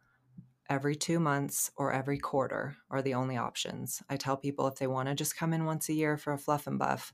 every 0.69 0.97
two 0.97 1.21
months, 1.21 1.71
or 1.77 1.93
every 1.93 2.19
quarter 2.19 2.77
are 2.91 3.03
the 3.03 3.15
only 3.15 3.37
options. 3.37 4.03
I 4.09 4.17
tell 4.17 4.37
people 4.37 4.67
if 4.67 4.77
they 4.77 4.87
want 4.87 5.09
to 5.09 5.15
just 5.15 5.37
come 5.37 5.53
in 5.53 5.65
once 5.65 5.89
a 5.89 5.93
year 5.93 6.17
for 6.17 6.33
a 6.33 6.39
fluff 6.39 6.67
and 6.67 6.79
buff, 6.79 7.13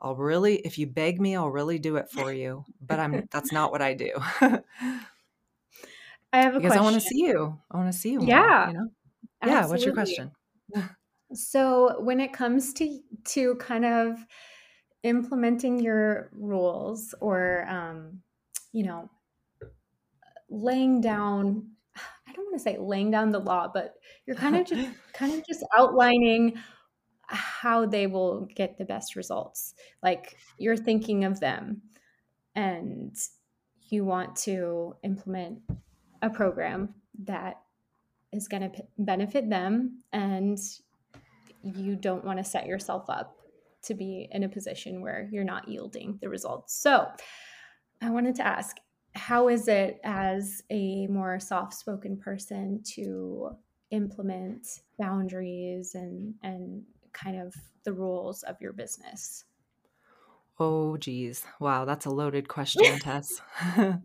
I'll 0.00 0.16
really, 0.16 0.56
if 0.56 0.78
you 0.78 0.86
beg 0.86 1.20
me, 1.20 1.36
I'll 1.36 1.50
really 1.50 1.78
do 1.78 1.96
it 1.96 2.10
for 2.10 2.32
you. 2.32 2.64
But 2.80 2.98
I'm 2.98 3.28
that's 3.30 3.52
not 3.52 3.70
what 3.70 3.82
I 3.82 3.94
do. 3.94 4.12
I 6.32 6.42
have 6.42 6.54
a 6.54 6.60
because 6.60 6.72
question. 6.72 6.78
I 6.78 6.82
want 6.82 6.94
to 6.94 7.00
see 7.00 7.20
you. 7.20 7.58
I 7.70 7.76
want 7.76 7.92
to 7.92 7.98
see 7.98 8.12
you. 8.12 8.20
Yeah. 8.22 8.38
More, 8.40 8.66
you 8.68 8.72
know. 8.74 8.88
Absolutely. 9.42 9.60
Yeah. 9.60 9.66
What's 9.66 9.84
your 9.84 9.94
question? 9.94 10.30
so 11.32 12.00
when 12.00 12.20
it 12.20 12.32
comes 12.32 12.72
to 12.74 13.00
to 13.24 13.54
kind 13.56 13.84
of 13.84 14.18
implementing 15.02 15.80
your 15.80 16.30
rules 16.32 17.14
or 17.20 17.66
um, 17.68 18.20
you 18.72 18.84
know 18.84 19.10
laying 20.48 21.00
down 21.00 21.70
I 22.30 22.32
don't 22.32 22.44
want 22.44 22.56
to 22.56 22.62
say 22.62 22.76
laying 22.78 23.10
down 23.10 23.30
the 23.30 23.40
law, 23.40 23.68
but 23.72 23.96
you're 24.24 24.36
kind 24.36 24.56
of 24.56 24.66
just 24.66 24.88
kind 25.12 25.34
of 25.34 25.44
just 25.46 25.64
outlining 25.76 26.54
how 27.26 27.86
they 27.86 28.06
will 28.06 28.48
get 28.54 28.78
the 28.78 28.84
best 28.84 29.16
results. 29.16 29.74
Like 30.02 30.36
you're 30.56 30.76
thinking 30.76 31.24
of 31.24 31.40
them 31.40 31.82
and 32.54 33.16
you 33.88 34.04
want 34.04 34.36
to 34.36 34.94
implement 35.02 35.58
a 36.22 36.30
program 36.30 36.94
that 37.24 37.60
is 38.32 38.46
going 38.46 38.62
to 38.62 38.68
p- 38.68 38.82
benefit 38.98 39.50
them 39.50 40.02
and 40.12 40.58
you 41.62 41.96
don't 41.96 42.24
want 42.24 42.38
to 42.38 42.44
set 42.44 42.66
yourself 42.66 43.06
up 43.08 43.36
to 43.82 43.94
be 43.94 44.28
in 44.30 44.44
a 44.44 44.48
position 44.48 45.00
where 45.00 45.28
you're 45.32 45.42
not 45.42 45.68
yielding 45.68 46.18
the 46.20 46.28
results. 46.28 46.80
So, 46.80 47.08
I 48.02 48.08
wanted 48.08 48.34
to 48.36 48.46
ask 48.46 48.78
how 49.14 49.48
is 49.48 49.68
it 49.68 50.00
as 50.04 50.62
a 50.70 51.06
more 51.08 51.40
soft 51.40 51.74
spoken 51.74 52.16
person 52.16 52.82
to 52.94 53.56
implement 53.90 54.80
boundaries 54.98 55.94
and 55.94 56.34
and 56.42 56.84
kind 57.12 57.40
of 57.40 57.54
the 57.84 57.92
rules 57.92 58.42
of 58.44 58.60
your 58.60 58.72
business? 58.72 59.44
Oh, 60.58 60.96
geez. 60.98 61.44
Wow, 61.58 61.84
that's 61.86 62.06
a 62.06 62.10
loaded 62.10 62.48
question, 62.48 62.98
Tess. 62.98 63.40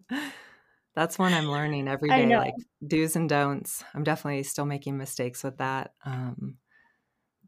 that's 0.95 1.19
one 1.19 1.33
I'm 1.33 1.49
learning 1.49 1.87
every 1.87 2.13
day, 2.13 2.37
like 2.37 2.53
do's 2.85 3.15
and 3.15 3.27
don'ts. 3.27 3.83
I'm 3.93 4.03
definitely 4.03 4.43
still 4.43 4.65
making 4.65 4.97
mistakes 4.97 5.43
with 5.43 5.57
that. 5.57 5.93
Um, 6.05 6.57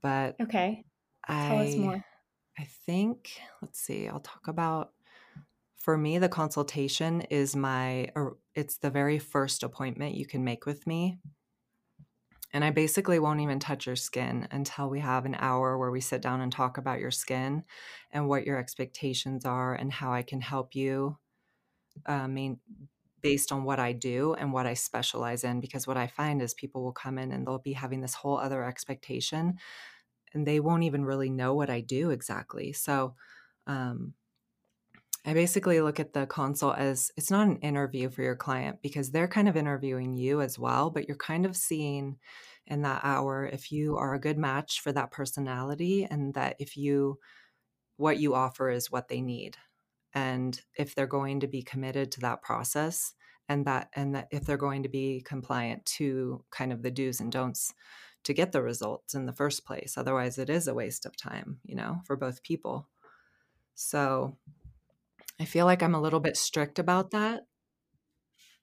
but 0.01 0.37
okay, 0.41 0.83
tell 1.47 1.57
I, 1.57 1.63
us 1.63 1.77
more. 1.77 2.01
I 2.59 2.65
think, 2.65 3.39
let's 3.61 3.79
see, 3.79 4.07
I'll 4.07 4.19
talk 4.19 4.47
about 4.47 4.93
for 5.87 5.97
me 5.97 6.17
the 6.17 6.27
consultation 6.27 7.21
is 7.29 7.55
my 7.55 8.11
it's 8.53 8.77
the 8.79 8.89
very 8.89 9.17
first 9.17 9.63
appointment 9.63 10.15
you 10.15 10.25
can 10.25 10.43
make 10.43 10.65
with 10.65 10.85
me 10.85 11.17
and 12.51 12.61
I 12.65 12.71
basically 12.71 13.19
won't 13.19 13.39
even 13.39 13.57
touch 13.57 13.85
your 13.85 13.95
skin 13.95 14.49
until 14.51 14.89
we 14.89 14.99
have 14.99 15.23
an 15.23 15.37
hour 15.39 15.77
where 15.77 15.89
we 15.89 16.01
sit 16.01 16.21
down 16.21 16.41
and 16.41 16.51
talk 16.51 16.77
about 16.77 16.99
your 16.99 17.09
skin 17.09 17.63
and 18.11 18.27
what 18.27 18.45
your 18.45 18.57
expectations 18.57 19.45
are 19.45 19.75
and 19.75 19.89
how 19.89 20.11
I 20.11 20.23
can 20.23 20.41
help 20.41 20.75
you 20.75 21.17
uh, 22.05 22.27
main 22.27 22.59
based 23.21 23.53
on 23.53 23.63
what 23.63 23.79
I 23.79 23.93
do 23.93 24.33
and 24.33 24.51
what 24.51 24.67
I 24.67 24.73
specialize 24.73 25.45
in. 25.45 25.61
Because 25.61 25.87
what 25.87 25.95
I 25.95 26.07
find 26.07 26.41
is 26.41 26.53
people 26.53 26.83
will 26.83 26.91
come 26.91 27.17
in 27.17 27.31
and 27.31 27.47
they'll 27.47 27.59
be 27.59 27.71
having 27.71 28.01
this 28.01 28.13
whole 28.13 28.37
other 28.37 28.65
expectation 28.65 29.55
and 30.33 30.45
they 30.45 30.59
won't 30.59 30.83
even 30.83 31.05
really 31.05 31.29
know 31.29 31.53
what 31.53 31.69
I 31.69 31.79
do 31.79 32.09
exactly. 32.09 32.73
So, 32.73 33.15
um, 33.67 34.15
I 35.27 35.33
basically 35.33 35.81
look 35.81 35.99
at 35.99 36.13
the 36.13 36.25
consult 36.25 36.77
as 36.77 37.11
it's 37.17 37.29
not 37.29 37.47
an 37.47 37.57
interview 37.57 38.09
for 38.09 38.21
your 38.21 38.37
client 38.37 38.81
because 38.81 39.11
they're 39.11 39.27
kind 39.27 39.49
of 39.49 39.57
interviewing 39.57 40.15
you 40.15 40.39
as 40.39 40.57
well, 40.57 40.89
but 40.89 41.09
you're 41.09 41.17
kind 41.17 41.45
of 41.45 41.57
seeing 41.57 42.15
in 42.65 42.83
that 42.83 43.01
hour 43.03 43.45
if 43.45 43.69
you 43.69 43.97
are 43.97 44.13
a 44.13 44.21
good 44.21 44.37
match 44.37 44.79
for 44.79 44.93
that 44.93 45.11
personality 45.11 46.07
and 46.09 46.33
that 46.35 46.55
if 46.59 46.77
you 46.77 47.19
what 47.97 48.19
you 48.19 48.35
offer 48.35 48.69
is 48.69 48.89
what 48.89 49.09
they 49.09 49.19
need. 49.19 49.57
And 50.13 50.59
if 50.77 50.95
they're 50.95 51.05
going 51.05 51.41
to 51.41 51.47
be 51.47 51.61
committed 51.61 52.09
to 52.13 52.21
that 52.21 52.41
process 52.41 53.13
and 53.49 53.65
that 53.65 53.89
and 53.97 54.15
that 54.15 54.29
if 54.31 54.45
they're 54.45 54.55
going 54.55 54.83
to 54.83 54.89
be 54.89 55.21
compliant 55.25 55.85
to 55.97 56.41
kind 56.51 56.71
of 56.71 56.83
the 56.83 56.91
do's 56.91 57.19
and 57.19 57.33
don'ts 57.33 57.73
to 58.23 58.33
get 58.33 58.53
the 58.53 58.61
results 58.61 59.13
in 59.13 59.25
the 59.25 59.33
first 59.33 59.65
place. 59.65 59.95
Otherwise 59.97 60.37
it 60.37 60.49
is 60.49 60.69
a 60.69 60.73
waste 60.73 61.05
of 61.05 61.17
time 61.17 61.59
you 61.65 61.75
know 61.75 61.97
for 62.05 62.15
both 62.15 62.43
people. 62.43 62.87
So 63.75 64.37
I 65.39 65.45
feel 65.45 65.65
like 65.65 65.83
I'm 65.83 65.95
a 65.95 66.01
little 66.01 66.19
bit 66.19 66.37
strict 66.37 66.79
about 66.79 67.11
that. 67.11 67.41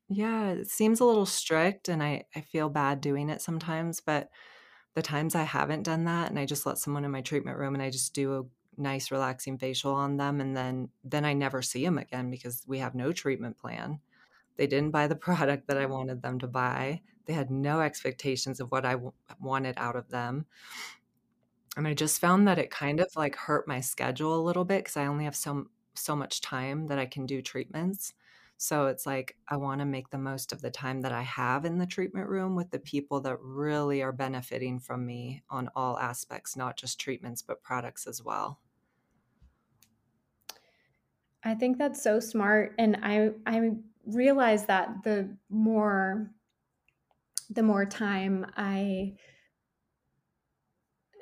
Yeah, 0.09 0.51
it 0.51 0.69
seems 0.69 1.01
a 1.01 1.05
little 1.05 1.27
strict 1.27 1.89
and 1.89 2.03
I, 2.03 2.25
I 2.35 2.41
feel 2.41 2.69
bad 2.69 3.01
doing 3.01 3.31
it 3.31 3.41
sometimes, 3.41 4.01
but 4.01 4.29
the 4.95 5.03
times 5.03 5.35
I 5.35 5.43
haven't 5.43 5.83
done 5.83 6.05
that 6.05 6.31
and 6.31 6.39
I 6.39 6.47
just 6.47 6.67
let 6.67 6.79
someone 6.79 7.05
in 7.05 7.11
my 7.11 7.23
treatment 7.23 7.59
room 7.59 7.75
and 7.75 7.83
I 7.83 7.91
just 7.91 8.15
do 8.15 8.39
a 8.39 8.81
nice 8.81 9.11
relaxing 9.11 9.59
facial 9.59 9.95
on 9.95 10.17
them 10.17 10.41
and 10.41 10.57
then 10.57 10.89
then 11.05 11.25
I 11.25 11.33
never 11.33 11.63
see 11.63 11.85
them 11.85 11.99
again 11.99 12.31
because 12.31 12.65
we 12.67 12.79
have 12.79 12.95
no 12.95 13.13
treatment 13.13 13.57
plan. 13.57 14.01
They 14.57 14.67
didn't 14.67 14.91
buy 14.91 15.07
the 15.07 15.17
product 15.17 15.69
that 15.69 15.79
I 15.79 15.87
mm. 15.87 15.91
wanted 15.91 16.23
them 16.23 16.39
to 16.41 16.47
buy. 16.47 17.01
They 17.27 17.33
had 17.33 17.51
no 17.51 17.81
expectations 17.81 18.61
of 18.61 18.71
what 18.71 18.85
I 18.85 18.93
w- 18.93 19.13
wanted 19.41 19.75
out 19.79 19.97
of 19.97 20.11
them. 20.11 20.47
And 21.77 21.89
I 21.89 21.95
just 21.95 22.21
found 22.21 22.47
that 22.47 22.59
it 22.59 22.71
kind 22.71 23.01
of 23.01 23.09
like 23.17 23.35
hurt 23.35 23.67
my 23.67 23.81
schedule 23.81 24.39
a 24.39 24.45
little 24.45 24.65
bit 24.65 24.85
because 24.85 24.97
I 24.97 25.07
only 25.07 25.25
have 25.25 25.35
so 25.35 25.67
so 25.95 26.17
much 26.17 26.41
time 26.41 26.87
that 26.89 26.99
I 26.99 27.07
can 27.07 27.27
do 27.27 27.43
treatments. 27.43 28.15
So 28.57 28.87
it's 28.87 29.05
like 29.07 29.37
I 29.49 29.57
want 29.57 29.81
to 29.81 29.85
make 29.85 30.11
the 30.11 30.19
most 30.19 30.53
of 30.53 30.63
the 30.63 30.71
time 30.71 31.01
that 31.03 31.13
I 31.13 31.23
have 31.23 31.65
in 31.65 31.79
the 31.79 31.87
treatment 31.87 32.29
room 32.29 32.55
with 32.55 32.71
the 32.71 32.79
people 32.79 33.21
that 33.23 33.39
really 33.41 34.03
are 34.03 34.13
benefiting 34.13 34.79
from 34.79 35.05
me 35.07 35.43
on 35.51 35.69
all 35.75 35.99
aspects, 35.99 36.57
not 36.57 36.77
just 36.77 37.01
treatments, 37.01 37.43
but 37.43 37.63
products 37.63 38.07
as 38.07 38.23
well. 38.23 38.61
I 41.43 41.55
think 41.55 41.79
that's 41.79 42.03
so 42.03 42.21
smart 42.21 42.75
and 42.79 42.97
I 43.03 43.33
I 43.47 43.77
realize 44.07 44.67
that 44.67 45.03
the 45.05 45.37
more 45.49 46.31
the 47.51 47.63
more 47.63 47.85
time 47.87 48.47
I 48.57 49.17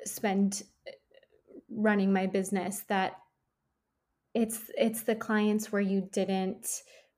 spend 0.05 0.63
uh, 0.87 0.91
running 1.69 2.13
my 2.13 2.27
business 2.27 2.83
that 2.83 3.22
it's 4.33 4.59
it's 4.77 5.03
the 5.03 5.15
clients 5.15 5.71
where 5.71 5.81
you 5.81 6.09
didn't 6.11 6.67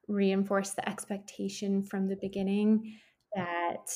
reinforce 0.08 0.72
the 0.72 0.88
expectation 0.88 1.84
from 1.84 2.08
the 2.08 2.18
beginning 2.18 3.00
that 3.36 3.88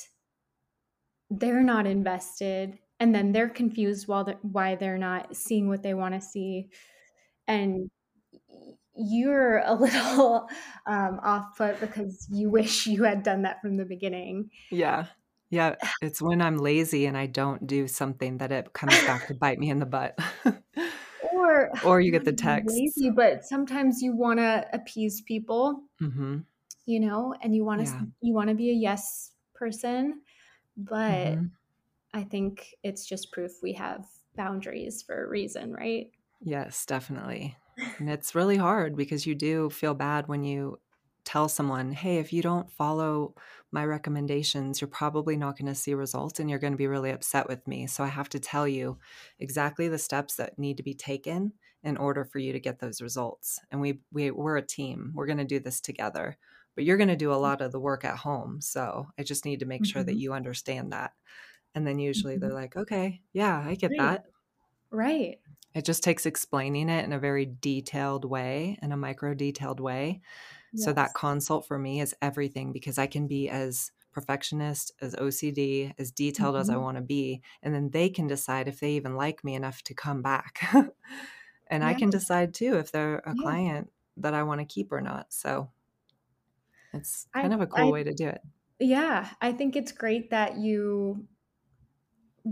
they're 1.29 1.63
not 1.63 1.85
invested 1.85 2.79
and 2.99 3.15
then 3.15 3.31
they're 3.31 3.49
confused 3.49 4.07
while 4.07 4.23
they're, 4.23 4.39
why 4.41 4.75
they're 4.75 4.97
not 4.97 5.35
seeing 5.35 5.67
what 5.69 5.83
they 5.83 5.93
want 5.93 6.13
to 6.15 6.21
see. 6.21 6.69
And 7.47 7.89
you're 8.95 9.59
a 9.59 9.73
little 9.73 10.47
um, 10.85 11.19
off 11.23 11.57
put 11.57 11.79
because 11.79 12.27
you 12.29 12.49
wish 12.49 12.87
you 12.87 13.03
had 13.03 13.23
done 13.23 13.43
that 13.43 13.61
from 13.61 13.77
the 13.77 13.85
beginning. 13.85 14.49
Yeah. 14.71 15.05
Yeah 15.49 15.75
it's 16.03 16.21
when 16.21 16.43
i'm 16.43 16.57
lazy 16.57 17.07
and 17.07 17.17
i 17.17 17.25
don't 17.25 17.65
do 17.65 17.87
something 17.87 18.37
that 18.37 18.51
it 18.51 18.71
comes 18.73 18.93
back 19.05 19.25
to 19.27 19.33
bite 19.33 19.57
me 19.57 19.71
in 19.71 19.79
the 19.79 19.85
butt 19.87 20.15
or 21.33 21.69
or 21.85 22.01
you 22.01 22.11
get 22.11 22.25
the 22.25 22.33
text 22.47 22.75
lazy, 22.75 23.09
but 23.09 23.45
sometimes 23.45 24.01
you 24.01 24.15
want 24.15 24.39
to 24.39 24.65
appease 24.73 25.21
people 25.21 25.81
mm-hmm. 26.01 26.37
you 26.85 26.99
know 26.99 27.33
and 27.41 27.55
you 27.55 27.63
want 27.63 27.85
to 27.85 27.91
yeah. 27.91 28.01
you 28.21 28.33
want 28.33 28.49
to 28.49 28.55
be 28.55 28.69
a 28.69 28.73
yes 28.73 29.31
person 29.53 30.21
but 30.77 31.11
mm-hmm. 31.11 31.45
i 32.13 32.23
think 32.23 32.73
it's 32.83 33.05
just 33.05 33.31
proof 33.31 33.51
we 33.61 33.73
have 33.73 34.05
boundaries 34.35 35.01
for 35.01 35.25
a 35.25 35.29
reason 35.29 35.73
right 35.73 36.11
yes 36.41 36.85
definitely 36.85 37.55
and 37.97 38.09
it's 38.09 38.35
really 38.35 38.57
hard 38.57 38.95
because 38.95 39.25
you 39.25 39.35
do 39.35 39.69
feel 39.69 39.93
bad 39.93 40.27
when 40.27 40.43
you 40.43 40.79
tell 41.29 41.47
someone, 41.47 41.91
hey, 41.91 42.17
if 42.17 42.33
you 42.33 42.41
don't 42.41 42.71
follow 42.71 43.35
my 43.71 43.85
recommendations, 43.85 44.81
you're 44.81 44.87
probably 44.87 45.37
not 45.37 45.57
going 45.57 45.67
to 45.67 45.75
see 45.75 45.93
results 45.93 46.39
and 46.39 46.49
you're 46.49 46.59
going 46.59 46.73
to 46.73 46.77
be 46.77 46.87
really 46.87 47.11
upset 47.11 47.47
with 47.47 47.67
me. 47.67 47.87
So 47.87 48.03
I 48.03 48.07
have 48.07 48.29
to 48.29 48.39
tell 48.39 48.67
you 48.67 48.97
exactly 49.39 49.87
the 49.87 49.97
steps 49.97 50.35
that 50.35 50.57
need 50.57 50.77
to 50.77 50.83
be 50.83 50.93
taken 50.93 51.53
in 51.83 51.97
order 51.97 52.25
for 52.25 52.39
you 52.39 52.51
to 52.53 52.59
get 52.59 52.79
those 52.79 53.01
results. 53.01 53.59
And 53.71 53.79
we, 53.79 53.99
we 54.11 54.31
we're 54.31 54.57
a 54.57 54.65
team. 54.65 55.11
We're 55.13 55.27
going 55.27 55.37
to 55.37 55.45
do 55.45 55.59
this 55.59 55.79
together. 55.79 56.37
But 56.75 56.83
you're 56.85 56.97
going 56.97 57.09
to 57.09 57.15
do 57.15 57.33
a 57.33 57.35
lot 57.35 57.61
of 57.61 57.71
the 57.71 57.79
work 57.79 58.05
at 58.05 58.17
home. 58.17 58.61
So 58.61 59.07
I 59.17 59.23
just 59.23 59.45
need 59.45 59.59
to 59.59 59.65
make 59.65 59.83
mm-hmm. 59.83 59.91
sure 59.91 60.03
that 60.03 60.11
mm-hmm. 60.11 60.19
you 60.19 60.33
understand 60.33 60.93
that. 60.93 61.11
And 61.75 61.85
then 61.85 61.99
usually 61.99 62.35
mm-hmm. 62.35 62.41
they're 62.41 62.53
like, 62.53 62.75
okay, 62.75 63.21
yeah, 63.33 63.63
I 63.65 63.75
get 63.75 63.91
right. 63.91 63.99
that. 63.99 64.25
Right. 64.91 65.39
It 65.75 65.85
just 65.85 66.03
takes 66.03 66.25
explaining 66.25 66.89
it 66.89 67.05
in 67.05 67.13
a 67.13 67.19
very 67.19 67.45
detailed 67.45 68.25
way, 68.25 68.79
in 68.81 68.91
a 68.91 68.97
micro 68.97 69.35
detailed 69.35 69.79
way 69.79 70.21
Yes. 70.73 70.85
So 70.85 70.93
that 70.93 71.13
consult 71.13 71.67
for 71.67 71.77
me 71.77 72.01
is 72.01 72.15
everything 72.21 72.71
because 72.71 72.97
I 72.97 73.07
can 73.07 73.27
be 73.27 73.49
as 73.49 73.91
perfectionist, 74.11 74.91
as 75.01 75.15
OCD, 75.15 75.93
as 75.97 76.11
detailed 76.11 76.55
mm-hmm. 76.55 76.61
as 76.61 76.69
I 76.69 76.73
mm-hmm. 76.73 76.83
want 76.83 76.97
to 76.97 77.03
be. 77.03 77.41
And 77.61 77.73
then 77.73 77.89
they 77.91 78.09
can 78.09 78.27
decide 78.27 78.67
if 78.67 78.79
they 78.79 78.91
even 78.91 79.15
like 79.15 79.43
me 79.43 79.55
enough 79.55 79.81
to 79.83 79.93
come 79.93 80.21
back. 80.21 80.59
and 80.73 81.83
yeah. 81.83 81.87
I 81.87 81.93
can 81.93 82.09
decide 82.09 82.53
too 82.53 82.77
if 82.77 82.91
they're 82.91 83.19
a 83.19 83.33
yeah. 83.35 83.41
client 83.41 83.91
that 84.17 84.33
I 84.33 84.43
want 84.43 84.61
to 84.61 84.65
keep 84.65 84.91
or 84.91 85.01
not. 85.01 85.27
So 85.29 85.69
it's 86.93 87.27
kind 87.33 87.53
I, 87.53 87.55
of 87.55 87.61
a 87.61 87.67
cool 87.67 87.89
I, 87.89 87.91
way 87.91 88.03
to 88.03 88.13
do 88.13 88.27
it. 88.27 88.41
Yeah. 88.79 89.29
I 89.41 89.51
think 89.51 89.75
it's 89.75 89.91
great 89.91 90.31
that 90.31 90.57
you 90.57 91.25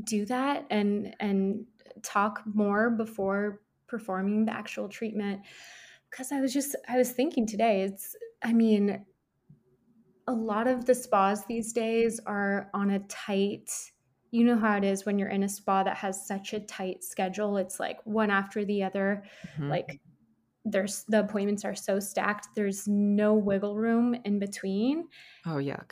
do 0.04 0.26
that 0.26 0.66
and 0.70 1.16
and 1.20 1.66
talk 2.04 2.44
more 2.46 2.90
before 2.90 3.62
performing 3.88 4.46
the 4.46 4.54
actual 4.54 4.90
treatment 4.90 5.42
because 6.18 6.32
I 6.32 6.42
was 6.42 6.54
just 6.54 6.76
I 6.90 6.98
was 6.98 7.12
thinking 7.12 7.46
today 7.46 7.84
it's 7.84 8.16
I 8.44 8.54
mean 8.54 9.06
a 10.26 10.34
lot 10.34 10.68
of 10.68 10.86
the 10.86 10.96
spas 10.96 11.46
these 11.46 11.74
days 11.74 12.20
are 12.26 12.70
on 12.74 12.92
a 12.92 13.00
tight 13.08 13.70
you 14.32 14.44
know 14.44 14.58
how 14.58 14.78
it 14.78 14.84
is 14.84 15.06
when 15.06 15.20
you're 15.20 15.30
in 15.30 15.44
a 15.44 15.50
spa 15.50 15.84
that 15.84 15.98
has 15.98 16.28
such 16.28 16.54
a 16.54 16.60
tight 16.60 17.04
schedule 17.04 17.58
it's 17.58 17.80
like 17.80 18.00
one 18.06 18.32
after 18.32 18.66
the 18.66 18.84
other 18.84 19.24
mm-hmm. 19.54 19.70
like 19.70 20.02
there's 20.66 21.06
the 21.08 21.20
appointments 21.20 21.64
are 21.64 21.76
so 21.76 22.00
stacked 22.00 22.48
there's 22.56 22.88
no 22.88 23.36
wiggle 23.36 23.78
room 23.78 24.16
in 24.26 24.40
between 24.40 25.08
oh 25.46 25.58
yuck 25.58 25.92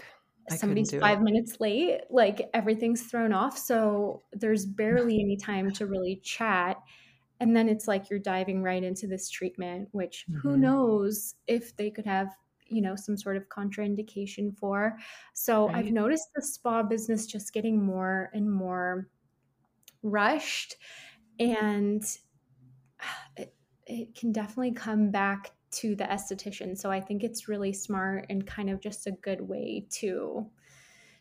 I 0.50 0.56
somebody's 0.58 0.94
five 0.94 1.20
it. 1.20 1.24
minutes 1.24 1.58
late 1.60 2.02
like 2.10 2.50
everything's 2.54 3.04
thrown 3.04 3.32
off 3.32 3.58
so 3.58 4.24
there's 4.34 4.66
barely 4.66 5.22
any 5.22 5.38
time 5.38 5.72
to 5.74 5.86
really 5.86 6.20
chat 6.24 6.78
and 7.40 7.56
then 7.56 7.68
it's 7.68 7.88
like 7.88 8.10
you're 8.10 8.20
diving 8.20 8.64
right 8.64 8.84
into 8.84 9.08
this 9.08 9.30
treatment 9.30 9.88
which 9.92 10.26
mm-hmm. 10.30 10.40
who 10.40 10.58
knows 10.58 11.36
if 11.48 11.76
they 11.78 11.90
could 11.90 12.06
have 12.06 12.30
you 12.68 12.82
know 12.82 12.96
some 12.96 13.18
sort 13.18 13.38
of 13.38 13.48
contraindication 13.50 14.56
for 14.58 14.98
so 15.34 15.68
right. 15.68 15.78
i've 15.78 15.92
noticed 15.92 16.30
the 16.36 16.42
spa 16.42 16.82
business 16.82 17.26
just 17.26 17.54
getting 17.54 17.84
more 17.84 18.30
and 18.34 18.52
more 18.52 19.08
rushed 20.04 20.76
and 21.40 22.04
it, 23.38 23.54
it 23.86 24.16
can 24.16 24.32
definitely 24.32 24.72
come 24.72 25.12
back 25.12 25.52
to 25.72 25.96
the 25.96 26.06
esthetician 26.06 26.78
so 26.78 26.90
i 26.90 27.00
think 27.00 27.24
it's 27.24 27.48
really 27.48 27.74
smart 27.74 28.26
and 28.30 28.48
kind 28.48 28.70
of 28.70 28.80
just 28.80 29.08
a 29.08 29.12
good 29.12 29.42
way 29.42 29.86
to 29.90 30.46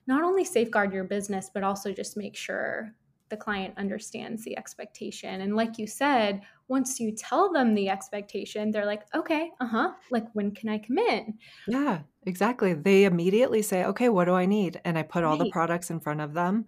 not 0.07 0.23
only 0.23 0.45
safeguard 0.45 0.93
your 0.93 1.05
business 1.05 1.51
but 1.53 1.63
also 1.63 1.93
just 1.93 2.17
make 2.17 2.37
sure 2.37 2.95
the 3.35 3.45
client 3.45 3.75
understands 3.77 4.45
the 4.45 4.57
expectation. 4.57 5.41
And 5.41 5.57
like 5.57 5.77
you 5.77 5.89
said, 5.89 6.43
once 6.69 7.01
you 7.01 7.11
tell 7.11 7.53
them 7.53 7.75
the 7.75 7.89
expectation, 7.89 8.71
they're 8.71 8.87
like, 8.87 9.03
okay, 9.13 9.51
uh 9.61 9.67
huh, 9.67 9.93
like 10.13 10.27
when 10.35 10.53
can 10.53 10.69
I 10.69 10.79
come 10.79 10.99
in? 10.99 11.35
Yeah, 11.67 12.03
exactly. 12.25 12.75
They 12.75 13.05
immediately 13.05 13.63
say, 13.63 13.85
okay, 13.87 14.09
what 14.09 14.27
do 14.27 14.35
I 14.35 14.47
need? 14.47 14.81
And 14.85 14.97
I 14.97 15.03
put 15.03 15.25
all 15.25 15.37
right. 15.37 15.45
the 15.45 15.51
products 15.51 15.91
in 15.91 15.99
front 15.99 16.21
of 16.21 16.33
them. 16.33 16.67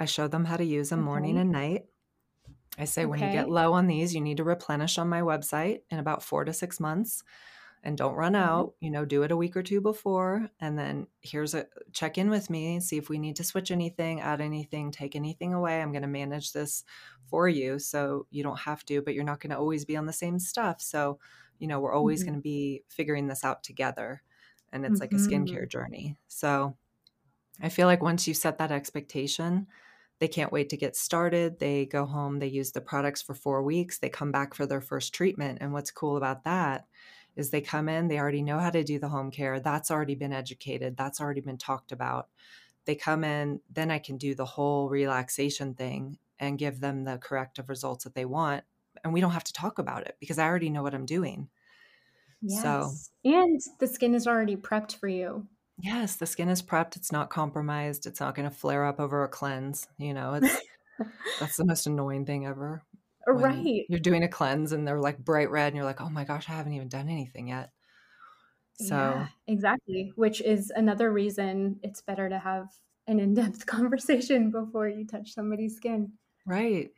I 0.00 0.06
show 0.06 0.26
them 0.26 0.46
how 0.46 0.56
to 0.56 0.64
use 0.64 0.88
them 0.88 1.00
okay. 1.00 1.04
morning 1.06 1.36
and 1.36 1.52
night. 1.52 1.84
I 2.78 2.86
say, 2.86 3.02
okay. 3.02 3.06
when 3.06 3.20
you 3.20 3.30
get 3.30 3.50
low 3.50 3.74
on 3.74 3.86
these, 3.86 4.14
you 4.14 4.22
need 4.22 4.38
to 4.38 4.44
replenish 4.44 4.96
on 4.96 5.10
my 5.10 5.20
website 5.20 5.80
in 5.90 5.98
about 5.98 6.22
four 6.22 6.46
to 6.46 6.52
six 6.54 6.80
months 6.80 7.22
and 7.86 7.96
don't 7.98 8.14
run 8.16 8.34
mm-hmm. 8.38 8.60
out 8.60 8.74
you 8.80 8.90
know 8.90 9.04
do 9.04 9.22
it 9.22 9.30
a 9.30 9.36
week 9.36 9.56
or 9.56 9.62
two 9.62 9.80
before 9.80 10.50
and 10.60 10.78
then 10.78 11.06
here's 11.22 11.54
a 11.54 11.66
check 11.92 12.18
in 12.18 12.30
with 12.30 12.50
me 12.50 12.80
see 12.80 12.98
if 12.98 13.08
we 13.08 13.18
need 13.18 13.36
to 13.36 13.44
switch 13.44 13.70
anything 13.70 14.20
add 14.20 14.40
anything 14.40 14.90
take 14.90 15.16
anything 15.16 15.54
away 15.54 15.80
i'm 15.80 15.92
going 15.92 16.02
to 16.02 16.08
manage 16.08 16.52
this 16.52 16.84
for 17.24 17.48
you 17.48 17.78
so 17.78 18.26
you 18.30 18.42
don't 18.42 18.60
have 18.60 18.84
to 18.84 19.02
but 19.02 19.14
you're 19.14 19.24
not 19.24 19.40
going 19.40 19.50
to 19.50 19.58
always 19.58 19.84
be 19.84 19.96
on 19.96 20.06
the 20.06 20.12
same 20.12 20.38
stuff 20.38 20.80
so 20.80 21.18
You 21.58 21.68
know, 21.68 21.80
we're 21.80 21.94
always 21.94 22.22
Mhm. 22.22 22.26
going 22.26 22.34
to 22.36 22.42
be 22.42 22.84
figuring 22.86 23.28
this 23.28 23.42
out 23.42 23.62
together. 23.64 24.22
And 24.72 24.84
it's 24.84 25.00
like 25.00 25.14
a 25.14 25.16
Mhm. 25.16 25.18
skincare 25.18 25.66
journey. 25.66 26.18
So 26.28 26.76
I 27.60 27.68
feel 27.68 27.86
like 27.86 28.02
once 28.02 28.28
you 28.28 28.34
set 28.34 28.58
that 28.58 28.72
expectation, 28.72 29.66
they 30.18 30.28
can't 30.28 30.52
wait 30.52 30.68
to 30.70 30.76
get 30.76 30.96
started. 30.96 31.58
They 31.58 31.86
go 31.86 32.06
home, 32.06 32.38
they 32.38 32.46
use 32.48 32.72
the 32.72 32.80
products 32.80 33.22
for 33.22 33.34
four 33.34 33.62
weeks, 33.62 33.98
they 33.98 34.08
come 34.10 34.32
back 34.32 34.54
for 34.54 34.66
their 34.66 34.80
first 34.80 35.14
treatment. 35.14 35.58
And 35.60 35.72
what's 35.72 35.90
cool 35.90 36.16
about 36.16 36.44
that 36.44 36.86
is 37.36 37.50
they 37.50 37.60
come 37.60 37.88
in, 37.88 38.08
they 38.08 38.18
already 38.18 38.42
know 38.42 38.58
how 38.58 38.70
to 38.70 38.82
do 38.82 38.98
the 38.98 39.08
home 39.08 39.30
care. 39.30 39.60
That's 39.60 39.90
already 39.90 40.14
been 40.14 40.32
educated, 40.32 40.96
that's 40.96 41.20
already 41.20 41.40
been 41.42 41.58
talked 41.58 41.92
about. 41.92 42.28
They 42.86 42.94
come 42.94 43.24
in, 43.24 43.60
then 43.70 43.90
I 43.90 43.98
can 43.98 44.16
do 44.16 44.34
the 44.34 44.44
whole 44.44 44.88
relaxation 44.88 45.74
thing 45.74 46.18
and 46.38 46.58
give 46.58 46.80
them 46.80 47.04
the 47.04 47.18
corrective 47.18 47.68
results 47.68 48.04
that 48.04 48.14
they 48.14 48.24
want. 48.24 48.64
And 49.04 49.12
we 49.12 49.20
don't 49.20 49.32
have 49.32 49.44
to 49.44 49.52
talk 49.52 49.78
about 49.78 50.06
it 50.06 50.16
because 50.20 50.38
I 50.38 50.46
already 50.46 50.70
know 50.70 50.82
what 50.82 50.94
I'm 50.94 51.06
doing. 51.06 51.48
So, 52.46 52.90
Yes. 52.90 53.10
And 53.24 53.60
the 53.80 53.86
skin 53.86 54.14
is 54.14 54.26
already 54.26 54.56
prepped 54.56 54.96
for 54.96 55.08
you. 55.08 55.46
yes, 55.80 56.16
the 56.16 56.26
skin 56.26 56.48
is 56.48 56.62
prepped. 56.62 56.96
It's 56.96 57.12
not 57.12 57.30
compromised. 57.30 58.06
It's 58.06 58.20
not 58.20 58.34
going 58.34 58.48
to 58.48 58.54
flare 58.54 58.84
up 58.84 59.00
over 59.00 59.24
a 59.24 59.28
cleanse. 59.28 59.88
You 59.98 60.14
know, 60.14 60.34
it's 60.34 60.56
that's 61.40 61.56
the 61.56 61.64
most 61.64 61.86
annoying 61.86 62.24
thing 62.26 62.46
ever. 62.46 62.82
Right. 63.26 63.84
you're 63.88 63.98
doing 64.00 64.22
a 64.22 64.28
cleanse 64.28 64.72
and 64.72 64.86
they're 64.86 65.00
like 65.00 65.18
bright 65.18 65.50
red 65.50 65.68
and 65.68 65.76
you're 65.76 65.84
like, 65.84 66.00
oh 66.00 66.08
my 66.10 66.24
gosh, 66.24 66.48
I 66.48 66.52
haven't 66.52 66.72
even 66.74 66.88
done 66.88 67.08
anything 67.08 67.48
yet. 67.48 67.70
So, 68.74 68.94
Yeah, 68.94 69.28
exactly. 69.46 70.12
Which 70.16 70.40
is 70.40 70.70
another 70.74 71.12
reason 71.12 71.80
it's 71.82 72.02
better 72.02 72.28
to 72.28 72.38
have 72.38 72.68
an 73.06 73.20
in 73.20 73.34
depth 73.34 73.64
conversation 73.66 74.50
before 74.50 74.88
you 74.88 75.06
touch 75.06 75.32
somebody's 75.32 75.76
skin. 75.76 76.12
right. 76.44 76.90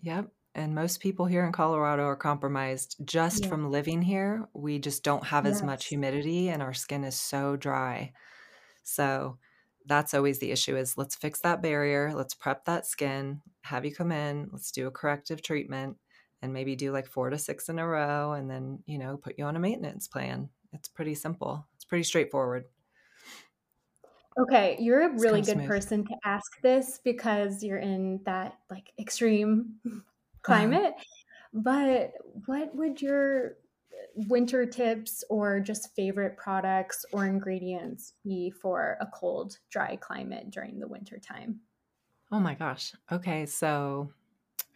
Yep. 0.00 0.30
And 0.54 0.74
most 0.74 1.00
people 1.00 1.26
here 1.26 1.44
in 1.44 1.52
Colorado 1.52 2.04
are 2.04 2.16
compromised 2.16 2.96
just 3.04 3.42
Yeah. 3.42 3.48
from 3.50 3.70
living 3.70 4.00
here. 4.00 4.48
We 4.54 4.78
just 4.78 5.04
don't 5.04 5.24
have 5.24 5.44
as 5.44 5.62
much 5.62 5.86
humidity 5.86 6.48
and 6.48 6.62
our 6.62 6.72
skin 6.72 7.04
is 7.04 7.14
so 7.14 7.56
dry. 7.56 8.12
So, 8.82 9.38
that's 9.86 10.14
always 10.14 10.38
the 10.38 10.50
issue 10.50 10.76
is 10.76 10.98
let's 10.98 11.14
fix 11.14 11.40
that 11.40 11.62
barrier, 11.62 12.12
let's 12.14 12.34
prep 12.34 12.64
that 12.64 12.86
skin, 12.86 13.40
have 13.62 13.84
you 13.84 13.94
come 13.94 14.12
in, 14.12 14.48
let's 14.52 14.70
do 14.70 14.86
a 14.86 14.90
corrective 14.90 15.42
treatment 15.42 15.96
and 16.42 16.52
maybe 16.52 16.76
do 16.76 16.92
like 16.92 17.06
4 17.06 17.30
to 17.30 17.38
6 17.38 17.68
in 17.68 17.78
a 17.78 17.86
row 17.86 18.32
and 18.32 18.50
then, 18.50 18.80
you 18.86 18.98
know, 18.98 19.16
put 19.16 19.38
you 19.38 19.44
on 19.44 19.56
a 19.56 19.60
maintenance 19.60 20.08
plan. 20.08 20.48
It's 20.72 20.88
pretty 20.88 21.14
simple. 21.14 21.66
It's 21.74 21.84
pretty 21.84 22.04
straightforward. 22.04 22.64
Okay, 24.38 24.76
you're 24.78 25.08
a 25.08 25.18
really 25.18 25.40
good 25.40 25.54
smooth. 25.54 25.66
person 25.66 26.04
to 26.04 26.14
ask 26.24 26.60
this 26.60 27.00
because 27.02 27.62
you're 27.62 27.78
in 27.78 28.20
that 28.26 28.58
like 28.70 28.92
extreme 28.98 29.76
uh-huh. 29.86 30.00
climate. 30.42 30.94
But 31.54 32.12
what 32.44 32.74
would 32.74 33.00
your 33.00 33.56
winter 34.14 34.66
tips 34.66 35.24
or 35.30 35.60
just 35.60 35.94
favorite 35.94 36.36
products 36.36 37.04
or 37.12 37.26
ingredients 37.26 38.14
be 38.24 38.50
for 38.50 38.96
a 39.00 39.06
cold, 39.14 39.58
dry 39.70 39.96
climate 39.96 40.50
during 40.50 40.78
the 40.80 40.88
winter 40.88 41.18
time? 41.18 41.62
Oh 42.30 42.40
my 42.40 42.54
gosh. 42.54 42.94
Okay, 43.10 43.46
so 43.46 44.12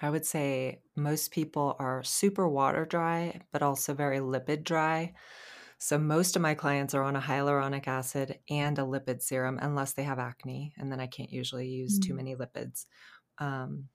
I 0.00 0.10
would 0.10 0.26
say 0.26 0.82
most 0.96 1.32
people 1.32 1.76
are 1.78 2.02
super 2.04 2.48
water 2.48 2.86
dry, 2.86 3.42
but 3.52 3.62
also 3.62 3.94
very 3.94 4.18
lipid 4.18 4.64
dry. 4.64 5.14
So 5.78 5.98
most 5.98 6.36
of 6.36 6.42
my 6.42 6.54
clients 6.54 6.94
are 6.94 7.02
on 7.04 7.16
a 7.16 7.20
hyaluronic 7.22 7.88
acid 7.88 8.40
and 8.50 8.78
a 8.78 8.82
lipid 8.82 9.22
serum 9.22 9.58
unless 9.62 9.94
they 9.94 10.04
have 10.04 10.18
acne, 10.20 10.74
and 10.78 10.92
then 10.92 11.00
I 11.00 11.08
can't 11.08 11.32
usually 11.32 11.68
use 11.68 11.98
too 11.98 12.14
Mm. 12.14 12.16
many 12.16 12.36
lipids. 12.36 12.86
Um, 13.38 13.88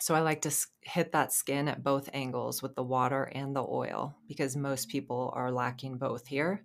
so 0.00 0.14
I 0.14 0.20
like 0.20 0.42
to 0.42 0.52
hit 0.82 1.12
that 1.12 1.32
skin 1.32 1.68
at 1.68 1.82
both 1.84 2.10
angles 2.12 2.62
with 2.62 2.74
the 2.74 2.82
water 2.82 3.24
and 3.34 3.54
the 3.54 3.64
oil 3.64 4.16
because 4.26 4.56
most 4.56 4.88
people 4.88 5.32
are 5.34 5.52
lacking 5.52 5.98
both 5.98 6.26
here, 6.26 6.64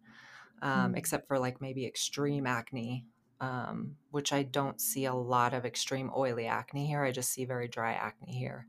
um, 0.61 0.95
Mm. 0.95 0.97
except 0.97 1.27
for 1.27 1.39
like 1.39 1.61
maybe 1.61 1.85
extreme 1.85 2.47
acne, 2.47 3.07
um, 3.41 3.97
which 4.11 4.33
I 4.33 4.43
don't 4.43 4.81
see 4.81 5.05
a 5.05 5.13
lot 5.15 5.53
of 5.53 5.65
extreme 5.65 6.11
oily 6.15 6.47
acne 6.47 6.87
here. 6.87 7.03
I 7.03 7.11
just 7.11 7.31
see 7.31 7.45
very 7.45 7.67
dry 7.67 7.93
acne 7.93 8.33
here. 8.37 8.67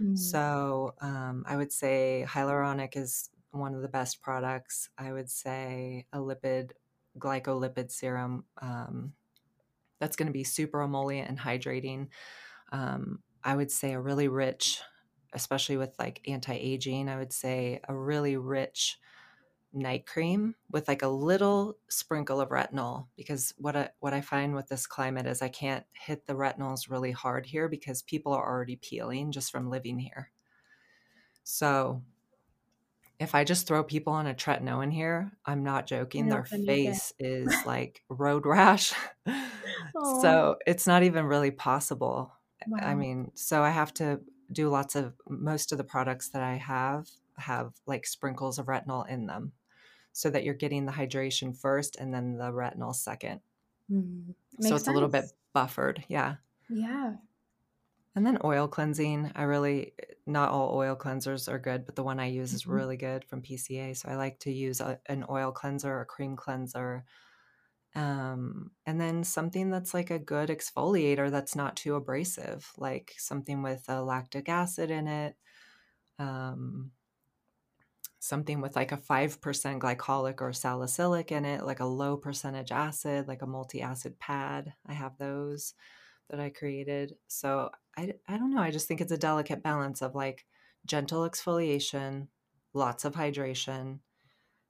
Mm. 0.00 0.16
So 0.18 0.94
um, 1.00 1.44
I 1.46 1.56
would 1.56 1.72
say 1.72 2.24
hyaluronic 2.28 2.96
is 2.96 3.30
one 3.50 3.74
of 3.74 3.82
the 3.82 3.88
best 3.88 4.22
products. 4.22 4.90
I 4.98 5.12
would 5.12 5.30
say 5.30 6.06
a 6.12 6.18
lipid, 6.18 6.72
glycolipid 7.18 7.90
serum 7.90 8.46
um, 8.60 9.14
that's 9.98 10.16
going 10.16 10.26
to 10.26 10.32
be 10.32 10.44
super 10.44 10.82
emollient 10.82 11.28
and 11.28 11.38
hydrating. 11.38 12.08
Um, 12.72 13.22
I 13.44 13.54
would 13.54 13.70
say 13.70 13.92
a 13.92 14.00
really 14.00 14.28
rich, 14.28 14.80
especially 15.32 15.76
with 15.76 15.94
like 15.98 16.22
anti 16.26 16.54
aging, 16.54 17.08
I 17.08 17.18
would 17.18 17.32
say 17.32 17.80
a 17.86 17.94
really 17.94 18.36
rich 18.36 18.98
night 19.72 20.06
cream 20.06 20.54
with 20.70 20.86
like 20.88 21.02
a 21.02 21.08
little 21.08 21.76
sprinkle 21.88 22.40
of 22.40 22.50
retinol 22.50 23.08
because 23.16 23.52
what 23.58 23.76
I, 23.76 23.90
what 23.98 24.14
I 24.14 24.20
find 24.20 24.54
with 24.54 24.68
this 24.68 24.86
climate 24.86 25.26
is 25.26 25.42
I 25.42 25.48
can't 25.48 25.84
hit 25.92 26.26
the 26.26 26.34
retinols 26.34 26.88
really 26.88 27.10
hard 27.10 27.44
here 27.44 27.68
because 27.68 28.00
people 28.00 28.32
are 28.32 28.46
already 28.46 28.76
peeling 28.76 29.32
just 29.32 29.50
from 29.50 29.70
living 29.70 29.98
here. 29.98 30.30
So 31.42 32.02
if 33.18 33.34
I 33.34 33.44
just 33.44 33.66
throw 33.66 33.84
people 33.84 34.12
on 34.12 34.26
a 34.26 34.34
tretinoin 34.34 34.92
here, 34.92 35.32
I'm 35.44 35.62
not 35.62 35.86
joking, 35.86 36.28
their 36.28 36.40
not 36.40 36.50
gonna 36.50 36.62
make 36.62 36.86
it. 36.86 36.94
face 36.94 37.12
is 37.18 37.54
like 37.66 38.02
road 38.08 38.46
rash. 38.46 38.92
So 40.20 40.56
it's 40.66 40.88
not 40.88 41.04
even 41.04 41.26
really 41.26 41.52
possible. 41.52 42.32
I 42.80 42.94
mean, 42.94 43.32
so 43.34 43.62
I 43.62 43.70
have 43.70 43.92
to 43.94 44.20
do 44.52 44.68
lots 44.68 44.94
of 44.96 45.14
most 45.28 45.72
of 45.72 45.78
the 45.78 45.84
products 45.84 46.28
that 46.30 46.42
I 46.42 46.54
have 46.56 47.08
have 47.38 47.72
like 47.86 48.06
sprinkles 48.06 48.58
of 48.58 48.66
retinol 48.66 49.08
in 49.08 49.26
them 49.26 49.52
so 50.12 50.30
that 50.30 50.44
you're 50.44 50.54
getting 50.54 50.86
the 50.86 50.92
hydration 50.92 51.56
first 51.58 51.96
and 51.96 52.14
then 52.14 52.36
the 52.36 52.50
retinol 52.52 52.94
second. 52.94 53.40
Mm. 53.90 54.34
so 54.60 54.76
it's 54.76 54.88
a 54.88 54.92
little 54.92 55.08
bit 55.08 55.26
buffered. 55.52 56.04
Yeah. 56.08 56.36
Yeah. 56.70 57.16
And 58.14 58.24
then 58.24 58.38
oil 58.44 58.68
cleansing. 58.68 59.32
I 59.34 59.42
really, 59.42 59.92
not 60.24 60.50
all 60.50 60.74
oil 60.74 60.94
cleansers 60.96 61.48
are 61.52 61.58
good, 61.58 61.84
but 61.84 61.96
the 61.96 62.04
one 62.04 62.20
I 62.20 62.26
use 62.26 62.52
is 62.54 62.64
Mhm. 62.64 62.72
really 62.72 62.96
good 62.96 63.24
from 63.24 63.42
PCA. 63.42 63.92
So 63.94 64.08
I 64.08 64.14
like 64.16 64.38
to 64.40 64.52
use 64.52 64.80
a, 64.80 65.00
an 65.06 65.24
oil 65.28 65.50
cleanser, 65.50 66.00
a 66.00 66.06
cream 66.06 66.36
cleanser, 66.36 67.04
um, 67.94 68.72
and 68.86 69.00
then 69.00 69.22
something 69.24 69.70
that's 69.70 69.94
like 69.94 70.10
a 70.10 70.18
good 70.18 70.48
exfoliator 70.48 71.30
that's 71.30 71.54
not 71.54 71.76
too 71.76 71.94
abrasive, 71.94 72.72
like 72.76 73.14
something 73.18 73.62
with 73.62 73.84
a 73.88 74.02
lactic 74.02 74.48
acid 74.48 74.90
in 74.90 75.06
it, 75.06 75.36
um, 76.18 76.92
something 78.18 78.60
with 78.60 78.74
like 78.74 78.90
a 78.92 78.96
5% 78.96 79.80
glycolic 79.80 80.40
or 80.40 80.52
salicylic 80.52 81.30
in 81.30 81.44
it, 81.44 81.64
like 81.64 81.80
a 81.80 81.84
low 81.84 82.16
percentage 82.16 82.72
acid, 82.72 83.28
like 83.28 83.42
a 83.42 83.46
multi 83.46 83.80
acid 83.82 84.18
pad. 84.18 84.72
I 84.86 84.94
have 84.94 85.16
those 85.18 85.74
that 86.30 86.40
I 86.40 86.50
created. 86.50 87.16
So 87.28 87.70
I, 87.96 88.14
I 88.28 88.38
don't 88.38 88.52
know. 88.54 88.62
I 88.62 88.70
just 88.70 88.88
think 88.88 89.00
it's 89.00 89.12
a 89.12 89.18
delicate 89.18 89.62
balance 89.62 90.02
of 90.02 90.14
like 90.14 90.46
gentle 90.86 91.28
exfoliation, 91.28 92.28
lots 92.72 93.04
of 93.04 93.14
hydration, 93.14 94.00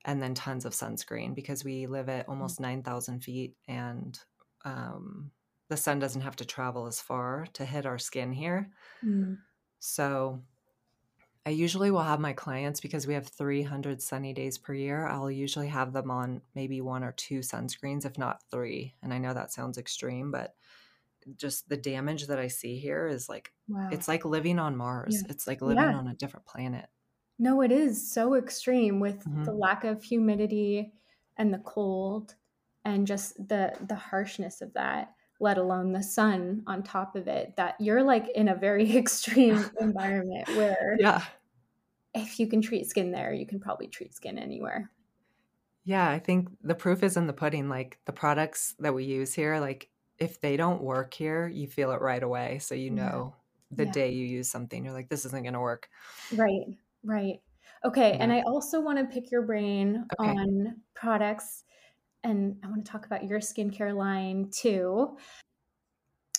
and 0.04 0.22
then 0.22 0.34
tons 0.34 0.64
of 0.64 0.72
sunscreen 0.72 1.34
because 1.34 1.64
we 1.64 1.86
live 1.86 2.08
at 2.08 2.28
almost 2.28 2.60
9,000 2.60 3.20
feet 3.20 3.56
and 3.68 4.18
um, 4.64 5.30
the 5.68 5.76
sun 5.76 5.98
doesn't 5.98 6.20
have 6.22 6.36
to 6.36 6.44
travel 6.44 6.86
as 6.86 7.00
far 7.00 7.46
to 7.54 7.64
hit 7.64 7.86
our 7.86 7.98
skin 7.98 8.32
here. 8.32 8.70
Mm. 9.02 9.38
So 9.80 10.42
I 11.46 11.50
usually 11.50 11.90
will 11.90 12.02
have 12.02 12.20
my 12.20 12.32
clients 12.32 12.80
because 12.80 13.06
we 13.06 13.14
have 13.14 13.26
300 13.28 14.00
sunny 14.00 14.32
days 14.32 14.56
per 14.56 14.72
year. 14.72 15.06
I'll 15.06 15.30
usually 15.30 15.68
have 15.68 15.92
them 15.92 16.10
on 16.10 16.40
maybe 16.54 16.80
one 16.80 17.04
or 17.04 17.12
two 17.12 17.40
sunscreens, 17.40 18.06
if 18.06 18.16
not 18.16 18.42
three. 18.50 18.94
And 19.02 19.12
I 19.12 19.18
know 19.18 19.34
that 19.34 19.52
sounds 19.52 19.76
extreme, 19.76 20.30
but 20.30 20.54
just 21.36 21.68
the 21.68 21.76
damage 21.76 22.26
that 22.28 22.38
I 22.38 22.48
see 22.48 22.78
here 22.78 23.06
is 23.06 23.28
like, 23.28 23.52
Wow. 23.68 23.88
it's 23.92 24.08
like 24.08 24.24
living 24.24 24.58
on 24.58 24.76
Mars. 24.76 25.22
Yeah. 25.22 25.32
It's 25.32 25.46
like 25.46 25.60
living 25.62 25.90
Yeah. 25.90 25.96
on 25.96 26.08
a 26.08 26.14
different 26.14 26.46
planet. 26.46 26.88
No, 27.38 27.62
it 27.62 27.72
is 27.72 28.10
so 28.12 28.34
extreme 28.34 29.00
with 29.00 29.26
Mhm. 29.26 29.44
the 29.44 29.52
lack 29.52 29.84
of 29.84 30.02
humidity 30.02 30.94
and 31.36 31.52
the 31.52 31.58
cold 31.58 32.36
and 32.84 33.06
just 33.06 33.36
the 33.48 33.76
the 33.88 33.94
harshness 33.96 34.60
of 34.60 34.72
that, 34.74 35.14
let 35.40 35.58
alone 35.58 35.92
the 35.92 36.02
sun 36.02 36.62
on 36.66 36.82
top 36.82 37.16
of 37.16 37.26
it. 37.26 37.56
That 37.56 37.80
you're 37.80 38.02
like 38.04 38.28
in 38.30 38.48
a 38.48 38.54
very 38.54 38.96
extreme 38.96 39.70
environment 39.80 40.48
where 40.52 40.98
Yeah. 40.98 41.24
if 42.14 42.38
you 42.38 42.46
can 42.46 42.62
treat 42.62 42.86
skin 42.86 43.10
there, 43.10 43.32
you 43.32 43.46
can 43.46 43.58
probably 43.60 43.88
treat 43.88 44.14
skin 44.14 44.38
anywhere. 44.38 44.90
Yeah. 45.84 46.08
I 46.08 46.18
think 46.18 46.48
the 46.62 46.74
proof 46.74 47.02
is 47.02 47.16
in 47.16 47.26
the 47.26 47.32
pudding. 47.32 47.68
Like 47.68 48.00
the 48.06 48.12
products 48.12 48.74
that 48.78 48.94
we 48.94 49.04
use 49.04 49.34
here, 49.34 49.60
like 49.60 49.90
if 50.18 50.40
they 50.40 50.56
don't 50.56 50.82
work 50.82 51.12
here, 51.14 51.46
you 51.46 51.68
feel 51.68 51.90
it 51.92 52.00
right 52.00 52.22
away. 52.22 52.58
So 52.60 52.74
you 52.74 52.90
Yeah. 52.90 52.90
know 52.90 53.36
the 53.70 53.84
Yeah. 53.84 53.94
day 53.94 54.10
you 54.12 54.24
use 54.26 54.50
something, 54.50 54.84
you're 54.84 54.94
like, 54.94 55.08
this 55.08 55.24
isn't 55.26 55.42
going 55.42 55.54
to 55.54 55.60
work. 55.60 55.88
Right, 56.30 56.78
right. 57.04 57.40
Okay, 57.84 58.16
and 58.18 58.32
I 58.32 58.40
also 58.42 58.80
want 58.80 58.98
to 58.98 59.04
pick 59.04 59.30
your 59.30 59.42
brain 59.42 60.10
Okay. 60.12 60.14
on 60.18 60.82
products, 60.94 61.64
and 62.24 62.58
I 62.64 62.68
want 62.68 62.84
to 62.86 62.92
talk 62.92 63.06
about 63.06 63.24
your 63.24 63.40
skincare 63.40 63.96
line 63.96 64.50
too. 64.50 65.18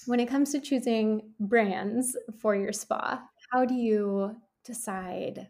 When 0.06 0.20
it 0.20 0.28
comes 0.30 0.52
to 0.52 0.60
choosing 0.62 1.34
brands 1.40 2.16
for 2.40 2.56
your 2.56 2.74
spa, 2.74 3.28
how 3.52 3.66
do 3.66 3.74
you 3.74 4.42
decide 4.64 5.50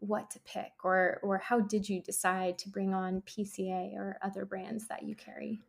what 0.00 0.30
to 0.30 0.40
pick 0.40 0.72
or 0.84 1.20
or 1.22 1.38
how 1.38 1.60
did 1.60 1.88
you 1.88 2.02
decide 2.02 2.58
to 2.58 2.70
bring 2.70 2.94
on 2.94 3.22
PCA 3.22 3.94
or 3.96 4.18
other 4.22 4.44
brands 4.46 4.88
that 4.88 5.04
you 5.04 5.14
carry? 5.16 5.62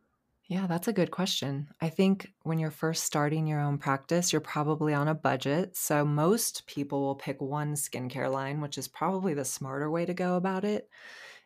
Yeah, 0.48 0.68
that's 0.68 0.88
a 0.90 0.94
good 0.94 1.12
question. 1.12 1.70
I 1.80 1.88
think 1.90 2.34
when 2.44 2.60
you're 2.60 2.72
first 2.72 3.04
starting 3.06 3.48
your 3.48 3.62
own 3.62 3.78
practice, 3.78 4.34
you're 4.34 4.42
probably 4.42 4.94
on 4.94 5.08
a 5.08 5.16
budget. 5.16 5.78
So 5.78 6.04
most 6.04 6.68
people 6.68 7.02
will 7.02 7.16
pick 7.16 7.40
one 7.42 7.76
skincare 7.76 8.30
line, 8.30 8.60
which 8.60 8.78
is 8.78 8.88
probably 8.90 9.34
the 9.34 9.46
smarter 9.46 9.90
way 9.90 10.06
to 10.06 10.14
go 10.14 10.36
about 10.36 10.66
it. 10.66 10.90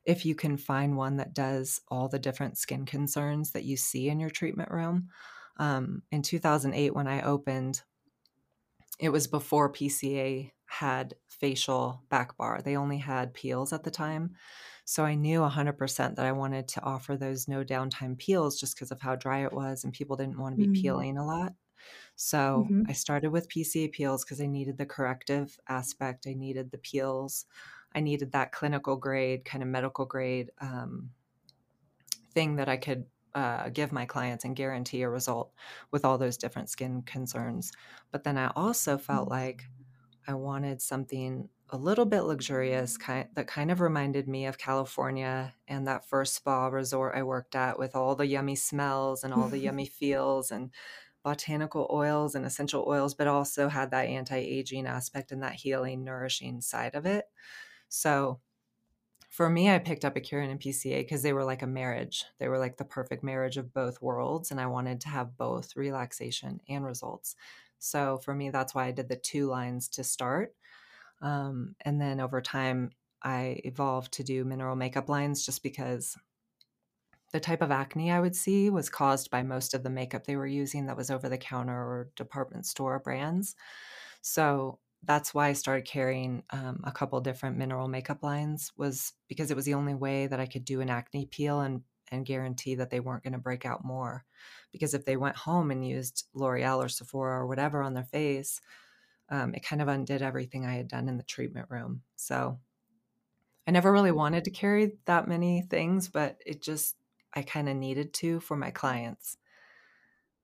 If 0.05 0.25
you 0.25 0.35
can 0.35 0.57
find 0.57 0.97
one 0.97 1.17
that 1.17 1.33
does 1.33 1.81
all 1.89 2.09
the 2.09 2.19
different 2.19 2.57
skin 2.57 2.85
concerns 2.85 3.51
that 3.51 3.65
you 3.65 3.77
see 3.77 4.09
in 4.09 4.19
your 4.19 4.31
treatment 4.31 4.71
room. 4.71 5.09
Um, 5.57 6.03
in 6.11 6.23
2008, 6.23 6.95
when 6.95 7.07
I 7.07 7.21
opened, 7.21 7.83
it 8.99 9.09
was 9.09 9.27
before 9.27 9.69
PCA 9.71 10.53
had 10.65 11.15
facial 11.27 12.03
back 12.09 12.37
bar. 12.37 12.61
They 12.61 12.75
only 12.77 12.97
had 12.97 13.33
peels 13.33 13.73
at 13.73 13.83
the 13.83 13.91
time. 13.91 14.35
So 14.85 15.03
I 15.03 15.15
knew 15.15 15.41
100% 15.41 16.15
that 16.15 16.25
I 16.25 16.31
wanted 16.31 16.67
to 16.69 16.83
offer 16.83 17.17
those 17.17 17.47
no 17.47 17.63
downtime 17.63 18.17
peels 18.17 18.59
just 18.59 18.75
because 18.75 18.91
of 18.91 19.01
how 19.01 19.15
dry 19.15 19.43
it 19.43 19.51
was 19.51 19.83
and 19.83 19.91
people 19.91 20.15
didn't 20.15 20.39
want 20.39 20.53
to 20.53 20.57
be 20.57 20.67
mm-hmm. 20.67 20.81
peeling 20.81 21.17
a 21.17 21.25
lot. 21.25 21.53
So 22.15 22.67
mm-hmm. 22.69 22.83
I 22.87 22.93
started 22.93 23.31
with 23.31 23.49
PCA 23.49 23.91
peels 23.91 24.23
because 24.23 24.39
I 24.39 24.45
needed 24.45 24.77
the 24.77 24.85
corrective 24.85 25.57
aspect. 25.67 26.27
I 26.27 26.33
needed 26.33 26.71
the 26.71 26.77
peels. 26.77 27.45
I 27.95 27.99
needed 27.99 28.31
that 28.31 28.51
clinical 28.51 28.95
grade, 28.95 29.43
kind 29.43 29.63
of 29.63 29.69
medical 29.69 30.05
grade 30.05 30.51
um, 30.61 31.09
thing 32.33 32.57
that 32.57 32.69
I 32.69 32.77
could 32.77 33.05
uh, 33.33 33.69
give 33.69 33.91
my 33.91 34.05
clients 34.05 34.45
and 34.45 34.55
guarantee 34.55 35.01
a 35.01 35.09
result 35.09 35.51
with 35.91 36.05
all 36.05 36.17
those 36.17 36.37
different 36.37 36.69
skin 36.69 37.01
concerns. 37.01 37.71
But 38.11 38.23
then 38.23 38.37
I 38.37 38.51
also 38.55 38.97
felt 38.97 39.29
mm-hmm. 39.29 39.33
like 39.33 39.63
I 40.27 40.33
wanted 40.33 40.81
something 40.81 41.49
a 41.69 41.77
little 41.77 42.05
bit 42.05 42.21
luxurious 42.21 42.97
kind 42.97 43.29
that 43.33 43.47
kind 43.47 43.71
of 43.71 43.81
reminded 43.81 44.27
me 44.27 44.45
of 44.45 44.57
California 44.57 45.55
and 45.67 45.87
that 45.87 46.07
first 46.07 46.35
spa 46.35 46.67
resort 46.67 47.15
I 47.15 47.23
worked 47.23 47.55
at 47.55 47.79
with 47.79 47.95
all 47.95 48.15
the 48.15 48.27
yummy 48.27 48.55
smells 48.55 49.23
and 49.23 49.33
all 49.33 49.49
the 49.49 49.59
yummy 49.59 49.85
feels 49.99 50.51
and 50.51 50.71
botanical 51.23 51.87
oils 51.91 52.35
and 52.35 52.45
essential 52.45 52.85
oils 52.87 53.15
but 53.15 53.27
also 53.27 53.67
had 53.69 53.91
that 53.91 54.07
anti-aging 54.07 54.85
aspect 54.85 55.31
and 55.31 55.41
that 55.41 55.53
healing 55.55 56.03
nourishing 56.03 56.61
side 56.61 56.95
of 56.95 57.05
it. 57.05 57.25
So 57.89 58.41
for 59.29 59.49
me 59.49 59.69
I 59.69 59.79
picked 59.79 60.05
up 60.05 60.15
Epicuren 60.15 60.49
and 60.49 60.59
PCA 60.59 61.01
because 61.01 61.21
they 61.23 61.33
were 61.33 61.43
like 61.45 61.61
a 61.61 61.67
marriage. 61.67 62.25
They 62.39 62.47
were 62.47 62.59
like 62.59 62.77
the 62.77 62.85
perfect 62.85 63.23
marriage 63.23 63.57
of 63.57 63.73
both 63.73 64.01
worlds 64.01 64.51
and 64.51 64.61
I 64.61 64.67
wanted 64.67 65.01
to 65.01 65.09
have 65.09 65.37
both 65.37 65.75
relaxation 65.75 66.61
and 66.69 66.85
results. 66.85 67.35
So 67.79 68.17
for 68.17 68.33
me 68.35 68.49
that's 68.49 68.75
why 68.75 68.85
I 68.85 68.91
did 68.91 69.09
the 69.09 69.15
two 69.15 69.47
lines 69.47 69.89
to 69.89 70.03
start 70.03 70.55
um, 71.21 71.75
and 71.81 71.99
then 72.01 72.19
over 72.19 72.41
time, 72.41 72.91
I 73.21 73.61
evolved 73.63 74.13
to 74.13 74.23
do 74.23 74.45
mineral 74.45 74.75
makeup 74.75 75.09
lines 75.09 75.45
just 75.45 75.63
because 75.63 76.17
the 77.31 77.39
type 77.39 77.61
of 77.61 77.71
acne 77.71 78.11
I 78.11 78.19
would 78.19 78.35
see 78.35 78.69
was 78.69 78.89
caused 78.89 79.29
by 79.29 79.43
most 79.43 79.73
of 79.73 79.83
the 79.83 79.89
makeup 79.89 80.25
they 80.25 80.35
were 80.35 80.47
using 80.47 80.85
that 80.85 80.97
was 80.97 81.11
over 81.11 81.27
the 81.27 81.37
counter 81.37 81.73
or 81.73 82.11
department 82.15 82.65
store 82.65 82.99
brands. 82.99 83.55
So 84.21 84.79
that's 85.03 85.33
why 85.33 85.49
I 85.49 85.53
started 85.53 85.85
carrying 85.85 86.43
um, 86.51 86.81
a 86.85 86.91
couple 86.91 87.19
different 87.21 87.57
mineral 87.57 87.87
makeup 87.87 88.23
lines 88.23 88.71
was 88.77 89.13
because 89.27 89.51
it 89.51 89.55
was 89.55 89.65
the 89.65 89.73
only 89.73 89.95
way 89.95 90.27
that 90.27 90.39
I 90.39 90.45
could 90.45 90.65
do 90.65 90.81
an 90.81 90.89
acne 90.89 91.25
peel 91.25 91.61
and 91.61 91.83
and 92.11 92.25
guarantee 92.25 92.75
that 92.75 92.89
they 92.89 92.99
weren't 92.99 93.23
going 93.23 93.33
to 93.33 93.39
break 93.39 93.65
out 93.65 93.85
more. 93.85 94.23
Because 94.71 94.93
if 94.93 95.05
they 95.05 95.17
went 95.17 95.35
home 95.35 95.71
and 95.71 95.87
used 95.87 96.25
L'Oreal 96.33 96.83
or 96.83 96.89
Sephora 96.89 97.39
or 97.39 97.47
whatever 97.47 97.81
on 97.81 97.93
their 97.93 98.03
face, 98.03 98.61
um, 99.29 99.53
it 99.53 99.65
kind 99.65 99.81
of 99.81 99.87
undid 99.87 100.21
everything 100.21 100.65
I 100.65 100.75
had 100.75 100.87
done 100.87 101.07
in 101.07 101.17
the 101.17 101.23
treatment 101.23 101.67
room. 101.69 102.01
So 102.15 102.59
I 103.67 103.71
never 103.71 103.91
really 103.91 104.11
wanted 104.11 104.45
to 104.45 104.51
carry 104.51 104.97
that 105.05 105.27
many 105.27 105.61
things, 105.61 106.07
but 106.07 106.37
it 106.45 106.61
just, 106.61 106.95
I 107.33 107.41
kind 107.41 107.67
of 107.67 107.75
needed 107.75 108.13
to 108.15 108.39
for 108.39 108.55
my 108.55 108.71
clients. 108.71 109.37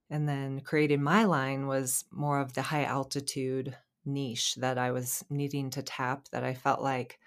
And 0.10 0.28
then 0.28 0.62
creating 0.62 1.04
my 1.04 1.24
line 1.26 1.68
was 1.68 2.04
more 2.12 2.40
of 2.40 2.54
the 2.54 2.64
high 2.64 2.84
altitude 2.84 3.78
niche 4.04 4.56
that 4.56 4.78
I 4.78 4.92
was 4.92 5.24
needing 5.30 5.70
to 5.72 5.84
tap 5.84 6.28
that 6.32 6.44
I 6.44 6.54
felt 6.54 6.82
like 6.82 7.20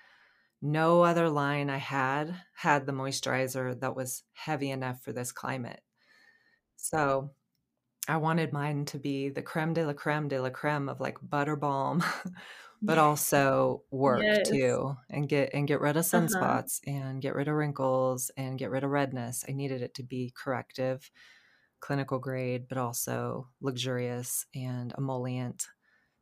no 0.64 1.02
other 1.02 1.28
line 1.28 1.68
I 1.68 1.76
had 1.76 2.34
had 2.54 2.86
the 2.86 2.92
moisturizer 2.92 3.78
that 3.80 3.94
was 3.94 4.22
heavy 4.32 4.70
enough 4.70 5.02
for 5.02 5.12
this 5.12 5.30
climate. 5.30 5.82
So 6.76 7.32
I 8.08 8.16
wanted 8.16 8.54
mine 8.54 8.86
to 8.86 8.98
be 8.98 9.28
the 9.28 9.42
creme 9.42 9.74
de 9.74 9.86
la 9.86 9.92
creme 9.92 10.28
de 10.28 10.40
la 10.40 10.48
creme 10.48 10.88
of 10.88 11.00
like 11.00 11.18
butter 11.22 11.54
balm, 11.54 12.02
but 12.82 12.96
also 12.96 13.82
work 13.90 14.22
yes. 14.22 14.48
too 14.48 14.96
and 15.10 15.28
get 15.28 15.50
and 15.52 15.68
get 15.68 15.82
rid 15.82 15.98
of 15.98 16.06
uh-huh. 16.06 16.18
sunspots 16.18 16.80
uh-huh. 16.88 16.96
and 16.96 17.20
get 17.20 17.34
rid 17.34 17.48
of 17.48 17.54
wrinkles 17.54 18.30
and 18.38 18.58
get 18.58 18.70
rid 18.70 18.84
of 18.84 18.90
redness. 18.90 19.44
I 19.46 19.52
needed 19.52 19.82
it 19.82 19.92
to 19.96 20.02
be 20.02 20.32
corrective, 20.34 21.10
clinical 21.80 22.18
grade, 22.18 22.68
but 22.70 22.78
also 22.78 23.48
luxurious 23.60 24.46
and 24.54 24.94
emollient. 24.96 25.66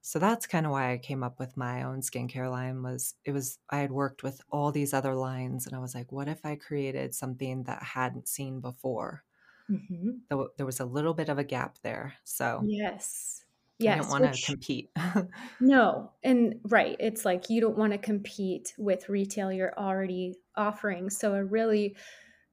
So 0.05 0.19
that's 0.19 0.49
kind 0.49 0.67
of 0.67 0.73
why 0.73 0.93
I 0.93 0.99
came 0.99 1.23
up 1.23 1.39
with 1.39 1.57
my 1.57 1.85
own 1.85 2.01
skincare 2.01 2.51
line 2.51 2.83
was 2.83 3.15
it 3.25 3.31
was 3.31 3.59
I 3.71 3.79
had 3.79 3.93
worked 3.93 4.25
with 4.25 4.41
all 4.51 4.73
these 4.73 4.93
other 4.93 5.15
lines 5.15 5.65
and 5.65 5.77
I 5.77 5.79
was 5.79 5.95
like, 5.95 6.11
what 6.11 6.27
if 6.27 6.45
I 6.45 6.57
created 6.57 7.15
something 7.15 7.63
that 7.65 7.79
I 7.83 7.85
hadn't 7.85 8.27
seen 8.27 8.61
before? 8.61 9.23
Mm-hmm. 9.71 10.11
There, 10.29 10.47
there 10.57 10.67
was 10.67 10.81
a 10.81 10.85
little 10.85 11.15
bit 11.15 11.29
of 11.29 11.39
a 11.39 11.45
gap 11.45 11.79
there. 11.83 12.15
So, 12.25 12.63
yes. 12.67 13.45
Yes. 13.79 13.95
I 13.95 13.99
don't 14.01 14.11
want 14.11 14.35
to 14.35 14.45
compete. 14.45 14.91
no. 15.61 16.11
And 16.25 16.57
right. 16.65 16.97
It's 16.99 17.25
like 17.25 17.49
you 17.49 17.61
don't 17.61 17.79
want 17.79 17.93
to 17.93 17.99
compete 17.99 18.75
with 18.77 19.09
retail 19.09 19.53
you're 19.53 19.79
already 19.79 20.35
offering. 20.57 21.11
So, 21.11 21.35
a 21.35 21.45
really 21.45 21.97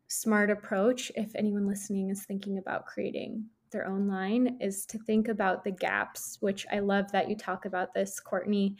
smart 0.07 0.51
approach, 0.51 1.11
if 1.15 1.35
anyone 1.35 1.67
listening 1.67 2.09
is 2.09 2.23
thinking 2.25 2.59
about 2.59 2.85
creating 2.85 3.45
their 3.71 3.87
own 3.87 4.07
line, 4.07 4.57
is 4.59 4.85
to 4.87 4.97
think 4.97 5.27
about 5.27 5.63
the 5.63 5.71
gaps, 5.71 6.37
which 6.39 6.65
I 6.71 6.79
love 6.79 7.11
that 7.11 7.29
you 7.29 7.35
talk 7.35 7.65
about 7.65 7.93
this, 7.93 8.19
Courtney. 8.19 8.75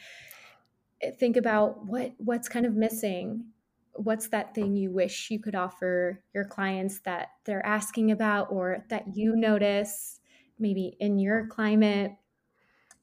Think 1.18 1.38
about 1.38 1.86
what 1.86 2.14
what's 2.18 2.50
kind 2.50 2.66
of 2.66 2.76
missing. 2.76 3.46
What's 3.94 4.28
that 4.30 4.56
thing 4.56 4.76
you 4.76 4.92
wish 4.92 5.30
you 5.32 5.40
could 5.40 5.56
offer 5.56 6.24
your 6.34 6.46
clients 6.46 7.00
that 7.02 7.30
they're 7.46 7.66
asking 7.66 8.12
about 8.12 8.52
or 8.52 8.86
that 8.90 9.16
you 9.16 9.36
notice 9.36 10.20
maybe 10.58 10.96
in 11.00 11.20
your 11.20 11.48
climate? 11.48 12.14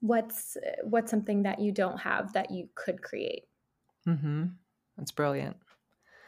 What's 0.01 0.57
what's 0.85 1.11
something 1.11 1.43
that 1.43 1.61
you 1.61 1.73
don't 1.73 1.99
have 1.99 2.33
that 2.35 2.51
you 2.51 2.69
could 2.75 3.03
create? 3.03 3.45
Mm-hmm. 4.07 4.45
that's 4.97 5.11
brilliant. 5.11 5.57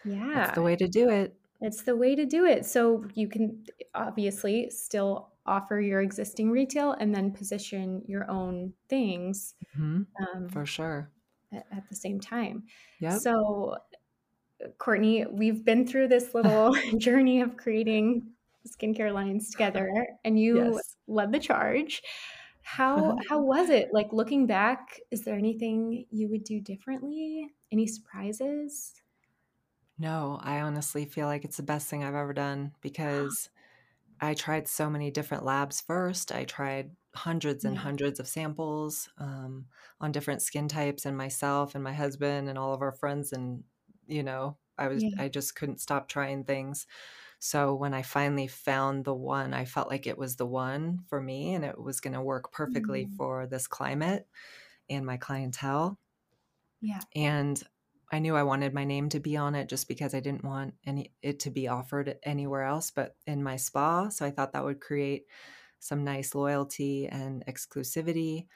Yeah 0.05 0.35
that's 0.35 0.55
the 0.55 0.63
way 0.63 0.77
to 0.77 0.89
do 0.89 1.11
it. 1.11 1.35
It's 1.61 1.83
the 1.83 1.97
way 1.97 2.15
to 2.15 2.25
do 2.25 2.45
it. 2.45 2.67
So 2.67 3.05
you 3.15 3.29
can 3.29 3.65
obviously 3.95 4.71
still 4.71 5.33
offer 5.49 5.81
your 5.81 6.01
existing 6.01 6.51
retail 6.51 6.93
and 6.93 7.15
then 7.15 7.33
position 7.33 8.03
your 8.07 8.31
own 8.31 8.73
things 8.89 9.55
mm-hmm. 9.77 10.03
um, 10.23 10.49
for 10.49 10.67
sure 10.67 11.11
at, 11.53 11.67
at 11.73 11.89
the 11.89 11.97
same 11.97 12.21
time 12.21 12.63
yeah 13.01 13.19
so 13.19 13.77
Courtney, 14.79 15.25
we've 15.31 15.65
been 15.65 15.87
through 15.87 16.09
this 16.09 16.35
little 16.35 16.75
journey 16.99 17.41
of 17.41 17.57
creating 17.57 18.27
skincare 18.67 19.13
lines 19.13 19.51
together, 19.51 19.89
and 20.25 20.39
you 20.39 20.73
yes. 20.75 20.97
led 21.07 21.33
the 21.33 21.39
charge. 21.39 22.03
How 22.63 23.17
how 23.29 23.41
was 23.41 23.71
it? 23.71 23.89
Like 23.93 24.13
looking 24.13 24.47
back, 24.47 25.01
is 25.11 25.23
there 25.23 25.37
anything 25.37 26.05
you 26.11 26.29
would 26.29 26.45
do 26.45 26.61
differently? 26.61 27.49
Any 27.73 27.87
surprises? 27.87 28.95
No, 29.99 30.39
I 30.43 30.61
honestly 30.61 31.05
feel 31.07 31.27
like 31.27 31.45
it's 31.45 31.57
the 31.57 31.63
best 31.63 31.89
thing 31.89 32.05
I've 32.05 32.15
ever 32.15 32.33
done 32.33 32.73
because 32.83 33.49
I 34.21 34.35
tried 34.35 34.69
so 34.69 34.91
many 34.91 35.11
different 35.11 35.45
labs 35.45 35.81
first. 35.81 36.33
I 36.33 36.45
tried 36.45 36.91
hundreds 37.15 37.65
and 37.65 37.75
yeah. 37.75 37.81
hundreds 37.81 38.21
of 38.21 38.29
samples 38.29 39.09
um, 39.19 39.67
on 40.01 40.13
different 40.13 40.43
skin 40.43 40.69
types, 40.69 41.07
and 41.07 41.17
myself 41.17 41.75
and 41.75 41.83
my 41.83 41.93
husband 41.93 42.49
and 42.49 42.59
all 42.59 42.75
of 42.75 42.83
our 42.83 42.93
friends 42.93 43.33
and 43.33 43.63
you 44.09 44.23
know 44.23 44.57
i 44.77 44.89
was 44.89 45.05
yeah. 45.05 45.11
i 45.19 45.29
just 45.29 45.55
couldn't 45.55 45.81
stop 45.81 46.09
trying 46.09 46.43
things 46.43 46.87
so 47.39 47.75
when 47.75 47.95
i 47.95 48.03
finally 48.03 48.49
found 48.49 49.05
the 49.05 49.15
one 49.15 49.55
i 49.55 49.65
felt 49.65 49.89
like 49.89 50.07
it 50.07 50.19
was 50.19 50.35
the 50.37 50.47
one 50.47 50.99
for 51.09 51.21
me 51.21 51.55
and 51.55 51.65
it 51.65 51.79
was 51.79 52.01
going 52.01 52.15
to 52.15 52.23
work 52.23 52.51
perfectly 52.51 53.05
mm-hmm. 53.05 53.17
for 53.17 53.47
this 53.47 53.69
climate 53.69 54.27
and 54.91 55.07
my 55.07 55.17
clientele 55.17 55.99
yeah 56.81 57.01
and 57.15 57.63
i 58.13 58.19
knew 58.19 58.37
i 58.37 58.43
wanted 58.43 58.75
my 58.75 58.85
name 58.85 59.09
to 59.09 59.21
be 59.21 59.37
on 59.37 59.55
it 59.55 59.69
just 59.69 59.89
because 59.89 60.15
i 60.15 60.21
didn't 60.21 60.45
want 60.45 60.75
any 60.87 61.13
it 61.23 61.41
to 61.41 61.51
be 61.51 61.69
offered 61.69 62.17
anywhere 62.23 62.63
else 62.63 62.91
but 62.91 63.15
in 63.27 63.43
my 63.43 63.57
spa 63.57 64.09
so 64.09 64.25
i 64.25 64.31
thought 64.31 64.53
that 64.53 64.65
would 64.65 64.81
create 64.81 65.25
some 65.81 66.05
nice 66.05 66.35
loyalty 66.35 67.07
and 67.07 67.45
exclusivity 67.47 68.47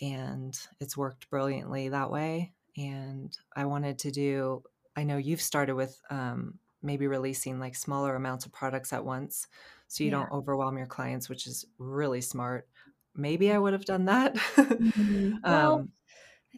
and 0.00 0.58
it's 0.80 0.96
worked 0.96 1.28
brilliantly 1.30 1.88
that 1.88 2.10
way 2.10 2.52
and 2.76 3.36
i 3.56 3.64
wanted 3.64 3.98
to 3.98 4.10
do 4.10 4.62
I 4.96 5.04
know 5.04 5.16
you've 5.16 5.40
started 5.40 5.74
with 5.74 6.00
um, 6.10 6.58
maybe 6.82 7.06
releasing 7.06 7.58
like 7.58 7.74
smaller 7.74 8.14
amounts 8.14 8.46
of 8.46 8.52
products 8.52 8.92
at 8.92 9.04
once 9.04 9.46
so 9.88 10.04
you 10.04 10.10
yeah. 10.10 10.18
don't 10.18 10.32
overwhelm 10.32 10.78
your 10.78 10.86
clients, 10.86 11.28
which 11.28 11.46
is 11.46 11.66
really 11.78 12.22
smart. 12.22 12.66
Maybe 13.14 13.52
I 13.52 13.58
would 13.58 13.74
have 13.74 13.84
done 13.84 14.06
that. 14.06 14.34
mm-hmm. 14.56 15.34
well, 15.44 15.74
um, 15.74 15.90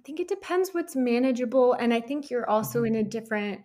think 0.04 0.20
it 0.20 0.28
depends 0.28 0.70
what's 0.74 0.96
manageable. 0.96 1.72
And 1.74 1.92
I 1.94 2.00
think 2.00 2.30
you're 2.30 2.48
also 2.48 2.82
Mhm. 2.82 2.84
in 2.84 2.94
a 2.94 3.02
different 3.04 3.62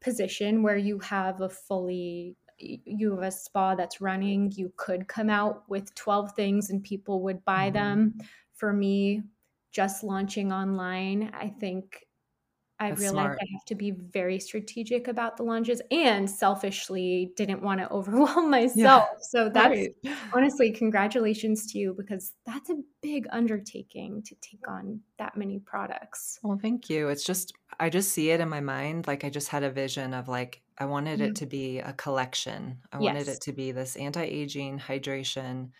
position 0.00 0.62
where 0.62 0.76
you 0.76 0.98
have 1.00 1.40
a 1.40 1.48
fully 1.48 2.36
you 2.58 3.12
have 3.12 3.22
a 3.22 3.30
spa 3.30 3.74
that's 3.74 4.00
running 4.00 4.50
you 4.52 4.72
could 4.76 5.08
come 5.08 5.28
out 5.28 5.68
with 5.68 5.94
12 5.94 6.32
things 6.34 6.70
and 6.70 6.82
people 6.82 7.22
would 7.22 7.44
buy 7.44 7.68
Mhm. 7.68 7.70
them 7.70 8.18
for 8.54 8.72
me 8.72 9.22
just 9.72 10.02
launching 10.02 10.52
online 10.52 11.30
i 11.34 11.48
think 11.50 12.05
I 12.78 12.88
That's 12.88 13.04
realized 13.04 13.06
smart. 13.06 13.42
I 13.42 13.46
have 13.52 13.64
to 13.66 13.74
be 13.74 13.90
very 13.92 14.38
strategic 14.38 15.08
about 15.08 15.36
the 15.36 15.42
launches 15.44 15.80
and 15.90 16.30
selfishly 16.30 17.32
didn't 17.36 17.62
want 17.62 17.80
to 17.80 17.90
overwhelm 17.92 18.50
Yeah, 18.74 18.90
myself. 18.90 19.08
So 19.22 19.48
that's 19.48 19.78
right. 19.78 19.94
honestly 20.34 20.72
congratulations 20.72 21.70
to 21.72 21.78
you 21.78 21.94
because 21.94 22.34
that's 22.44 22.70
a 22.70 22.82
big 23.02 23.26
undertaking 23.30 24.22
to 24.24 24.34
take 24.36 24.68
on 24.68 25.02
that 25.18 25.36
many 25.36 25.58
products. 25.60 26.40
Well, 26.42 26.58
thank 26.60 26.88
you. 26.90 27.08
It's 27.08 27.24
just 27.24 27.52
I 27.80 27.90
just 27.90 28.12
see 28.12 28.30
it 28.30 28.40
in 28.40 28.48
my 28.48 28.60
mind, 28.60 29.06
like, 29.06 29.24
I 29.24 29.30
just 29.30 29.48
had 29.48 29.62
a 29.62 29.70
vision 29.70 30.14
of, 30.14 30.28
like, 30.28 30.62
I 30.78 30.86
wanted 30.86 31.20
it 31.20 31.34
Mhm. 31.34 31.36
to 31.36 31.46
be 31.46 31.78
a 31.80 31.92
collection. 31.92 32.80
I 32.92 33.00
wanted 33.00 33.28
it 33.28 33.40
to 33.42 33.52
be 33.52 33.72
this 33.72 33.96
anti-aging, 33.96 34.78
hydration, 34.78 35.72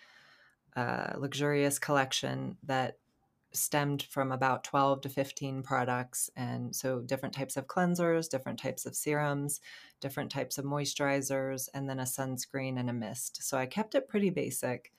uh, 0.77 1.15
luxurious 1.19 1.79
collection 1.79 2.59
that 2.65 2.99
stemmed 3.57 4.03
from 4.05 4.33
about 4.33 4.65
12 4.65 5.01
to 5.03 5.09
15 5.09 5.63
products. 5.63 6.31
And 6.37 6.75
so 6.75 7.01
different 7.01 7.35
types 7.35 7.57
of 7.57 7.67
cleansers, 7.67 8.29
different 8.29 8.59
types 8.59 8.87
of 8.87 8.95
serums, 8.95 9.61
different 10.01 10.31
types 10.31 10.59
of 10.59 10.65
moisturizers, 10.65 11.69
and 11.75 11.89
then 11.89 11.99
a 12.01 12.05
sunscreen 12.05 12.79
and 12.79 12.89
a 12.91 12.93
mist. 12.93 13.43
So 13.43 13.57
I 13.59 13.67
kept 13.67 13.95
it 13.95 14.09
pretty 14.09 14.31
basic 14.31 14.93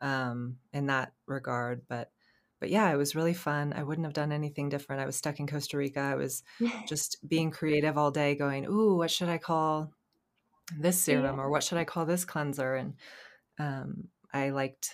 um, 0.00 0.56
in 0.72 0.86
that 0.86 1.12
regard. 1.26 1.82
But 1.88 2.10
but 2.58 2.70
yeah, 2.70 2.90
it 2.90 2.96
was 2.96 3.14
really 3.14 3.34
fun. 3.34 3.74
I 3.76 3.82
wouldn't 3.82 4.06
have 4.06 4.14
done 4.14 4.32
anything 4.32 4.70
different. 4.70 5.02
I 5.02 5.06
was 5.06 5.16
stuck 5.16 5.38
in 5.40 5.46
Costa 5.46 5.76
Rica. 5.76 6.00
I 6.00 6.14
was 6.14 6.42
just 6.88 7.18
being 7.28 7.50
creative 7.50 7.98
all 7.98 8.10
day, 8.10 8.34
going, 8.34 8.64
"Ooh, 8.66 8.96
what 8.96 9.10
should 9.10 9.28
I 9.28 9.38
call 9.38 9.92
this 10.78 10.98
serum, 11.00 11.36
Yeah. 11.36 11.42
or 11.42 11.50
what 11.50 11.62
should 11.62 11.78
I 11.78 11.84
call 11.84 12.06
this 12.06 12.24
cleanser?" 12.24 12.74
And 12.76 12.94
um, 13.58 14.08
I 14.32 14.50
liked 14.50 14.90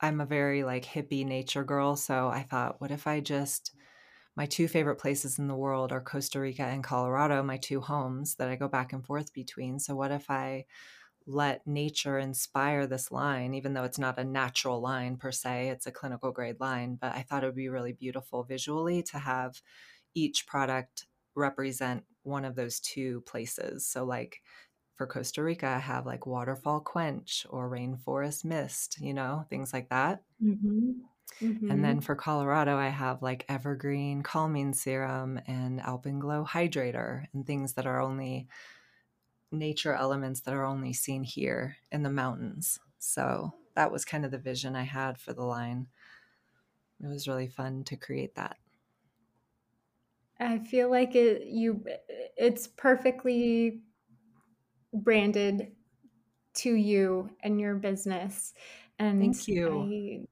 I'm 0.00 0.20
a 0.20 0.26
very 0.26 0.62
like 0.64 0.84
hippie 0.84 1.24
nature 1.26 1.64
girl, 1.64 1.96
so 1.96 2.28
I 2.28 2.42
thought, 2.42 2.80
what 2.80 2.90
if 2.90 3.06
I 3.06 3.20
just 3.20 3.74
my 4.36 4.46
two 4.46 4.68
favorite 4.68 4.96
places 4.96 5.38
in 5.38 5.48
the 5.48 5.56
world 5.56 5.92
are 5.92 6.02
Costa 6.02 6.40
Rica 6.40 6.64
and 6.64 6.84
Colorado, 6.84 7.42
my 7.42 7.58
two 7.58 7.80
homes 7.80 8.36
that 8.36 8.48
I 8.48 8.56
go 8.56 8.68
back 8.68 8.92
and 8.92 9.04
forth 9.06 9.32
between. 9.32 9.78
So 9.80 9.96
what 9.96 10.12
if 10.12 10.30
I 10.30 10.66
let 11.26 11.66
nature 11.66 12.18
inspire 12.18 12.86
this 12.86 13.12
line, 13.12 13.54
even 13.54 13.74
though 13.74 13.84
it's 13.84 13.98
not 13.98 14.18
a 14.18 14.24
natural 14.24 14.80
line 14.80 15.16
per 15.16 15.32
se, 15.32 15.70
it's 15.70 15.86
a 15.86 15.92
clinical 15.92 16.32
grade 16.32 16.60
line, 16.60 16.96
but 16.96 17.14
I 17.14 17.22
thought 17.22 17.44
it 17.44 17.46
would 17.46 17.56
be 17.56 17.68
really 17.68 17.92
beautiful 17.92 18.44
visually 18.44 19.02
to 19.04 19.18
have 19.18 19.62
each 20.14 20.46
product 20.46 21.06
represent 21.34 22.04
one 22.22 22.44
of 22.44 22.56
those 22.56 22.80
two 22.80 23.20
places. 23.22 23.86
So 23.86 24.04
like 24.04 24.42
for 24.96 25.06
Costa 25.06 25.42
Rica, 25.42 25.66
I 25.68 25.78
have 25.78 26.06
like 26.06 26.26
waterfall 26.26 26.80
quench 26.80 27.46
or 27.50 27.70
rainforest 27.70 28.44
mist, 28.44 29.00
you 29.00 29.14
know, 29.14 29.44
things 29.50 29.72
like 29.72 29.88
that. 29.90 30.24
Mhm. 30.40 31.08
And 31.68 31.84
then 31.84 32.00
for 32.00 32.14
Colorado, 32.14 32.76
I 32.76 32.88
have 32.88 33.22
like 33.22 33.44
evergreen 33.48 34.22
calming 34.22 34.72
serum 34.72 35.40
and 35.46 35.80
alpenglow 35.80 36.46
hydrator 36.46 37.26
and 37.32 37.46
things 37.46 37.74
that 37.74 37.86
are 37.86 38.00
only 38.00 38.48
nature 39.50 39.92
elements 39.92 40.40
that 40.42 40.54
are 40.54 40.64
only 40.64 40.92
seen 40.92 41.22
here 41.24 41.76
in 41.90 42.02
the 42.02 42.10
mountains. 42.10 42.78
So 42.98 43.54
that 43.74 43.90
was 43.92 44.04
kind 44.04 44.24
of 44.24 44.30
the 44.30 44.38
vision 44.38 44.74
I 44.76 44.82
had 44.82 45.18
for 45.18 45.32
the 45.32 45.44
line. 45.44 45.88
It 47.00 47.06
was 47.06 47.26
really 47.26 47.48
fun 47.48 47.84
to 47.84 47.96
create 47.96 48.34
that. 48.34 48.58
I 50.38 50.58
feel 50.58 50.90
like 50.90 51.14
it 51.14 51.46
you 51.46 51.84
it's 52.36 52.66
perfectly 52.66 53.82
branded 55.02 55.72
to 56.54 56.74
you 56.74 57.30
and 57.42 57.60
your 57.60 57.74
business. 57.74 58.54
And 58.98 59.20
Thank 59.20 59.48
you. 59.48 60.26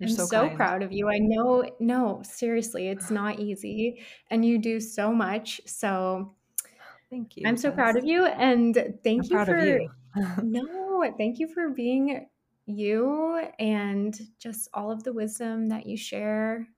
I, 0.00 0.04
am 0.04 0.08
so 0.08 0.26
so 0.26 0.50
proud 0.50 0.82
of 0.82 0.92
you. 0.92 1.08
I 1.08 1.18
know, 1.18 1.64
no, 1.80 2.22
seriously, 2.24 2.88
it's 2.88 3.10
not 3.10 3.40
easy. 3.40 4.02
And 4.30 4.44
you 4.44 4.58
do 4.58 4.80
so 4.80 5.12
much. 5.12 5.60
So 5.66 6.34
Thank 7.10 7.36
you. 7.36 7.42
I'm 7.46 7.56
so 7.56 7.72
proud 7.72 7.96
of 7.96 8.04
you. 8.04 8.26
And 8.26 8.76
I'm 8.76 8.98
thank 9.02 9.30
you 9.30 9.44
for, 9.44 9.58
you. 9.58 9.90
no, 10.42 11.12
thank 11.18 11.38
you 11.38 11.48
for 11.48 11.70
being 11.70 12.26
you 12.66 13.42
and 13.58 14.18
just 14.38 14.68
all 14.74 14.92
of 14.92 15.02
the 15.02 15.12
wisdom 15.12 15.68
that 15.70 15.86
you 15.86 15.96
share. 15.96 16.68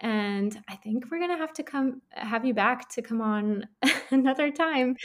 And 0.00 0.58
I 0.68 0.76
think 0.76 1.10
we're 1.10 1.18
going 1.18 1.30
to 1.30 1.36
have 1.36 1.52
to 1.54 1.62
come 1.62 2.02
have 2.12 2.44
you 2.44 2.54
back 2.54 2.88
to 2.90 3.02
come 3.02 3.20
on 3.20 3.66
another 4.10 4.50
time 4.50 4.96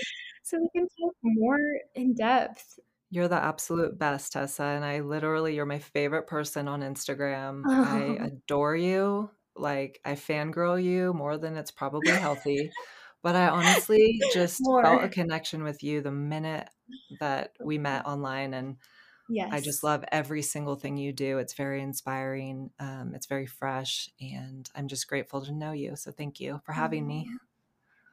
so 0.46 0.60
we 0.60 0.70
can 0.70 0.88
talk 1.00 1.16
more 1.24 1.60
in 1.96 2.14
depth. 2.14 2.80
You're 3.10 3.28
the 3.28 3.41
absolute 3.43 3.98
best, 3.98 4.34
Tessa, 4.34 4.64
and 4.64 4.84
I 4.86 5.00
literally 5.00 5.56
you're 5.56 5.66
my 5.66 5.80
favorite 5.80 6.28
person 6.28 6.68
on 6.68 6.82
Instagram. 6.82 7.64
I 7.84 8.18
Oh, 8.22 8.26
adore 8.26 8.76
you. 8.76 9.30
Like 9.56 10.00
I 10.06 10.14
fangirl 10.14 10.82
you 10.84 11.14
more 11.14 11.38
than 11.38 11.56
it's 11.56 11.72
probably 11.72 12.18
healthy. 12.18 12.72
But 13.24 13.36
I 13.36 13.48
honestly 13.50 14.20
just 14.28 14.62
felt 14.82 15.04
a 15.04 15.10
connection 15.10 15.64
with 15.64 15.82
you 15.82 16.02
the 16.02 16.12
minute 16.12 16.70
that 17.20 17.56
we 17.64 17.78
met 17.78 18.06
online 18.06 18.54
and 18.54 18.78
I 19.52 19.62
just 19.62 19.84
love 19.84 20.04
every 20.12 20.41
single 20.41 20.76
thing 20.76 20.98
you 20.98 21.14
do. 21.14 21.38
It's 21.38 21.54
very 21.54 21.82
inspiring. 21.82 22.72
Um, 22.80 23.14
it's 23.16 23.28
very 23.28 23.46
fresh, 23.46 24.10
and 24.20 24.70
I'm 24.76 24.88
just 24.88 25.08
grateful 25.08 25.41
to 25.46 25.52
know 25.52 25.72
you. 25.72 25.96
So 25.96 26.12
thank 26.12 26.39
you 26.39 26.62
for 26.66 26.74
having 26.74 27.06
me. 27.08 27.30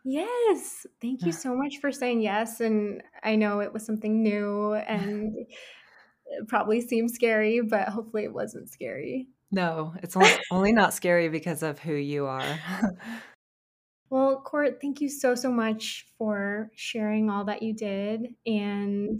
Yes. 0.04 0.86
Thank 1.00 1.24
you 1.24 1.32
so 1.32 1.54
much 1.54 1.78
for 1.78 1.92
saying 1.92 2.22
yes. 2.22 2.60
And 2.60 3.02
I 3.22 3.36
know 3.36 3.60
it 3.60 3.72
was 3.72 3.84
something 3.84 4.22
new 4.22 4.74
and 4.88 5.34
it 5.36 6.48
probably 6.48 6.80
seemed 6.80 7.10
scary, 7.10 7.60
but 7.60 7.88
hopefully 7.88 8.24
it 8.24 8.32
wasn't 8.32 8.70
scary. 8.70 9.28
No, 9.50 9.94
it's 10.02 10.16
only, 10.50 10.72
not 10.72 10.94
scary 10.94 11.28
because 11.28 11.62
of 11.62 11.78
who 11.78 11.94
you 11.94 12.26
are. 12.26 12.58
Well, 14.12 14.42
Court, 14.42 14.76
thank 14.82 15.00
you 15.00 15.08
so, 15.08 15.34
so 15.34 15.50
much 15.50 16.06
for 16.18 16.70
sharing 16.74 17.30
all 17.30 17.46
that 17.46 17.62
you 17.62 17.72
did. 17.72 18.34
And 18.44 19.18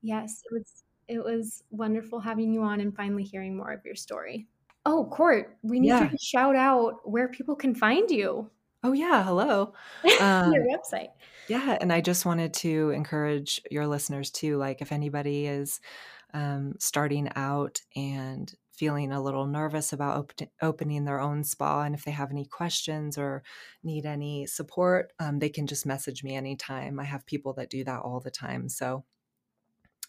yes, 0.00 0.40
it 0.50 0.54
was 0.54 0.82
it 1.08 1.18
was 1.22 1.62
wonderful 1.70 2.18
having 2.18 2.54
you 2.54 2.62
on 2.62 2.80
and 2.80 2.96
finally 2.96 3.22
hearing 3.22 3.54
more 3.54 3.72
of 3.72 3.84
your 3.84 3.94
story. 3.94 4.46
Oh, 4.86 5.04
Court, 5.04 5.58
we 5.62 5.78
need 5.78 5.90
you 5.90 6.08
to 6.08 6.18
shout 6.18 6.56
out 6.56 7.00
where 7.04 7.28
people 7.28 7.54
can 7.54 7.74
find 7.74 8.10
you. 8.10 8.50
Oh, 8.86 8.92
yeah. 8.92 9.24
Hello. 9.24 9.72
your 10.04 10.20
Um, 10.20 10.54
website. 10.64 11.08
Yeah, 11.48 11.76
and 11.80 11.92
I 11.92 12.00
just 12.00 12.24
wanted 12.24 12.54
to 12.54 12.90
encourage 12.90 13.60
your 13.70 13.88
listeners 13.88 14.30
too. 14.30 14.58
Like, 14.58 14.80
if 14.80 14.92
anybody 14.92 15.46
is 15.46 15.80
um, 16.34 16.74
starting 16.78 17.28
out 17.36 17.80
and 17.96 18.54
feeling 18.72 19.10
a 19.12 19.20
little 19.22 19.46
nervous 19.46 19.92
about 19.92 20.18
op- 20.18 20.48
opening 20.62 21.04
their 21.04 21.20
own 21.20 21.42
spa, 21.42 21.82
and 21.82 21.96
if 21.96 22.04
they 22.04 22.12
have 22.12 22.30
any 22.30 22.44
questions 22.46 23.18
or 23.18 23.42
need 23.82 24.06
any 24.06 24.46
support, 24.46 25.12
um, 25.18 25.40
they 25.40 25.48
can 25.48 25.66
just 25.66 25.84
message 25.84 26.22
me 26.22 26.36
anytime. 26.36 27.00
I 27.00 27.04
have 27.04 27.26
people 27.26 27.54
that 27.54 27.70
do 27.70 27.82
that 27.84 28.02
all 28.02 28.20
the 28.20 28.30
time. 28.30 28.68
So 28.68 29.04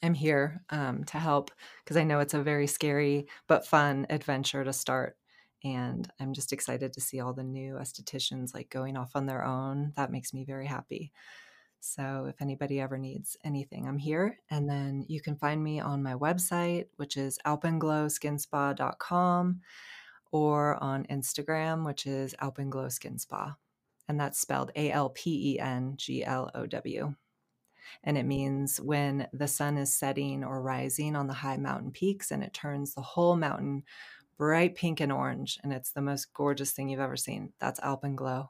I'm 0.04 0.14
here 0.14 0.62
um, 0.70 1.04
to 1.06 1.18
help 1.18 1.50
because 1.84 1.98
I 1.98 2.04
know 2.04 2.20
it's 2.20 2.36
a 2.36 2.44
very 2.44 2.68
scary 2.68 3.28
but 3.48 3.66
fun 3.66 4.06
adventure 4.12 4.64
to 4.64 4.74
start. 4.74 5.18
And 5.64 6.08
I'm 6.20 6.34
just 6.34 6.54
excited 6.54 6.94
to 6.94 7.02
see 7.02 7.20
all 7.20 7.34
the 7.34 7.44
new 7.44 7.76
estheticians 7.76 8.54
like 8.54 8.70
going 8.70 8.98
off 8.98 9.16
on 9.16 9.26
their 9.26 9.44
own. 9.44 9.94
That 9.96 10.12
makes 10.12 10.34
me 10.34 10.46
very 10.46 10.68
happy. 10.68 11.12
So 11.80 12.26
if 12.28 12.42
anybody 12.42 12.80
ever 12.80 12.98
needs 12.98 13.38
anything, 13.44 13.88
I'm 13.88 13.98
here. 13.98 14.40
And 14.50 14.70
then 14.70 15.06
you 15.08 15.22
can 15.22 15.36
find 15.36 15.64
me 15.64 15.80
on 15.80 16.04
my 16.04 16.16
website, 16.16 16.88
which 16.98 17.18
is 17.18 17.40
alpenglowskinspa.com, 17.46 19.62
or 20.32 20.84
on 20.84 21.06
Instagram, 21.06 21.86
which 21.86 22.06
is 22.06 22.36
Alpenglow 22.42 22.92
Skin 22.92 23.18
Spa. 23.18 23.56
And 24.08 24.20
that's 24.20 24.40
spelled 24.40 24.72
A 24.76 24.92
L 24.92 25.10
P 25.10 25.54
E 25.54 25.60
N 25.60 25.94
G 25.98 26.24
L 26.24 26.50
O 26.54 26.66
W. 26.66 27.16
And 28.04 28.18
it 28.18 28.26
means 28.26 28.82
when 28.82 29.28
the 29.32 29.48
sun 29.48 29.78
is 29.78 29.96
setting 29.96 30.44
or 30.44 30.62
rising 30.62 31.16
on 31.16 31.28
the 31.28 31.34
high 31.34 31.58
mountain 31.58 31.92
peaks 31.92 32.32
and 32.32 32.44
it 32.44 32.54
turns 32.54 32.94
the 32.94 33.02
whole 33.02 33.38
mountain 33.38 33.84
bright 34.38 34.76
pink 34.76 35.00
and 35.00 35.12
orange. 35.12 35.60
And 35.64 35.74
it's 35.74 35.92
the 35.92 36.02
most 36.02 36.34
gorgeous 36.34 36.72
thing 36.72 36.90
you've 36.90 37.00
ever 37.00 37.18
seen. 37.18 37.54
That's 37.60 37.80
Alpenglow. 37.80 38.50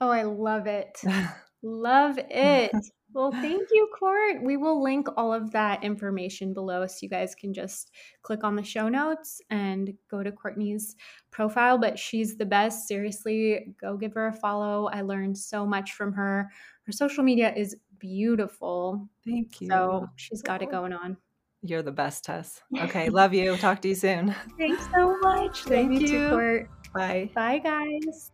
Oh, 0.00 0.10
I 0.10 0.22
love 0.22 0.66
it. 0.66 1.00
love 1.62 2.18
it. 2.18 2.72
Well, 3.12 3.32
thank 3.32 3.68
you, 3.72 3.88
Court. 3.98 4.42
We 4.44 4.56
will 4.56 4.80
link 4.80 5.08
all 5.16 5.32
of 5.32 5.50
that 5.50 5.82
information 5.82 6.54
below 6.54 6.86
so 6.86 6.98
you 7.02 7.08
guys 7.08 7.34
can 7.34 7.52
just 7.52 7.90
click 8.22 8.44
on 8.44 8.54
the 8.54 8.62
show 8.62 8.88
notes 8.88 9.40
and 9.50 9.92
go 10.08 10.22
to 10.22 10.30
Courtney's 10.30 10.94
profile. 11.32 11.76
But 11.76 11.98
she's 11.98 12.36
the 12.36 12.46
best. 12.46 12.86
Seriously, 12.86 13.74
go 13.80 13.96
give 13.96 14.14
her 14.14 14.28
a 14.28 14.32
follow. 14.32 14.88
I 14.92 15.00
learned 15.00 15.36
so 15.36 15.66
much 15.66 15.92
from 15.92 16.12
her. 16.12 16.50
Her 16.84 16.92
social 16.92 17.24
media 17.24 17.52
is 17.56 17.76
beautiful. 17.98 19.08
Thank 19.24 19.60
you. 19.60 19.66
So 19.66 20.08
she's 20.14 20.42
got 20.42 20.62
it 20.62 20.70
going 20.70 20.92
on. 20.92 21.16
You're 21.62 21.82
the 21.82 21.92
best, 21.92 22.24
Tess. 22.24 22.62
Okay, 22.78 23.10
love 23.10 23.34
you. 23.34 23.56
Talk 23.56 23.82
to 23.82 23.88
you 23.88 23.94
soon. 23.94 24.34
Thanks 24.58 24.86
so 24.94 25.18
much. 25.20 25.64
Thank 25.64 25.92
love 25.92 26.02
you, 26.02 26.08
you. 26.08 26.28
Court. 26.30 26.70
Bye. 26.94 27.30
Bye, 27.34 27.58
guys. 27.58 28.32